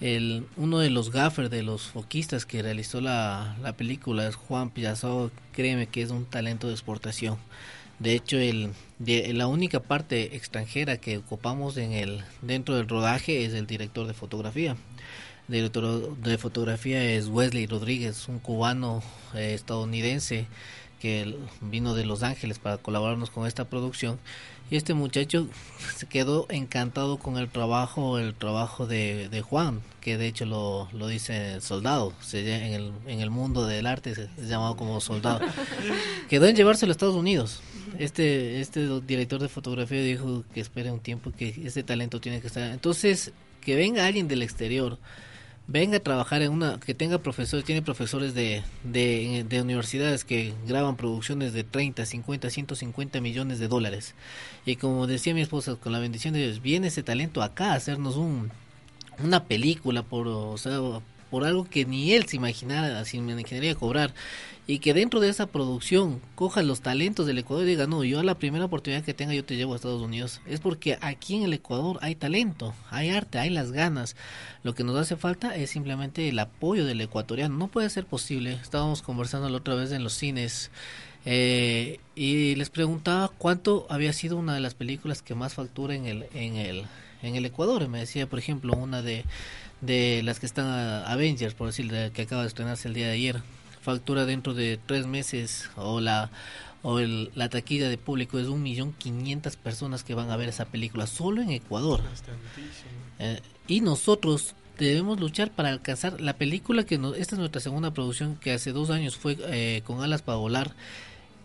El, 0.00 0.46
uno 0.56 0.78
de 0.78 0.88
los 0.88 1.10
gaffers, 1.10 1.50
de 1.50 1.62
los 1.62 1.82
foquistas 1.88 2.46
que 2.46 2.62
realizó 2.62 3.00
la, 3.00 3.56
la 3.62 3.74
película 3.74 4.26
es 4.26 4.34
Juan 4.34 4.70
Pillazo, 4.70 5.30
créeme 5.52 5.86
que 5.86 6.02
es 6.02 6.10
un 6.10 6.24
talento 6.24 6.68
de 6.68 6.72
exportación. 6.72 7.36
De 7.98 8.14
hecho, 8.14 8.38
el, 8.38 8.70
de, 8.98 9.30
la 9.34 9.46
única 9.46 9.80
parte 9.80 10.34
extranjera 10.34 10.96
que 10.96 11.18
ocupamos 11.18 11.76
en 11.76 11.92
el, 11.92 12.24
dentro 12.40 12.76
del 12.76 12.88
rodaje 12.88 13.44
es 13.44 13.52
el 13.52 13.66
director 13.66 14.06
de 14.06 14.14
fotografía. 14.14 14.74
El 15.48 15.54
director 15.54 16.16
de 16.16 16.38
fotografía 16.38 17.04
es 17.04 17.26
Wesley 17.26 17.66
Rodríguez, 17.66 18.26
un 18.28 18.38
cubano 18.38 19.02
eh, 19.34 19.52
estadounidense 19.52 20.46
que 21.00 21.36
vino 21.60 21.94
de 21.94 22.04
Los 22.04 22.22
Ángeles 22.22 22.58
para 22.58 22.78
colaborarnos 22.78 23.30
con 23.30 23.46
esta 23.46 23.64
producción 23.64 24.18
y 24.70 24.76
este 24.76 24.94
muchacho 24.94 25.48
se 25.96 26.06
quedó 26.06 26.46
encantado 26.48 27.18
con 27.18 27.38
el 27.38 27.48
trabajo 27.48 28.18
el 28.18 28.34
trabajo 28.34 28.86
de, 28.86 29.28
de 29.28 29.42
Juan 29.42 29.80
que 30.00 30.16
de 30.16 30.26
hecho 30.26 30.46
lo, 30.46 30.88
lo 30.92 31.08
dice 31.08 31.60
soldado 31.60 32.12
se, 32.20 32.40
en, 32.40 32.72
el, 32.72 32.92
en 33.06 33.20
el 33.20 33.30
mundo 33.30 33.66
del 33.66 33.86
arte 33.86 34.14
se, 34.14 34.28
es 34.38 34.48
llamado 34.48 34.76
como 34.76 35.00
soldado. 35.00 35.40
Quedó 36.28 36.46
en 36.46 36.56
llevárselo 36.56 36.90
a 36.90 36.92
Estados 36.92 37.16
Unidos. 37.16 37.60
Este 37.98 38.60
este 38.60 39.00
director 39.00 39.40
de 39.40 39.48
fotografía 39.48 40.02
dijo 40.02 40.44
que 40.54 40.60
espere 40.60 40.90
un 40.90 41.00
tiempo 41.00 41.32
que 41.32 41.48
ese 41.64 41.82
talento 41.82 42.20
tiene 42.20 42.40
que 42.40 42.46
estar. 42.46 42.70
Entonces 42.70 43.32
que 43.60 43.76
venga 43.76 44.06
alguien 44.06 44.28
del 44.28 44.42
exterior 44.42 44.98
venga 45.70 45.98
a 45.98 46.00
trabajar 46.00 46.42
en 46.42 46.50
una, 46.50 46.80
que 46.80 46.94
tenga 46.94 47.18
profesores, 47.18 47.64
tiene 47.64 47.80
profesores 47.80 48.34
de, 48.34 48.62
de, 48.82 49.44
de, 49.48 49.62
universidades 49.62 50.24
que 50.24 50.52
graban 50.66 50.96
producciones 50.96 51.52
de 51.52 51.62
30, 51.62 52.04
50, 52.04 52.50
150 52.50 53.20
millones 53.20 53.60
de 53.60 53.68
dólares. 53.68 54.14
Y 54.66 54.76
como 54.76 55.06
decía 55.06 55.32
mi 55.32 55.42
esposa, 55.42 55.76
con 55.76 55.92
la 55.92 56.00
bendición 56.00 56.34
de 56.34 56.40
Dios, 56.40 56.60
viene 56.60 56.88
ese 56.88 57.04
talento 57.04 57.40
acá 57.42 57.72
a 57.72 57.76
hacernos 57.76 58.16
un, 58.16 58.50
una 59.22 59.44
película, 59.44 60.02
por, 60.02 60.26
o 60.26 60.58
sea, 60.58 60.80
por 61.30 61.44
algo 61.44 61.64
que 61.64 61.84
ni 61.84 62.12
él 62.12 62.26
se 62.26 62.36
imaginara, 62.36 63.04
se 63.04 63.16
imaginaría 63.16 63.74
cobrar 63.74 64.12
y 64.70 64.78
que 64.78 64.94
dentro 64.94 65.18
de 65.18 65.28
esa 65.28 65.46
producción 65.46 66.20
coja 66.36 66.62
los 66.62 66.80
talentos 66.80 67.26
del 67.26 67.38
Ecuador 67.38 67.64
y 67.64 67.70
diga, 67.70 67.88
no, 67.88 68.04
yo 68.04 68.20
a 68.20 68.22
la 68.22 68.38
primera 68.38 68.66
oportunidad 68.66 69.02
que 69.02 69.14
tenga 69.14 69.34
yo 69.34 69.44
te 69.44 69.56
llevo 69.56 69.72
a 69.72 69.76
Estados 69.76 70.00
Unidos. 70.00 70.40
Es 70.46 70.60
porque 70.60 70.96
aquí 71.00 71.34
en 71.34 71.42
el 71.42 71.52
Ecuador 71.52 71.98
hay 72.02 72.14
talento, 72.14 72.72
hay 72.88 73.10
arte, 73.10 73.38
hay 73.40 73.50
las 73.50 73.72
ganas. 73.72 74.14
Lo 74.62 74.76
que 74.76 74.84
nos 74.84 74.96
hace 74.96 75.16
falta 75.16 75.56
es 75.56 75.70
simplemente 75.70 76.28
el 76.28 76.38
apoyo 76.38 76.84
del 76.84 77.00
ecuatoriano. 77.00 77.56
No 77.56 77.66
puede 77.66 77.90
ser 77.90 78.06
posible. 78.06 78.52
Estábamos 78.52 79.02
conversando 79.02 79.48
la 79.48 79.56
otra 79.56 79.74
vez 79.74 79.90
en 79.90 80.04
los 80.04 80.12
cines. 80.12 80.70
Eh, 81.24 81.98
y 82.14 82.54
les 82.54 82.70
preguntaba 82.70 83.26
cuánto 83.26 83.86
había 83.90 84.12
sido 84.12 84.36
una 84.36 84.54
de 84.54 84.60
las 84.60 84.74
películas 84.74 85.20
que 85.20 85.34
más 85.34 85.54
factura 85.54 85.96
en 85.96 86.06
el 86.06 86.26
en 86.32 86.56
el 86.56 86.86
en 87.22 87.36
el 87.36 87.44
Ecuador 87.44 87.86
me 87.88 87.98
decía 87.98 88.26
por 88.26 88.38
ejemplo 88.38 88.72
una 88.74 89.02
de 89.02 89.26
de 89.80 90.22
las 90.24 90.40
que 90.40 90.46
están 90.46 90.66
a 90.66 91.10
Avengers 91.10 91.54
por 91.54 91.68
decir 91.68 91.90
que 92.12 92.22
acaba 92.22 92.42
de 92.42 92.48
estrenarse 92.48 92.88
el 92.88 92.94
día 92.94 93.06
de 93.06 93.12
ayer. 93.12 93.42
Factura 93.80 94.26
dentro 94.26 94.52
de 94.54 94.78
tres 94.84 95.06
meses 95.06 95.70
o 95.76 96.00
la 96.00 96.30
o 96.82 96.98
el, 96.98 97.30
la 97.34 97.48
taquilla 97.48 97.88
de 97.88 97.98
público 97.98 98.38
es 98.38 98.46
un 98.46 98.62
millón 98.62 98.92
quinientas 98.92 99.56
personas 99.56 100.02
que 100.02 100.14
van 100.14 100.30
a 100.30 100.36
ver 100.36 100.48
esa 100.48 100.64
película 100.64 101.06
solo 101.06 101.42
en 101.42 101.50
Ecuador. 101.50 102.00
Eh, 103.18 103.40
y 103.68 103.80
nosotros 103.82 104.54
debemos 104.78 105.20
luchar 105.20 105.50
para 105.50 105.68
alcanzar 105.68 106.20
la 106.20 106.32
película 106.34 106.84
que 106.84 106.96
nos, 106.96 107.16
esta 107.16 107.34
es 107.34 107.38
nuestra 107.38 107.60
segunda 107.60 107.92
producción 107.92 108.36
que 108.36 108.52
hace 108.52 108.72
dos 108.72 108.90
años 108.90 109.16
fue 109.16 109.36
eh, 109.48 109.82
con 109.84 110.02
alas 110.02 110.22
para 110.22 110.38
volar 110.38 110.74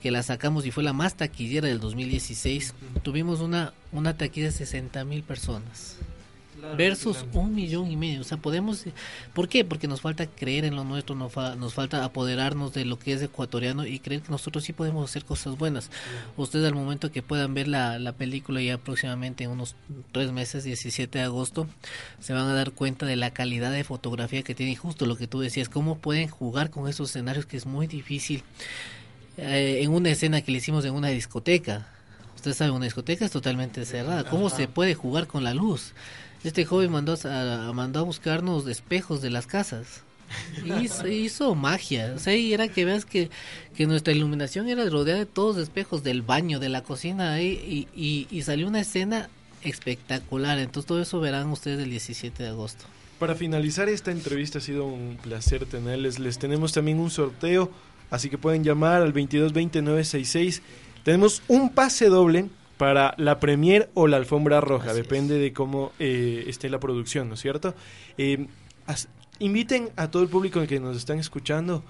que 0.02 0.10
la 0.10 0.24
sacamos 0.24 0.66
y 0.66 0.72
fue 0.72 0.84
la 0.84 0.94
más 0.94 1.16
taquillera 1.18 1.68
del 1.68 1.82
2016 1.82 2.76
tuvimos 3.04 3.42
una 3.42 3.74
una 3.92 4.16
taquilla 4.16 4.48
de 4.48 4.52
60 4.54 5.04
mil 5.04 5.24
personas 5.24 5.98
versus 6.78 7.26
un 7.34 7.54
millón 7.54 7.92
y 7.92 7.96
medio. 7.96 8.22
O 8.22 8.24
sea, 8.24 8.38
podemos... 8.38 8.86
¿Por 9.34 9.48
qué? 9.48 9.66
Porque 9.66 9.88
nos 9.88 10.02
falta 10.02 10.26
creer 10.26 10.66
en 10.66 10.76
lo 10.76 10.84
nuestro, 10.84 11.16
nos, 11.16 11.36
nos 11.36 11.74
falta 11.74 12.04
apoderarnos 12.04 12.74
de 12.74 12.86
lo 12.86 13.00
que 13.00 13.14
es 13.14 13.22
ecuatoriano 13.22 13.86
y 13.86 14.00
creer 14.00 14.22
que 14.22 14.32
nosotros 14.32 14.64
sí 14.64 14.74
podemos 14.74 15.10
hacer 15.10 15.26
cosas 15.26 15.58
buenas. 15.58 15.90
Ustedes 16.38 16.66
al 16.66 16.76
momento 16.76 17.12
que 17.12 17.22
puedan 17.22 17.54
ver 17.54 17.68
la, 17.68 18.00
la 18.00 18.14
película 18.14 18.62
ya 18.62 18.78
próximamente 18.78 19.44
en 19.44 19.52
unos 19.52 19.76
tres 20.12 20.32
meses, 20.32 20.64
17 20.64 21.20
de 21.20 21.24
agosto, 21.24 21.68
se 22.20 22.34
van 22.34 22.48
a 22.48 22.54
dar 22.54 22.72
cuenta 22.72 23.06
de 23.06 23.16
la 23.16 23.32
calidad 23.32 23.72
de 23.72 23.84
fotografía 23.84 24.44
que 24.44 24.56
tiene. 24.56 24.72
Y 24.72 24.76
justo 24.76 25.06
lo 25.06 25.18
que 25.18 25.28
tú 25.28 25.40
decías, 25.40 25.70
cómo 25.70 25.98
pueden 25.98 26.28
jugar 26.28 26.70
con 26.70 26.88
esos 26.88 27.10
escenarios 27.10 27.46
que 27.46 27.58
es 27.58 27.66
muy 27.66 27.88
difícil. 27.88 28.44
Eh, 29.38 29.80
en 29.82 29.92
una 29.92 30.10
escena 30.10 30.42
que 30.42 30.52
le 30.52 30.60
hicimos 30.60 30.86
en 30.86 30.94
una 30.94 31.10
discoteca. 31.10 31.88
Usted 32.36 32.54
sabe, 32.54 32.72
una 32.72 32.86
discoteca 32.86 33.26
es 33.26 33.32
totalmente 33.32 33.86
cerrada. 33.86 34.24
¿Cómo 34.24 34.50
se 34.50 34.68
puede 34.68 34.94
jugar 34.94 35.28
con 35.28 35.44
la 35.44 35.54
luz? 35.54 35.94
Este 36.44 36.66
joven 36.66 36.92
mandó 36.92 37.18
a, 37.24 37.72
mandó 37.74 38.00
a 38.00 38.04
buscarnos 38.04 38.68
espejos 38.68 39.22
de 39.22 39.30
las 39.30 39.48
casas. 39.48 40.04
Hizo, 40.82 41.08
hizo 41.10 41.56
magia. 41.56 42.14
O 42.16 42.20
sea, 42.20 42.34
era 42.34 42.68
que 42.68 42.86
veas 42.86 43.06
que, 43.06 43.30
que 43.76 43.88
nuestra 43.88 44.14
iluminación 44.14 44.68
era 44.68 44.88
rodeada 44.90 45.20
de 45.20 45.26
todos 45.26 45.56
los 45.56 45.64
espejos 45.64 46.04
del 46.04 46.22
baño, 46.22 46.60
de 46.60 46.70
la 46.70 46.84
cocina, 46.84 47.42
y, 47.42 47.88
y, 47.96 48.28
y 48.30 48.42
salió 48.44 48.68
una 48.68 48.82
escena 48.82 49.30
espectacular. 49.64 50.60
Entonces, 50.60 50.88
todo 50.88 51.02
eso 51.02 51.20
verán 51.20 51.50
ustedes 51.50 51.80
el 51.80 51.90
17 51.90 52.44
de 52.44 52.50
agosto. 52.50 52.86
Para 53.20 53.36
finalizar 53.36 53.88
esta 53.88 54.12
entrevista 54.12 54.60
ha 54.60 54.62
sido 54.62 54.86
un 54.86 55.18
placer 55.22 55.66
tenerles. 55.66 56.20
Les 56.20 56.38
tenemos 56.38 56.74
también 56.74 57.00
un 57.00 57.10
sorteo, 57.10 57.72
así 58.10 58.30
que 58.30 58.38
pueden 58.38 58.64
llamar 58.64 59.02
al 59.02 59.14
2220-966. 59.14 60.62
Tenemos 61.04 61.42
un 61.48 61.70
pase 61.70 62.10
doble 62.10 62.50
para 62.78 63.14
la 63.18 63.40
premier 63.40 63.90
o 63.94 64.08
la 64.08 64.18
alfombra 64.18 64.62
roja, 64.62 64.94
depende 64.94 65.38
de 65.40 65.54
cómo 65.54 65.92
eh, 66.00 66.46
esté 66.48 66.70
la 66.70 66.80
producción, 66.80 67.30
¿no 67.30 67.36
es 67.36 67.42
cierto? 67.42 67.74
Eh, 68.18 68.48
as, 68.88 69.08
inviten 69.40 69.90
a 69.96 70.10
todo 70.10 70.24
el 70.24 70.30
público 70.30 70.66
que 70.68 70.80
nos 70.80 70.98
están 70.98 71.20
escuchando 71.20 71.84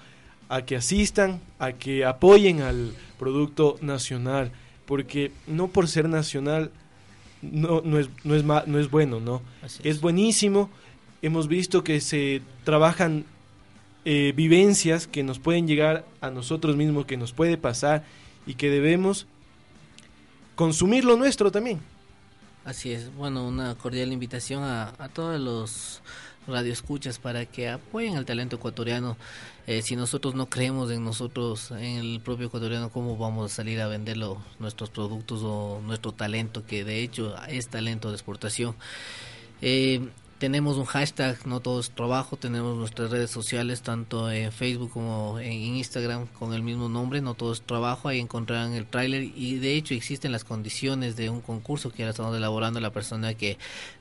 a 0.50 0.64
que 0.64 0.76
asistan, 0.76 1.42
a 1.60 1.74
que 1.74 2.06
apoyen 2.06 2.62
al 2.62 2.94
producto 3.18 3.78
nacional, 3.82 4.52
porque 4.86 5.32
no 5.48 5.68
por 5.68 5.88
ser 5.88 6.08
nacional 6.08 6.72
no, 7.42 7.82
no, 7.84 8.00
es, 8.00 8.10
no, 8.24 8.36
es, 8.36 8.44
ma, 8.44 8.64
no 8.66 8.80
es 8.80 8.90
bueno, 8.90 9.20
¿no? 9.20 9.42
Es. 9.64 9.80
es. 9.84 10.02
buenísimo, 10.02 10.70
hemos 11.22 11.48
visto 11.48 11.84
que 11.84 12.02
se 12.02 12.42
trabajan 12.64 13.26
eh, 14.06 14.34
vivencias 14.36 15.08
que 15.08 15.24
nos 15.24 15.40
pueden 15.40 15.68
llegar 15.68 16.06
a 16.22 16.30
nosotros 16.30 16.76
mismos, 16.76 17.06
que 17.06 17.18
nos 17.18 17.34
puede 17.34 17.58
pasar 17.58 18.04
y 18.46 18.54
que 18.54 18.70
debemos 18.70 19.28
consumir 20.56 21.06
lo 21.06 21.18
nuestro 21.18 21.52
también. 21.52 21.80
Así 22.64 22.92
es, 22.92 23.14
bueno, 23.14 23.48
una 23.48 23.76
cordial 23.76 24.12
invitación 24.12 24.64
a, 24.64 24.94
a 24.98 25.10
todos 25.10 25.40
los 25.40 26.02
radioescuchas 26.48 27.20
para 27.20 27.46
que 27.46 27.70
apoyen 27.70 28.18
al 28.18 28.26
talento 28.26 28.56
ecuatoriano. 28.56 29.18
Eh, 29.68 29.82
si 29.82 29.96
nosotros 29.96 30.36
no 30.36 30.48
creemos 30.48 30.92
en 30.92 31.04
nosotros, 31.04 31.72
en 31.72 31.98
el 31.98 32.22
propio 32.22 32.48
ecuatoriano, 32.48 32.90
¿cómo 32.90 33.18
vamos 33.18 33.52
a 33.52 33.56
salir 33.56 33.82
a 33.82 33.88
venderlo, 33.88 34.42
nuestros 34.60 34.90
productos 34.90 35.42
o 35.44 35.82
nuestro 35.84 36.12
talento, 36.12 36.66
que 36.66 36.84
de 36.84 37.02
hecho 37.02 37.36
es 37.48 37.68
talento 37.68 38.10
de 38.10 38.16
exportación? 38.16 38.76
Eh, 39.62 40.08
tenemos 40.46 40.78
un 40.78 40.86
hashtag, 40.86 41.48
no 41.48 41.60
todo 41.60 41.80
es 41.80 41.90
trabajo, 41.90 42.38
tenemos 42.38 42.78
nuestras 42.78 43.10
redes 43.10 43.32
sociales, 43.32 43.82
tanto 43.82 44.30
en 44.30 44.52
Facebook 44.52 44.92
como 44.92 45.40
en 45.40 45.54
Instagram, 45.54 46.28
con 46.28 46.54
el 46.54 46.62
mismo 46.62 46.88
nombre, 46.88 47.20
no 47.20 47.34
todo 47.34 47.52
es 47.52 47.64
trabajo, 47.64 48.10
ahí 48.10 48.20
encontrarán 48.20 48.74
el 48.74 48.86
tráiler 48.86 49.24
y 49.24 49.56
de 49.56 49.74
hecho 49.74 49.96
existen 49.96 50.32
las 50.32 50.44
condiciones 50.44 51.16
de 51.16 51.32
un 51.32 51.42
concurso 51.42 51.90
que 51.90 52.04
ahora 52.04 52.12
estamos 52.12 52.38
elaborando 52.38 52.80
la 52.80 52.92
persona 52.92 53.34
que 53.34 53.58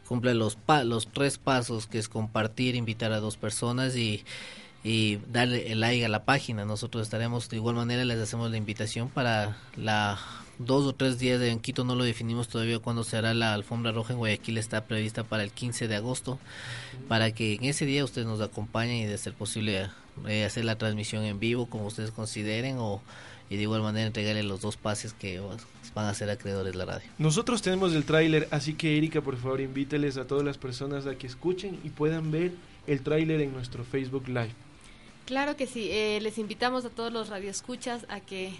cumple 0.06 0.34
los, 0.34 0.56
pa 0.56 0.84
los 0.84 1.06
tres 1.06 1.38
pasos, 1.38 1.86
que 1.86 1.96
es 1.96 2.10
compartir, 2.10 2.74
invitar 2.74 3.12
a 3.12 3.20
dos 3.20 3.38
personas 3.38 3.96
y 3.96 4.22
y 4.86 5.16
darle 5.32 5.72
el 5.72 5.80
like 5.80 6.04
a 6.04 6.10
la 6.10 6.26
página. 6.26 6.66
Nosotros 6.66 7.04
estaremos 7.04 7.48
de 7.48 7.56
igual 7.56 7.74
manera, 7.74 8.04
les 8.04 8.20
hacemos 8.20 8.50
la 8.50 8.58
invitación 8.58 9.08
para 9.08 9.56
la 9.76 10.18
dos 10.58 10.86
o 10.86 10.94
tres 10.94 11.18
días 11.18 11.40
de 11.40 11.50
en 11.50 11.60
Quito, 11.60 11.84
no 11.84 11.94
lo 11.94 12.04
definimos 12.04 12.48
todavía 12.48 12.78
cuándo 12.78 13.04
se 13.04 13.16
hará 13.16 13.34
la 13.34 13.54
alfombra 13.54 13.92
roja 13.92 14.12
en 14.12 14.18
Guayaquil, 14.18 14.58
está 14.58 14.84
prevista 14.84 15.24
para 15.24 15.42
el 15.42 15.50
15 15.50 15.88
de 15.88 15.96
agosto, 15.96 16.38
para 17.08 17.32
que 17.32 17.54
en 17.54 17.64
ese 17.64 17.86
día 17.86 18.04
ustedes 18.04 18.26
nos 18.26 18.40
acompañen 18.40 18.96
y 18.96 19.06
de 19.06 19.18
ser 19.18 19.34
posible 19.34 19.90
eh, 20.28 20.44
hacer 20.44 20.64
la 20.64 20.76
transmisión 20.76 21.24
en 21.24 21.40
vivo 21.40 21.66
como 21.66 21.86
ustedes 21.86 22.10
consideren 22.10 22.76
o 22.78 23.02
y 23.50 23.56
de 23.56 23.62
igual 23.62 23.82
manera 23.82 24.06
entregarle 24.06 24.42
los 24.42 24.60
dos 24.60 24.76
pases 24.76 25.12
que 25.12 25.40
van 25.94 26.06
a 26.06 26.14
ser 26.14 26.30
acreedores 26.30 26.72
de 26.72 26.78
la 26.78 26.86
radio. 26.86 27.08
Nosotros 27.18 27.62
tenemos 27.62 27.92
el 27.94 28.04
tráiler, 28.04 28.48
así 28.50 28.74
que 28.74 28.96
Erika, 28.96 29.20
por 29.20 29.36
favor, 29.36 29.60
invíteles 29.60 30.16
a 30.16 30.26
todas 30.26 30.44
las 30.44 30.58
personas 30.58 31.06
a 31.06 31.16
que 31.16 31.26
escuchen 31.26 31.78
y 31.84 31.90
puedan 31.90 32.30
ver 32.30 32.52
el 32.86 33.02
tráiler 33.02 33.40
en 33.40 33.52
nuestro 33.52 33.84
Facebook 33.84 34.28
Live. 34.28 34.54
Claro 35.26 35.56
que 35.56 35.66
sí, 35.66 35.88
eh, 35.90 36.18
les 36.20 36.38
invitamos 36.38 36.84
a 36.84 36.90
todos 36.90 37.12
los 37.12 37.28
radioescuchas 37.28 38.06
a 38.08 38.20
que 38.20 38.54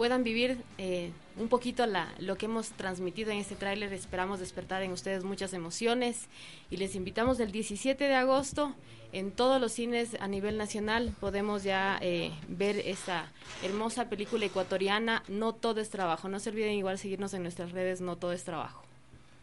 puedan 0.00 0.24
vivir 0.24 0.56
eh, 0.78 1.10
un 1.36 1.48
poquito 1.48 1.84
la, 1.84 2.08
lo 2.20 2.38
que 2.38 2.46
hemos 2.46 2.70
transmitido 2.70 3.32
en 3.32 3.36
este 3.36 3.54
tráiler. 3.54 3.92
Esperamos 3.92 4.40
despertar 4.40 4.82
en 4.82 4.92
ustedes 4.92 5.24
muchas 5.24 5.52
emociones 5.52 6.30
y 6.70 6.78
les 6.78 6.94
invitamos 6.94 7.38
el 7.38 7.52
17 7.52 8.02
de 8.02 8.14
agosto 8.14 8.74
en 9.12 9.30
todos 9.30 9.60
los 9.60 9.72
cines 9.72 10.16
a 10.18 10.26
nivel 10.26 10.56
nacional. 10.56 11.14
Podemos 11.20 11.64
ya 11.64 11.98
eh, 12.00 12.30
ver 12.48 12.78
esta 12.78 13.30
hermosa 13.62 14.08
película 14.08 14.46
ecuatoriana, 14.46 15.22
No 15.28 15.52
todo 15.52 15.82
es 15.82 15.90
trabajo. 15.90 16.30
No 16.30 16.40
se 16.40 16.48
olviden 16.48 16.72
igual 16.72 16.96
seguirnos 16.96 17.34
en 17.34 17.42
nuestras 17.42 17.72
redes, 17.72 18.00
No 18.00 18.16
todo 18.16 18.32
es 18.32 18.42
trabajo. 18.42 18.82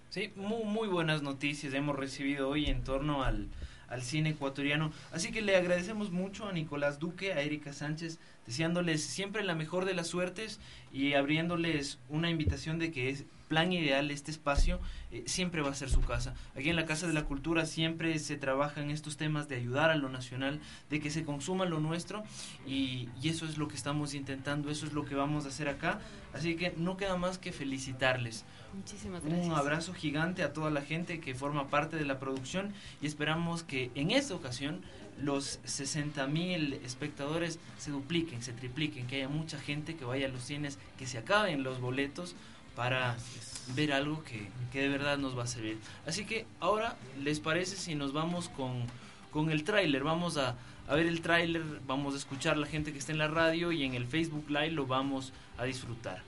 Sí, 0.10 0.32
muy, 0.36 0.64
muy 0.64 0.88
buenas 0.88 1.22
noticias 1.22 1.72
hemos 1.76 1.96
recibido 1.96 2.50
hoy 2.50 2.66
en 2.66 2.84
torno 2.84 3.22
al 3.22 3.48
al 3.88 4.02
cine 4.02 4.32
ecuatoriano. 4.32 4.92
Así 5.12 5.32
que 5.32 5.42
le 5.42 5.56
agradecemos 5.56 6.12
mucho 6.12 6.48
a 6.48 6.54
Nicolás 6.54 7.00
Duque, 7.00 7.34
a 7.34 7.42
Erika 7.42 7.74
Sánchez, 7.74 8.20
deseándoles 8.46 9.04
siempre 9.04 9.44
la 9.44 9.56
mejor 9.56 9.86
de 9.86 9.94
las 9.94 10.08
suertes 10.08 10.60
y 10.92 11.14
abriéndoles 11.14 12.00
una 12.10 12.30
invitación 12.30 12.80
de 12.80 12.92
que 12.92 13.10
es 13.10 13.26
plan 13.48 13.72
ideal 13.72 14.12
este 14.12 14.32
espacio 14.32 14.80
eh, 15.12 15.24
siempre 15.26 15.62
va 15.62 15.72
a 15.72 15.74
ser 15.74 15.90
su 15.90 16.02
casa. 16.02 16.34
Aquí 16.56 16.70
en 16.70 16.76
la 16.76 16.86
Casa 16.86 17.08
de 17.08 17.14
la 17.14 17.26
Cultura 17.26 17.66
siempre 17.66 18.18
se 18.20 18.38
trabaja 18.38 18.82
en 18.82 18.92
estos 18.92 19.18
temas 19.18 19.48
de 19.48 19.56
ayudar 19.56 19.90
a 19.90 19.96
lo 19.96 20.10
nacional, 20.10 20.60
de 20.90 21.00
que 21.00 21.10
se 21.10 21.24
consuma 21.24 21.66
lo 21.66 21.80
nuestro 21.80 22.24
y, 22.66 23.10
y 23.22 23.30
eso 23.30 23.46
es 23.46 23.58
lo 23.58 23.68
que 23.68 23.76
estamos 23.76 24.14
intentando, 24.14 24.70
eso 24.70 24.86
es 24.86 24.94
lo 24.94 25.06
que 25.06 25.16
vamos 25.16 25.46
a 25.46 25.50
hacer 25.50 25.70
acá. 25.70 26.00
Así 26.34 26.56
que 26.56 26.74
no 26.78 26.98
queda 26.98 27.16
más 27.18 27.38
que 27.38 27.52
felicitarles. 27.52 28.46
Muchísimas 28.74 29.24
gracias. 29.24 29.46
Un 29.48 29.54
abrazo 29.54 29.94
gigante 29.94 30.44
a 30.44 30.54
toda 30.54 30.70
la 30.70 30.82
gente 30.82 31.20
que 31.20 31.34
forma 31.34 31.68
parte 31.68 31.96
de 31.96 32.06
la 32.06 32.20
producción 32.20 32.74
y 33.02 33.08
esperamos 33.08 33.64
que 33.64 33.92
en 33.96 34.12
esta 34.12 34.36
ocasión 34.36 34.82
los 35.22 35.60
60 35.64 36.28
mil 36.28 36.74
espectadores 36.86 37.60
se 37.78 37.92
dupliquen, 37.92 38.44
se 38.44 38.54
tripliquen, 38.54 39.08
que 39.08 39.18
haya 39.18 39.30
mucha 39.30 39.60
gente 39.60 39.96
que 39.96 40.06
vaya 40.06 40.28
a 40.28 40.30
los 40.30 40.44
cines, 40.44 40.78
que 40.98 41.08
se 41.08 41.18
acaben 41.18 41.64
los 41.64 41.80
boletos 41.80 42.36
para 42.78 43.18
ver 43.74 43.92
algo 43.92 44.24
que, 44.24 44.50
que, 44.72 44.82
de 44.82 44.88
verdad 44.88 45.18
nos 45.18 45.36
va 45.36 45.44
a 45.44 45.48
servir. 45.48 45.80
Así 46.06 46.26
que 46.26 46.46
ahora, 46.60 46.96
¿les 47.20 47.40
parece 47.40 47.76
si 47.76 47.96
nos 47.96 48.14
vamos 48.14 48.50
con, 48.50 48.86
con 49.32 49.50
el 49.50 49.64
tráiler? 49.64 50.04
Vamos 50.04 50.38
a, 50.38 50.56
a 50.88 50.94
ver 50.94 51.08
el 51.08 51.22
tráiler, 51.22 51.64
vamos 51.88 52.14
a 52.14 52.18
escuchar 52.18 52.54
a 52.54 52.60
la 52.60 52.68
gente 52.68 52.94
que 52.94 53.00
está 53.00 53.12
en 53.12 53.18
la 53.18 53.28
radio 53.28 53.72
y 53.72 53.84
en 53.84 53.96
el 53.96 54.06
Facebook 54.06 54.48
Live 54.48 54.72
lo 54.72 54.86
vamos 54.86 55.34
a 55.58 55.64
disfrutar. 55.64 56.22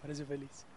Para 0.00 0.14
parece 0.14 0.24
feliz. 0.24 0.73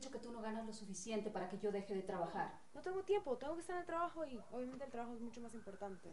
Dicho 0.00 0.10
que 0.10 0.18
tú 0.18 0.32
no 0.32 0.40
ganas 0.40 0.64
lo 0.64 0.72
suficiente 0.72 1.30
para 1.30 1.46
que 1.50 1.58
yo 1.58 1.70
deje 1.70 1.94
de 1.94 2.02
trabajar. 2.02 2.58
No 2.72 2.80
tengo 2.80 3.02
tiempo, 3.04 3.36
tengo 3.36 3.54
que 3.54 3.60
estar 3.60 3.76
en 3.76 3.80
el 3.80 3.86
trabajo 3.86 4.24
y 4.24 4.40
obviamente 4.50 4.86
el 4.86 4.90
trabajo 4.90 5.14
es 5.14 5.20
mucho 5.20 5.42
más 5.42 5.52
importante. 5.52 6.08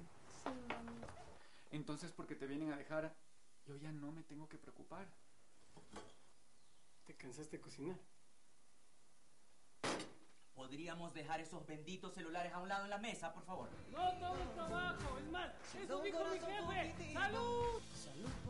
Entonces, 1.71 2.11
porque 2.11 2.35
te 2.35 2.47
vienen 2.47 2.73
a 2.73 2.77
dejar, 2.77 3.15
yo 3.65 3.77
ya 3.77 3.93
no 3.93 4.11
me 4.11 4.23
tengo 4.23 4.49
que 4.49 4.57
preocupar. 4.57 5.07
¿Te 7.05 7.15
cansaste 7.15 7.57
de 7.57 7.61
cocinar? 7.61 7.97
¿Podríamos 10.53 11.13
dejar 11.13 11.39
esos 11.39 11.65
benditos 11.65 12.13
celulares 12.13 12.51
a 12.51 12.59
un 12.59 12.67
lado 12.67 12.83
en 12.83 12.89
la 12.89 12.97
mesa, 12.97 13.33
por 13.33 13.45
favor? 13.45 13.69
No 13.89 14.11
tengo 14.17 14.51
trabajo, 14.53 15.17
es 15.17 15.31
más, 15.31 15.49
eso 15.81 16.01
dijo 16.01 16.19
mi 16.25 16.39
jefe. 16.39 17.13
¡Salud! 17.13 17.81
Salud 17.95 18.46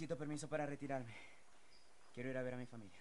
Solicito 0.00 0.16
permiso 0.16 0.48
para 0.48 0.64
retirarme. 0.64 1.12
Quiero 2.14 2.30
ir 2.30 2.38
a 2.38 2.42
ver 2.42 2.54
a 2.54 2.56
mi 2.56 2.64
familia. 2.64 2.96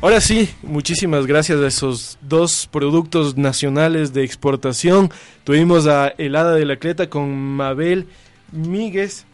Ahora 0.00 0.22
sí, 0.22 0.48
muchísimas 0.62 1.26
gracias 1.26 1.60
a 1.60 1.66
esos 1.66 2.18
dos 2.22 2.66
productos 2.68 3.36
nacionales 3.36 4.14
de 4.14 4.24
exportación. 4.24 5.10
Tuvimos 5.44 5.86
a 5.86 6.08
Helada 6.16 6.54
de 6.54 6.64
la 6.64 6.78
Cleta 6.78 7.10
con 7.10 7.36
Mabel 7.36 8.06
Míguez 8.50 9.26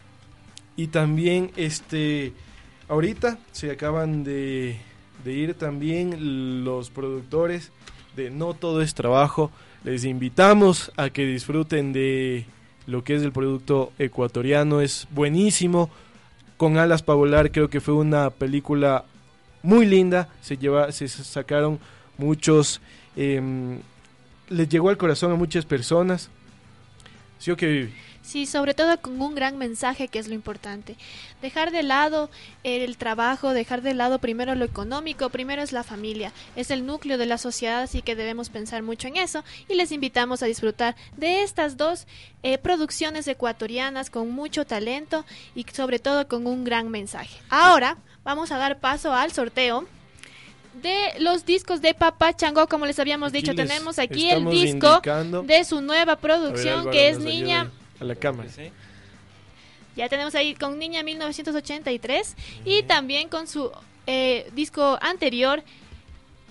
y 0.76 0.88
también 0.88 1.50
este 1.56 2.32
ahorita 2.88 3.38
se 3.52 3.70
acaban 3.70 4.24
de, 4.24 4.76
de 5.24 5.32
ir 5.32 5.54
también 5.54 6.64
los 6.64 6.90
productores 6.90 7.72
de 8.14 8.30
No 8.30 8.54
Todo 8.54 8.82
es 8.82 8.94
Trabajo. 8.94 9.50
Les 9.84 10.04
invitamos 10.04 10.92
a 10.96 11.10
que 11.10 11.24
disfruten 11.24 11.92
de 11.92 12.46
lo 12.86 13.04
que 13.04 13.14
es 13.14 13.22
el 13.22 13.32
producto 13.32 13.92
ecuatoriano. 13.98 14.80
Es 14.80 15.06
buenísimo. 15.10 15.90
Con 16.56 16.78
Alas 16.78 17.02
para 17.02 17.16
volar 17.16 17.52
creo 17.52 17.68
que 17.68 17.80
fue 17.80 17.94
una 17.94 18.30
película 18.30 19.04
muy 19.62 19.86
linda. 19.86 20.28
Se, 20.40 20.56
lleva, 20.56 20.92
se 20.92 21.08
sacaron 21.08 21.78
muchos... 22.18 22.80
Eh, 23.16 23.78
les 24.48 24.68
llegó 24.68 24.90
al 24.90 24.96
corazón 24.96 25.32
a 25.32 25.36
muchas 25.36 25.66
personas. 25.66 26.30
¿Sí? 27.38 27.50
Sí, 28.26 28.44
sobre 28.44 28.74
todo 28.74 29.00
con 29.00 29.22
un 29.22 29.36
gran 29.36 29.56
mensaje 29.56 30.08
que 30.08 30.18
es 30.18 30.26
lo 30.26 30.34
importante. 30.34 30.96
Dejar 31.40 31.70
de 31.70 31.84
lado 31.84 32.28
el 32.64 32.96
trabajo, 32.96 33.52
dejar 33.52 33.82
de 33.82 33.94
lado 33.94 34.18
primero 34.18 34.56
lo 34.56 34.64
económico, 34.64 35.30
primero 35.30 35.62
es 35.62 35.70
la 35.70 35.84
familia, 35.84 36.32
es 36.56 36.72
el 36.72 36.84
núcleo 36.84 37.18
de 37.18 37.26
la 37.26 37.38
sociedad, 37.38 37.82
así 37.82 38.02
que 38.02 38.16
debemos 38.16 38.50
pensar 38.50 38.82
mucho 38.82 39.06
en 39.06 39.16
eso 39.16 39.44
y 39.68 39.74
les 39.74 39.92
invitamos 39.92 40.42
a 40.42 40.46
disfrutar 40.46 40.96
de 41.16 41.44
estas 41.44 41.76
dos 41.76 42.08
eh, 42.42 42.58
producciones 42.58 43.28
ecuatorianas 43.28 44.10
con 44.10 44.32
mucho 44.32 44.66
talento 44.66 45.24
y 45.54 45.64
sobre 45.72 46.00
todo 46.00 46.26
con 46.26 46.48
un 46.48 46.64
gran 46.64 46.90
mensaje. 46.90 47.38
Ahora 47.48 47.96
vamos 48.24 48.50
a 48.50 48.58
dar 48.58 48.80
paso 48.80 49.12
al 49.12 49.30
sorteo 49.30 49.86
de 50.82 51.12
los 51.20 51.46
discos 51.46 51.80
de 51.80 51.94
Papá 51.94 52.34
Chango, 52.34 52.66
como 52.66 52.86
les 52.86 52.98
habíamos 52.98 53.30
dicho, 53.30 53.52
les 53.52 53.68
tenemos 53.68 54.00
aquí 54.00 54.30
el 54.30 54.50
disco 54.50 54.94
indicando. 54.94 55.44
de 55.44 55.64
su 55.64 55.80
nueva 55.80 56.16
producción 56.16 56.80
Álvaro, 56.80 56.90
que 56.90 57.08
es 57.10 57.20
Niña 57.20 57.60
ayuda 57.60 57.85
A 58.00 58.04
la 58.04 58.14
cámara. 58.14 58.48
Ya 59.96 60.08
tenemos 60.08 60.34
ahí 60.34 60.54
con 60.54 60.78
Niña 60.78 61.02
1983 61.02 62.36
y 62.64 62.82
también 62.82 63.28
con 63.28 63.46
su 63.46 63.70
eh, 64.06 64.50
disco 64.54 64.98
anterior, 65.00 65.62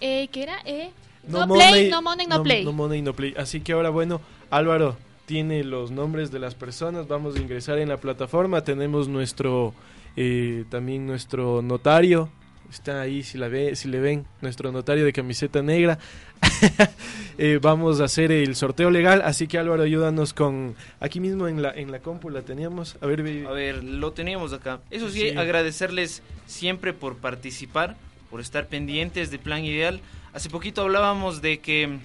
eh, 0.01 0.27
que 0.29 0.43
era 0.43 0.57
eh, 0.65 0.89
No, 1.27 1.47
Play, 1.47 1.89
No 1.89 2.01
Money, 2.01 2.25
No, 2.25 2.41
Play. 2.41 2.65
No 2.65 2.73
Money, 2.73 3.01
No 3.01 3.13
Play. 3.13 3.35
Así 3.37 3.61
que 3.61 3.73
ahora, 3.73 3.91
bueno, 3.91 4.19
Álvaro 4.49 4.97
tiene 5.25 5.63
los 5.63 5.91
nombres 5.91 6.31
de 6.31 6.39
las 6.39 6.55
personas. 6.55 7.07
Vamos 7.07 7.35
a 7.35 7.39
ingresar 7.39 7.77
en 7.77 7.89
la 7.89 7.97
plataforma. 7.97 8.63
Tenemos 8.63 9.07
nuestro, 9.07 9.73
eh, 10.15 10.65
también 10.69 11.05
nuestro 11.05 11.61
notario. 11.61 12.29
Está 12.71 13.01
ahí, 13.01 13.23
si, 13.23 13.37
la 13.37 13.47
ve, 13.47 13.75
si 13.75 13.87
le 13.87 13.99
ven, 13.99 14.25
nuestro 14.41 14.71
notario 14.71 15.05
de 15.05 15.13
camiseta 15.13 15.61
negra. 15.61 15.97
Eh, 17.37 17.59
vamos 17.61 17.99
a 17.99 18.05
hacer 18.05 18.31
el 18.31 18.55
sorteo 18.55 18.89
legal. 18.89 19.21
Así 19.25 19.45
que 19.47 19.57
Álvaro, 19.57 19.83
ayúdanos 19.83 20.33
con... 20.33 20.73
Aquí 21.01 21.19
mismo 21.19 21.49
en 21.49 21.61
la, 21.61 21.71
en 21.71 21.91
la 21.91 21.99
compu 21.99 22.29
la 22.29 22.43
teníamos. 22.43 22.95
A 23.01 23.07
ver. 23.07 23.19
A 23.45 23.51
ver, 23.51 23.83
lo 23.83 24.13
teníamos 24.13 24.53
acá. 24.53 24.79
Eso 24.89 25.09
sí, 25.09 25.19
Sí. 25.19 25.37
agradecerles 25.37 26.23
siempre 26.45 26.93
por 26.93 27.17
participar, 27.17 27.97
por 28.29 28.39
estar 28.39 28.67
pendientes 28.67 29.31
de 29.31 29.37
Plan 29.37 29.65
Ideal. 29.65 29.99
Hace 30.33 30.49
poquito 30.49 30.81
hablábamos 30.81 31.41
de 31.41 31.59
que 31.59 31.97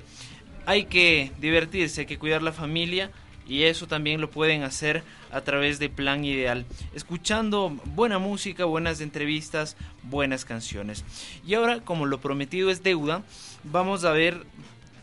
hay 0.67 0.87
que 0.87 1.31
divertirse, 1.41 2.01
hay 2.01 2.07
que 2.09 2.19
cuidar 2.19 2.43
la 2.43 2.53
familia 2.53 3.13
y 3.51 3.65
eso 3.65 3.87
también 3.89 4.21
lo 4.21 4.31
pueden 4.31 4.63
hacer 4.63 5.03
a 5.33 5.41
través 5.41 5.79
de 5.81 5.89
Plan 5.91 6.25
Ideal, 6.25 6.65
escuchando 6.95 7.71
buena 7.97 8.19
música, 8.21 8.65
buenas 8.65 9.01
entrevistas, 9.01 9.77
buenas 10.05 10.45
canciones. 10.45 11.05
Y 11.45 11.55
ahora, 11.55 11.81
como 11.81 12.07
lo 12.07 12.21
prometido 12.21 12.71
es 12.71 12.83
deuda, 12.85 13.23
vamos 13.65 14.05
a 14.05 14.13
ver 14.13 14.45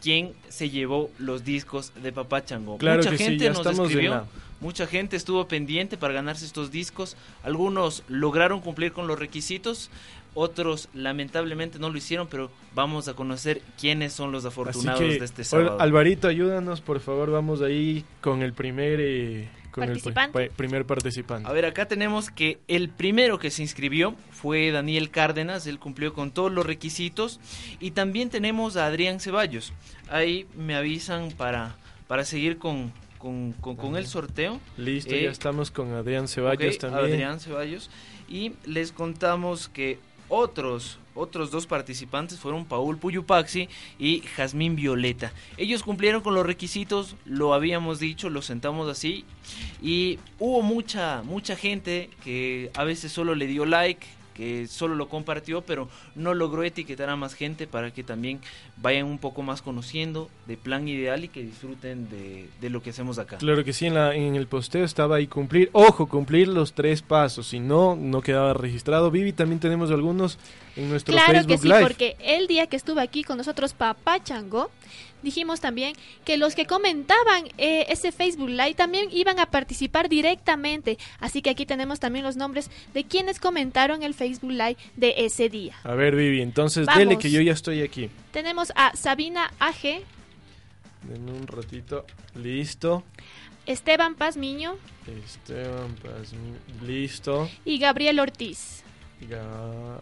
quién 0.02 0.32
se 0.48 0.70
llevó 0.70 1.10
los 1.18 1.44
discos 1.44 1.92
de 2.02 2.12
Papá 2.14 2.46
Chango. 2.46 2.78
Claro 2.78 3.00
Mucha 3.00 3.12
que 3.12 3.18
sí, 3.18 3.24
gente 3.26 3.44
ya 3.44 3.52
nos 3.52 3.66
escribió. 3.66 4.12
la- 4.12 4.26
Mucha 4.60 4.88
gente 4.88 5.16
estuvo 5.16 5.48
pendiente 5.48 5.98
para 5.98 6.14
ganarse 6.16 6.44
estos 6.44 6.72
discos. 6.72 7.16
Algunos 7.44 8.02
lograron 8.08 8.60
cumplir 8.60 8.92
con 8.92 9.06
los 9.06 9.20
requisitos, 9.20 9.92
otros 10.40 10.88
lamentablemente 10.94 11.80
no 11.80 11.90
lo 11.90 11.98
hicieron, 11.98 12.28
pero 12.28 12.52
vamos 12.76 13.08
a 13.08 13.16
conocer 13.16 13.62
quiénes 13.80 14.14
son 14.14 14.32
los 14.32 14.46
Así 14.46 14.50
afortunados 14.54 15.00
que, 15.02 15.18
de 15.20 15.26
este 15.26 15.42
hola, 15.42 15.46
sábado. 15.66 15.82
Alvarito, 15.82 16.28
ayúdanos, 16.28 16.80
por 16.82 17.00
favor. 17.00 17.32
Vamos 17.32 17.62
ahí 17.62 18.06
con 18.22 18.44
el 18.44 18.54
primer... 18.54 19.00
eh, 19.02 19.50
con 19.72 19.84
el 19.84 19.90
Participante. 19.92 20.50
pa- 20.50 20.56
primer 20.56 20.86
participante. 20.86 21.48
A 21.50 21.54
ver, 21.54 21.66
acá 21.66 21.88
tenemos 21.88 22.32
que 22.32 22.60
el 22.68 22.90
primero 22.90 23.38
que 23.40 23.52
se 23.52 23.62
inscribió 23.62 24.16
fue 24.32 24.72
Daniel 24.72 25.12
Cárdenas, 25.12 25.68
él 25.68 25.78
cumplió 25.78 26.14
con 26.14 26.32
todos 26.32 26.52
los 26.52 26.66
requisitos. 26.66 27.40
Y 27.80 27.92
también 27.92 28.30
tenemos 28.30 28.76
a 28.78 28.86
Adrián 28.88 29.20
Ceballos. 29.20 29.74
Ahí 30.10 30.46
me 30.56 30.76
avisan 30.76 31.32
para, 31.32 31.76
para 32.08 32.26
seguir 32.26 32.58
con, 32.58 32.92
con, 33.20 33.54
con- 33.54 33.76
con 33.76 33.96
el 33.98 34.06
sorteo. 34.08 34.60
Listo, 34.78 35.14
Eh, 35.14 35.24
ya 35.24 35.30
estamos 35.32 35.70
con 35.72 35.94
Adrián 35.94 36.28
Ceballos 36.28 36.78
también. 36.80 37.06
Adrián 37.14 37.40
Ceballos. 37.40 37.90
Y 38.30 38.54
les 38.66 38.92
contamos 38.92 39.70
que 39.70 40.00
otros, 40.30 41.00
otros 41.16 41.52
dos 41.52 41.68
participantes 41.68 42.40
fueron 42.40 42.66
Paul 42.66 42.98
Puyupaxi 42.98 43.70
y 43.98 44.22
Jazmín 44.22 44.76
Violeta. 44.76 45.32
Ellos 45.58 45.84
cumplieron 45.84 46.22
con 46.22 46.36
los 46.36 46.46
requisitos, 46.46 47.16
lo 47.26 47.54
habíamos 47.54 48.00
dicho, 48.00 48.30
lo 48.30 48.42
sentamos 48.42 48.90
así. 48.90 49.26
Y 49.82 50.20
hubo 50.40 50.62
mucha, 50.62 51.24
mucha 51.24 51.56
gente 51.56 52.10
que 52.24 52.72
a 52.76 52.84
veces 52.84 53.12
solo 53.12 53.36
le 53.36 53.48
dio 53.48 53.66
like, 53.66 54.06
que 54.38 54.68
solo 54.68 54.96
lo 54.96 55.10
compartió, 55.10 55.62
pero 55.62 55.90
no 56.16 56.34
logró 56.34 56.64
etiquetar 56.64 57.10
a 57.10 57.16
más 57.16 57.34
gente 57.34 57.68
para 57.68 57.92
que 57.92 58.04
también 58.04 58.40
vayan 58.78 59.06
un 59.08 59.18
poco 59.18 59.42
más 59.42 59.62
conociendo 59.62 60.30
de 60.46 60.56
Plan 60.56 60.88
Ideal 60.88 61.24
y 61.24 61.28
que 61.28 61.42
disfruten 61.44 62.08
de, 62.10 62.48
de 62.62 62.70
lo 62.70 62.82
que 62.82 62.92
hacemos 62.92 63.18
acá. 63.20 63.38
Claro 63.38 63.64
que 63.64 63.74
sí, 63.74 63.88
en, 63.88 63.96
la, 63.96 64.16
en 64.16 64.36
el 64.36 64.48
posteo 64.48 64.86
estaba 64.86 65.18
ahí 65.18 65.28
cumplir, 65.28 65.70
ojo, 65.74 66.08
cumplir 66.08 66.48
los 66.48 66.74
tres 66.74 67.02
pasos, 67.02 67.48
si 67.48 67.60
no, 67.60 67.96
no 67.96 68.22
quedaba 68.22 68.54
registrado. 68.54 69.12
Vivi, 69.12 69.34
también 69.34 69.60
tenemos 69.60 69.92
algunos 69.92 70.38
en 70.76 70.90
nuestro 70.90 71.14
Claro 71.14 71.34
Facebook 71.34 71.48
que 71.48 71.58
sí, 71.58 71.68
Live. 71.68 71.82
porque 71.82 72.16
el 72.20 72.48
día 72.48 72.68
que 72.68 72.76
estuvo 72.76 73.00
aquí 73.00 73.24
con 73.24 73.38
nosotros 73.38 73.74
Papá 73.74 74.24
Chango, 74.24 74.70
dijimos 75.28 75.60
también 75.60 75.94
que 76.26 76.38
los 76.38 76.56
que 76.56 76.66
comentaban 76.66 77.46
eh, 77.58 77.86
ese 77.90 78.12
Facebook 78.12 78.50
Live 78.50 78.76
también 78.76 79.10
iban 79.12 79.40
a 79.40 79.48
participar 79.52 80.08
directamente. 80.10 80.98
Así 81.20 81.42
que 81.42 81.50
aquí 81.50 81.66
tenemos 81.66 82.00
también 82.00 82.24
los 82.26 82.36
nombres 82.38 82.70
de 82.94 83.04
quienes 83.04 83.40
comentaron 83.40 84.04
el 84.04 84.14
Facebook 84.14 84.52
Live 84.52 84.78
de 84.96 85.14
ese 85.18 85.50
día. 85.50 85.76
A 85.84 85.94
ver, 85.96 86.16
Vivi, 86.16 86.42
entonces 86.42 86.86
Vamos. 86.86 87.00
dele 87.00 87.18
que 87.18 87.30
yo 87.30 87.42
ya 87.42 87.52
estoy 87.54 87.82
aquí. 87.82 88.10
Tenemos 88.32 88.72
a 88.76 88.96
Sabina 88.96 89.52
AG, 89.60 90.02
Denme 91.04 91.32
un 91.32 91.48
ratito. 91.48 92.06
Listo. 92.36 93.04
Esteban 93.66 94.16
Pazmiño 94.16 94.78
Esteban 95.26 95.94
Pazmi- 95.98 96.86
Listo. 96.88 97.50
y 97.66 97.80
Gabriel 97.80 98.20
Ortiz. 98.22 98.82
Gabriel. 99.30 100.02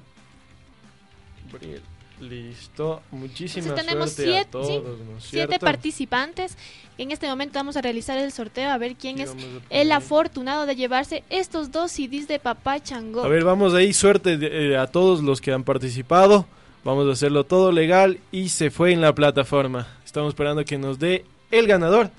Listo. 2.21 3.01
Muchísima 3.11 3.67
Entonces 3.67 3.85
tenemos 3.85 4.11
siete, 4.11 4.37
a 4.39 4.45
todos, 4.51 4.69
¿no 4.99 5.19
siete 5.19 5.59
participantes. 5.59 6.57
En 6.97 7.11
este 7.11 7.27
momento 7.27 7.59
vamos 7.59 7.75
a 7.75 7.81
realizar 7.81 8.17
el 8.17 8.31
sorteo 8.31 8.69
a 8.69 8.77
ver 8.77 8.95
quién 8.95 9.17
Sí, 9.17 9.23
es 9.23 9.35
el 9.69 9.91
afortunado 9.91 10.65
de 10.65 10.75
llevarse 10.75 11.23
estos 11.29 11.71
dos 11.71 11.91
CDs 11.91 12.27
de 12.27 12.39
Papá 12.39 12.81
Chango. 12.81 13.21
A 13.23 13.27
ver, 13.27 13.43
vamos 13.43 13.73
ahí, 13.73 13.91
suerte 13.93 14.37
de- 14.37 14.71
eh, 14.71 14.77
a 14.77 14.87
todos 14.87 15.21
los 15.21 15.41
que 15.41 15.51
han 15.51 15.63
participado. 15.65 16.45
Vamos 16.85 17.07
a 17.09 17.11
hacerlo 17.13 17.43
todo 17.45 17.71
legal 17.71 18.19
y 18.31 18.49
se 18.49 18.69
fue 18.71 18.93
en 18.93 19.01
la 19.01 19.13
plataforma. 19.13 19.87
Estamos 20.05 20.29
esperando 20.29 20.63
que 20.63 20.77
nos 20.77 20.99
dé 20.99 21.25
el 21.51 21.67
ganador. 21.67 22.11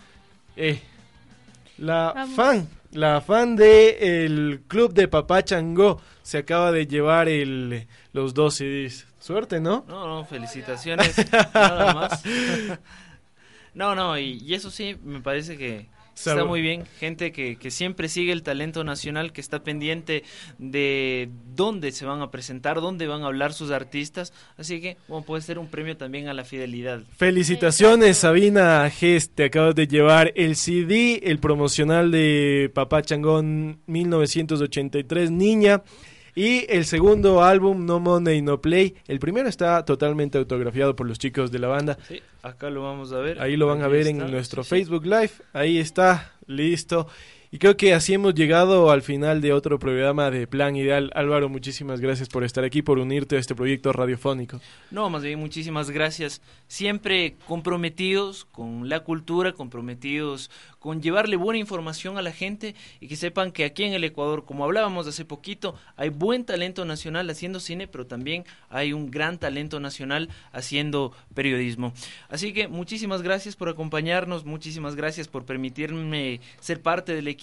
Eh, 0.57 0.80
la 1.78 2.12
Vamos. 2.14 2.36
fan, 2.36 2.68
la 2.92 3.20
fan 3.20 3.57
de 3.57 4.24
el 4.26 4.61
club 4.68 4.92
de 4.92 5.09
Papá 5.09 5.42
Changó 5.44 6.01
se 6.22 6.38
acaba 6.38 6.72
de 6.72 6.86
llevar 6.86 7.28
el, 7.28 7.86
los 8.12 8.34
dos 8.34 8.57
CDs. 8.57 9.07
Suerte, 9.27 9.59
¿no? 9.59 9.85
No, 9.89 10.07
no, 10.07 10.24
felicitaciones. 10.24 11.16
nada 11.33 11.95
más. 11.95 12.22
No, 13.74 13.95
no, 13.95 14.18
y, 14.18 14.39
y 14.43 14.55
eso 14.55 14.70
sí, 14.70 14.97
me 15.05 15.20
parece 15.20 15.59
que 15.59 15.87
está 16.14 16.45
muy 16.47 16.62
bien. 16.62 16.87
Gente 16.99 17.31
que, 17.31 17.57
que 17.57 17.70
siempre 17.70 18.09
sigue 18.09 18.33
el 18.33 18.43
talento 18.43 18.85
nacional, 18.85 19.33
que 19.33 19.43
está 19.43 19.62
pendiente 19.62 20.24
de 20.57 21.29
dónde 21.55 21.93
se 21.93 22.07
van 22.07 22.22
a 22.22 22.31
presentar, 22.31 22.81
dónde 22.81 23.07
van 23.07 23.22
a 23.22 23.27
hablar 23.27 23.53
sus 23.53 23.70
artistas. 23.70 24.33
Así 24.57 24.81
que, 24.81 24.97
bueno, 25.09 25.27
puede 25.27 25.43
ser 25.43 25.59
un 25.59 25.66
premio 25.66 25.97
también 25.97 26.29
a 26.29 26.33
la 26.33 26.45
fidelidad. 26.45 27.03
Felicitaciones, 27.18 28.16
Sabina 28.16 28.89
Gest. 28.89 29.35
Te 29.35 29.45
acabas 29.45 29.74
de 29.74 29.87
llevar 29.87 30.33
el 30.37 30.57
CD, 30.57 31.20
el 31.24 31.39
promocional 31.39 32.11
de 32.11 32.70
Papá 32.74 33.03
Changón 33.03 33.81
1983, 33.87 35.31
Niña. 35.31 35.83
Y 36.37 36.66
el 36.70 36.84
segundo 36.84 37.43
álbum, 37.43 37.87
No 37.87 37.99
Money, 37.99 38.43
No 38.43 38.61
Play. 38.61 38.95
El 39.09 39.18
primero 39.18 39.49
está 39.49 39.84
totalmente 39.87 40.37
autografiado 40.37 40.95
por 40.95 41.09
los 41.09 41.18
chicos 41.18 41.51
de 41.51 41.59
la 41.59 41.68
banda. 41.68 41.97
Sí, 42.07 42.20
acá 42.43 42.68
lo 42.68 42.82
vamos 42.82 43.11
a 43.12 43.18
ver. 43.20 43.41
Ahí 43.41 43.57
lo 43.57 43.66
van 43.66 43.80
a 43.82 43.89
ver 43.89 44.07
está. 44.07 44.24
en 44.26 44.30
nuestro 44.30 44.62
Sí, 44.62 44.68
sí. 44.68 44.74
Facebook 44.76 45.07
Live. 45.07 45.30
Ahí 45.55 45.78
está, 45.78 46.34
listo. 46.47 47.09
Y 47.53 47.59
creo 47.59 47.76
que 47.76 47.94
así 47.94 48.12
hemos 48.12 48.34
llegado 48.34 48.90
al 48.90 49.03
final 49.03 49.40
de 49.40 49.53
otro 49.53 49.78
programa 49.78 50.32
de 50.32 50.49
Plan 50.49 50.74
Ideal. 50.74 51.12
Álvaro, 51.14 51.49
muchísimas 51.49 52.01
gracias 52.01 52.28
por 52.28 52.42
estar 52.42 52.64
aquí, 52.64 52.82
por 52.82 52.99
unirte 52.99 53.36
a 53.36 53.38
este 53.38 53.55
proyecto 53.55 53.92
radiofónico. 53.92 54.61
No, 54.90 55.09
más 55.11 55.22
bien 55.22 55.38
muchísimas 55.38 55.90
gracias. 55.90 56.42
Siempre 56.66 57.36
comprometidos 57.47 58.47
con 58.47 58.88
la 58.88 59.01
cultura, 59.01 59.53
comprometidos 59.53 60.51
con 60.80 61.01
llevarle 61.01 61.36
buena 61.36 61.59
información 61.59 62.18
a 62.18 62.22
la 62.22 62.32
gente 62.32 62.74
y 63.01 63.07
que 63.07 63.14
sepan 63.14 63.53
que 63.53 63.64
aquí 63.64 63.84
en 63.84 63.92
el 63.92 64.03
Ecuador, 64.03 64.44
como 64.44 64.64
hablábamos 64.64 65.07
hace 65.07 65.24
poquito, 65.24 65.76
hay 65.97 66.09
buen 66.09 66.44
talento 66.44 66.84
nacional 66.84 67.30
haciendo 67.30 67.61
cine, 67.61 67.86
pero 67.86 68.07
también 68.07 68.44
hay 68.70 68.92
un 68.92 69.11
gran 69.11 69.38
talento 69.38 69.78
nacional 69.78 70.30
haciendo 70.51 71.12
periodismo. 71.34 71.92
Así 72.28 72.53
que 72.53 72.66
muchísimas 72.66 73.22
gracias 73.22 73.55
por 73.55 73.68
acompañarnos, 73.68 74.44
muchísimas 74.44 74.97
gracias 74.97 75.28
por 75.28 75.44
permitirme 75.44 76.40
ser 76.61 76.82
parte 76.82 77.14
del 77.14 77.28
equipo 77.28 77.36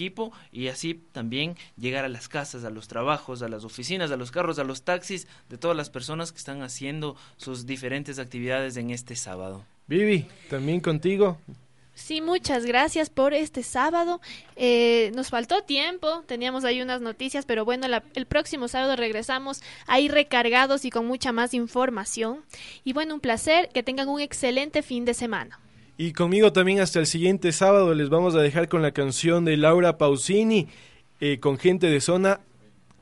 y 0.52 0.68
así 0.68 0.94
también 1.12 1.56
llegar 1.78 2.06
a 2.06 2.10
las 2.10 2.28
casas, 2.28 2.64
a 2.64 2.70
los 2.70 2.88
trabajos, 2.88 3.42
a 3.42 3.48
las 3.48 3.64
oficinas, 3.64 4.12
a 4.12 4.18
los 4.18 4.32
carros, 4.32 4.60
a 4.60 4.64
los 4.64 4.84
taxis 4.84 5.28
de 5.50 5.58
todas 5.58 5.78
las 5.78 5.90
personas 5.90 6.32
que 6.32 6.38
están 6.40 6.62
haciendo 6.62 7.16
sus 7.38 7.66
diferentes 7.66 8.20
actividades 8.20 8.76
en 8.78 8.90
este 8.92 9.16
sábado. 9.16 9.66
Vivi, 9.88 10.26
también 10.50 10.80
contigo. 10.80 11.38
Sí, 11.96 12.22
muchas 12.22 12.66
gracias 12.66 13.12
por 13.12 13.36
este 13.36 13.62
sábado. 13.62 14.20
Eh, 14.56 15.12
nos 15.14 15.30
faltó 15.30 15.62
tiempo, 15.62 16.24
teníamos 16.26 16.64
ahí 16.66 16.82
unas 16.82 17.02
noticias, 17.02 17.46
pero 17.46 17.66
bueno, 17.66 17.88
la- 17.88 18.04
el 18.16 18.26
próximo 18.26 18.68
sábado 18.68 18.96
regresamos 18.96 19.62
ahí 19.86 20.08
recargados 20.08 20.86
y 20.86 20.90
con 20.90 21.06
mucha 21.06 21.32
más 21.32 21.54
información. 21.54 22.40
Y 22.84 22.94
bueno, 22.94 23.14
un 23.14 23.20
placer, 23.20 23.70
que 23.72 23.84
tengan 23.84 24.10
un 24.10 24.22
excelente 24.22 24.82
fin 24.82 25.06
de 25.06 25.14
semana. 25.14 25.60
Y 25.98 26.14
conmigo 26.14 26.52
también 26.52 26.80
hasta 26.80 27.00
el 27.00 27.06
siguiente 27.06 27.52
sábado 27.52 27.94
les 27.94 28.10
vamos 28.10 28.36
a 28.36 28.42
dejar 28.42 28.68
con 28.68 28.82
la 28.82 28.92
canción 28.92 29.46
de 29.46 29.58
Laura 29.58 29.98
Pausini, 29.98 30.68
eh, 31.20 31.40
con 31.40 31.58
gente 31.58 31.88
de 31.88 32.02
zona, 32.02 32.40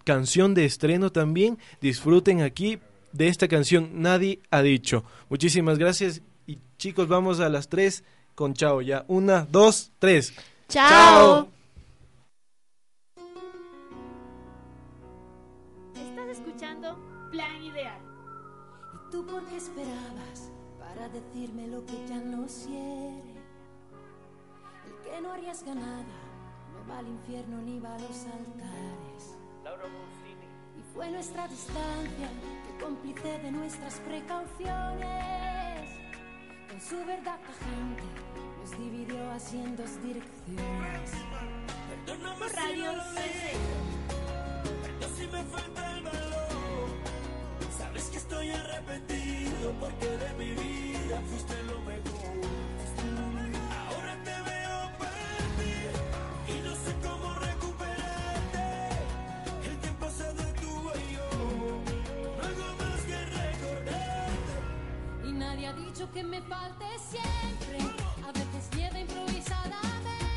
canción 0.04 0.54
de 0.54 0.66
estreno 0.66 1.12
también. 1.12 1.58
Disfruten 1.80 2.42
aquí 2.42 2.80
de 3.14 3.28
esta 3.30 3.48
canción, 3.48 4.02
nadie 4.02 4.40
ha 4.52 4.62
dicho. 4.62 5.06
Muchísimas 5.30 5.78
gracias 5.78 6.22
y 6.46 6.60
chicos, 6.78 7.08
vamos 7.08 7.40
a 7.40 7.50
las 7.50 7.70
tres 7.70 8.04
con 8.36 8.54
chao 8.54 8.82
ya. 8.82 9.06
Una, 9.08 9.48
dos, 9.50 9.92
tres. 10.00 10.34
Chao. 10.68 11.48
Estás 15.96 16.28
escuchando 16.30 16.98
Plan 17.32 17.64
Ideal. 17.64 18.00
¿Y 18.94 19.12
tú 19.12 19.26
por 19.26 19.46
qué 19.48 19.58
esperabas 19.58 20.31
decirme 21.12 21.68
lo 21.68 21.86
que 21.86 22.08
ya 22.08 22.18
no 22.18 22.46
quiere? 22.46 23.36
El 24.86 24.96
que 25.04 25.22
no 25.22 25.34
arriesga 25.34 25.76
nada 25.76 26.16
no 26.74 26.90
va 26.90 27.00
al 27.00 27.08
infierno 27.08 27.62
ni 27.62 27.80
va 27.80 27.96
a 27.96 28.00
los 28.00 28.26
altares. 28.26 29.38
Y 30.78 30.94
fue 30.94 31.10
nuestra 31.12 31.48
distancia 31.48 32.30
que 32.66 32.84
cómplice 32.84 33.40
de 33.40 33.52
nuestras 33.52 33.96
precauciones. 34.00 35.90
Con 36.70 36.82
su 36.82 37.06
verdad 37.06 37.40
gente 37.60 38.04
nos 38.60 38.78
dividió 38.78 39.32
así 39.32 39.58
en 39.58 39.76
dos 39.76 40.02
direcciones. 40.02 41.12
Perdóname 42.06 42.50
si 42.50 42.82
no 42.82 42.96
lo 42.96 43.12
dije, 43.12 43.54
perdón 44.82 45.12
si 45.18 45.28
me 45.28 45.44
falta 45.44 45.98
el 45.98 46.04
valor. 46.04 46.90
Sabes 47.78 48.06
que 48.06 48.18
estoy 48.18 48.50
arrepentido 48.52 49.74
porque 49.80 50.08
de 50.08 50.34
mi 50.38 50.52
vida 50.54 50.81
que 66.14 66.24
me 66.24 66.42
falte 66.42 66.86
siempre. 67.10 67.78
A 68.28 68.32
veces 68.32 68.70
nieva 68.76 69.00
improvisadamente. 69.00 70.31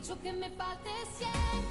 Dicho 0.00 0.18
que 0.22 0.32
me 0.32 0.48
falte 0.50 0.90
siempre. 1.18 1.69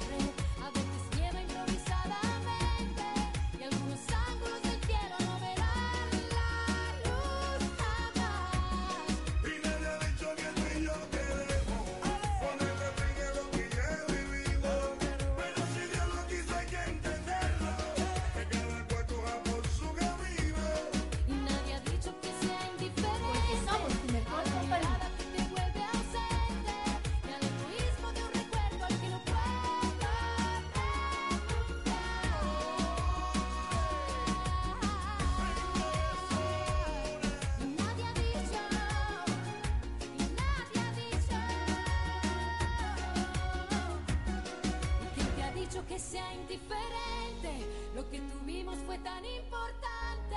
Sea 46.00 46.34
indiferente. 46.34 47.66
Lo 47.94 48.08
que 48.10 48.20
tuvimos 48.20 48.78
fue 48.86 48.98
tan 48.98 49.24
importante. 49.24 50.36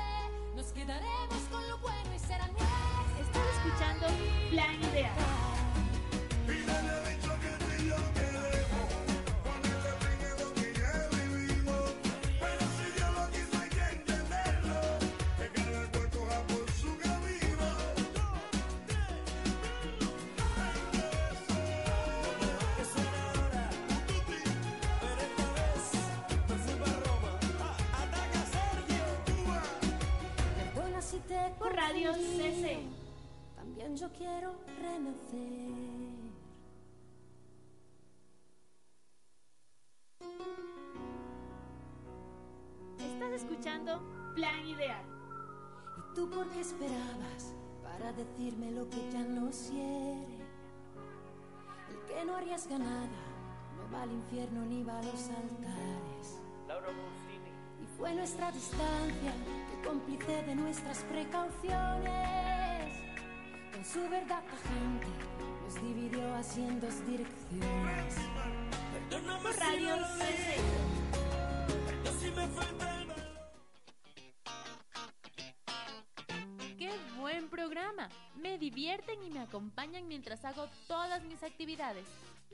Nos 0.55 0.68
quedaremos 0.68 1.39
con 1.51 1.68
lo 1.68 1.78
bueno 1.80 2.14
y 2.16 2.20
será 2.20 2.47
nuestro. 2.47 2.68
Estás 3.22 3.43
escuchando 3.57 4.07
Plan 4.51 4.84
Ideal. 4.91 5.43
Yo 33.96 34.10
quiero 34.12 34.56
renacer. 34.82 35.70
Estás 42.98 43.32
escuchando 43.34 44.02
Plan 44.34 44.66
Ideal. 44.66 45.06
¿Y 45.98 46.16
tú 46.16 46.28
por 46.28 46.50
qué 46.50 46.62
esperabas 46.62 47.54
para 47.84 48.12
decirme 48.14 48.72
lo 48.72 48.89
que 48.89 49.12
ya 49.12 49.22
nos 49.22 49.70
hiere? 49.70 50.39
El 51.89 52.06
que 52.08 52.26
no 52.26 52.36
arriesga 52.36 52.80
nada 52.80 53.08
no 53.78 53.96
va 53.96 54.02
al 54.02 54.12
infierno 54.12 54.66
ni 54.66 54.84
va 54.84 54.98
a 54.98 55.04
los 55.04 55.30
altares. 55.30 56.41
Laura 56.68 56.88
Pausini. 56.88 57.52
Y 57.84 57.86
fue 57.96 58.12
nuestra 58.16 58.52
distancia 58.52 59.34
que 59.70 59.88
cómplice 59.88 60.41
de 60.41 60.56
nuestras 60.56 61.04
precauciones. 61.04 62.53
Su 63.84 64.00
verdad 64.10 64.42
tajante 64.46 65.08
nos 65.62 65.76
dividió 65.82 66.34
así 66.36 66.62
en 66.62 66.80
dos 66.80 67.06
direcciones. 67.06 68.16
Perdóname 68.94 69.54
si 69.54 69.60
Radio 69.60 69.98
Perdón 71.86 72.20
si 72.20 72.32
me 72.32 72.48
falta 72.48 73.02
el 73.02 73.08
valor 73.08 73.24
¡Qué 76.78 76.92
buen 77.18 77.50
programa! 77.50 78.08
Me 78.38 78.58
divierten 78.58 79.22
y 79.22 79.30
me 79.30 79.42
acompañan 79.42 80.08
mientras 80.08 80.46
hago 80.46 80.70
todas 80.88 81.22
mis 81.24 81.44
actividades. 81.44 82.06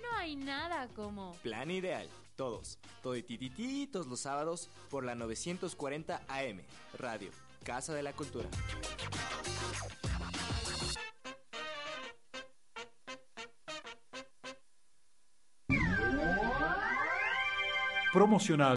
No 0.01 0.11
hay 0.17 0.35
nada 0.35 0.87
como... 0.95 1.33
Plan 1.43 1.69
Ideal. 1.69 2.09
Todos, 2.37 2.79
todititititos 3.03 4.07
los 4.07 4.21
sábados 4.21 4.69
por 4.89 5.03
la 5.03 5.13
940 5.13 6.23
AM. 6.27 6.61
Radio, 6.97 7.29
Casa 7.63 7.93
de 7.93 8.01
la 8.01 8.13
Cultura. 8.13 8.49
Promocional 18.11 18.67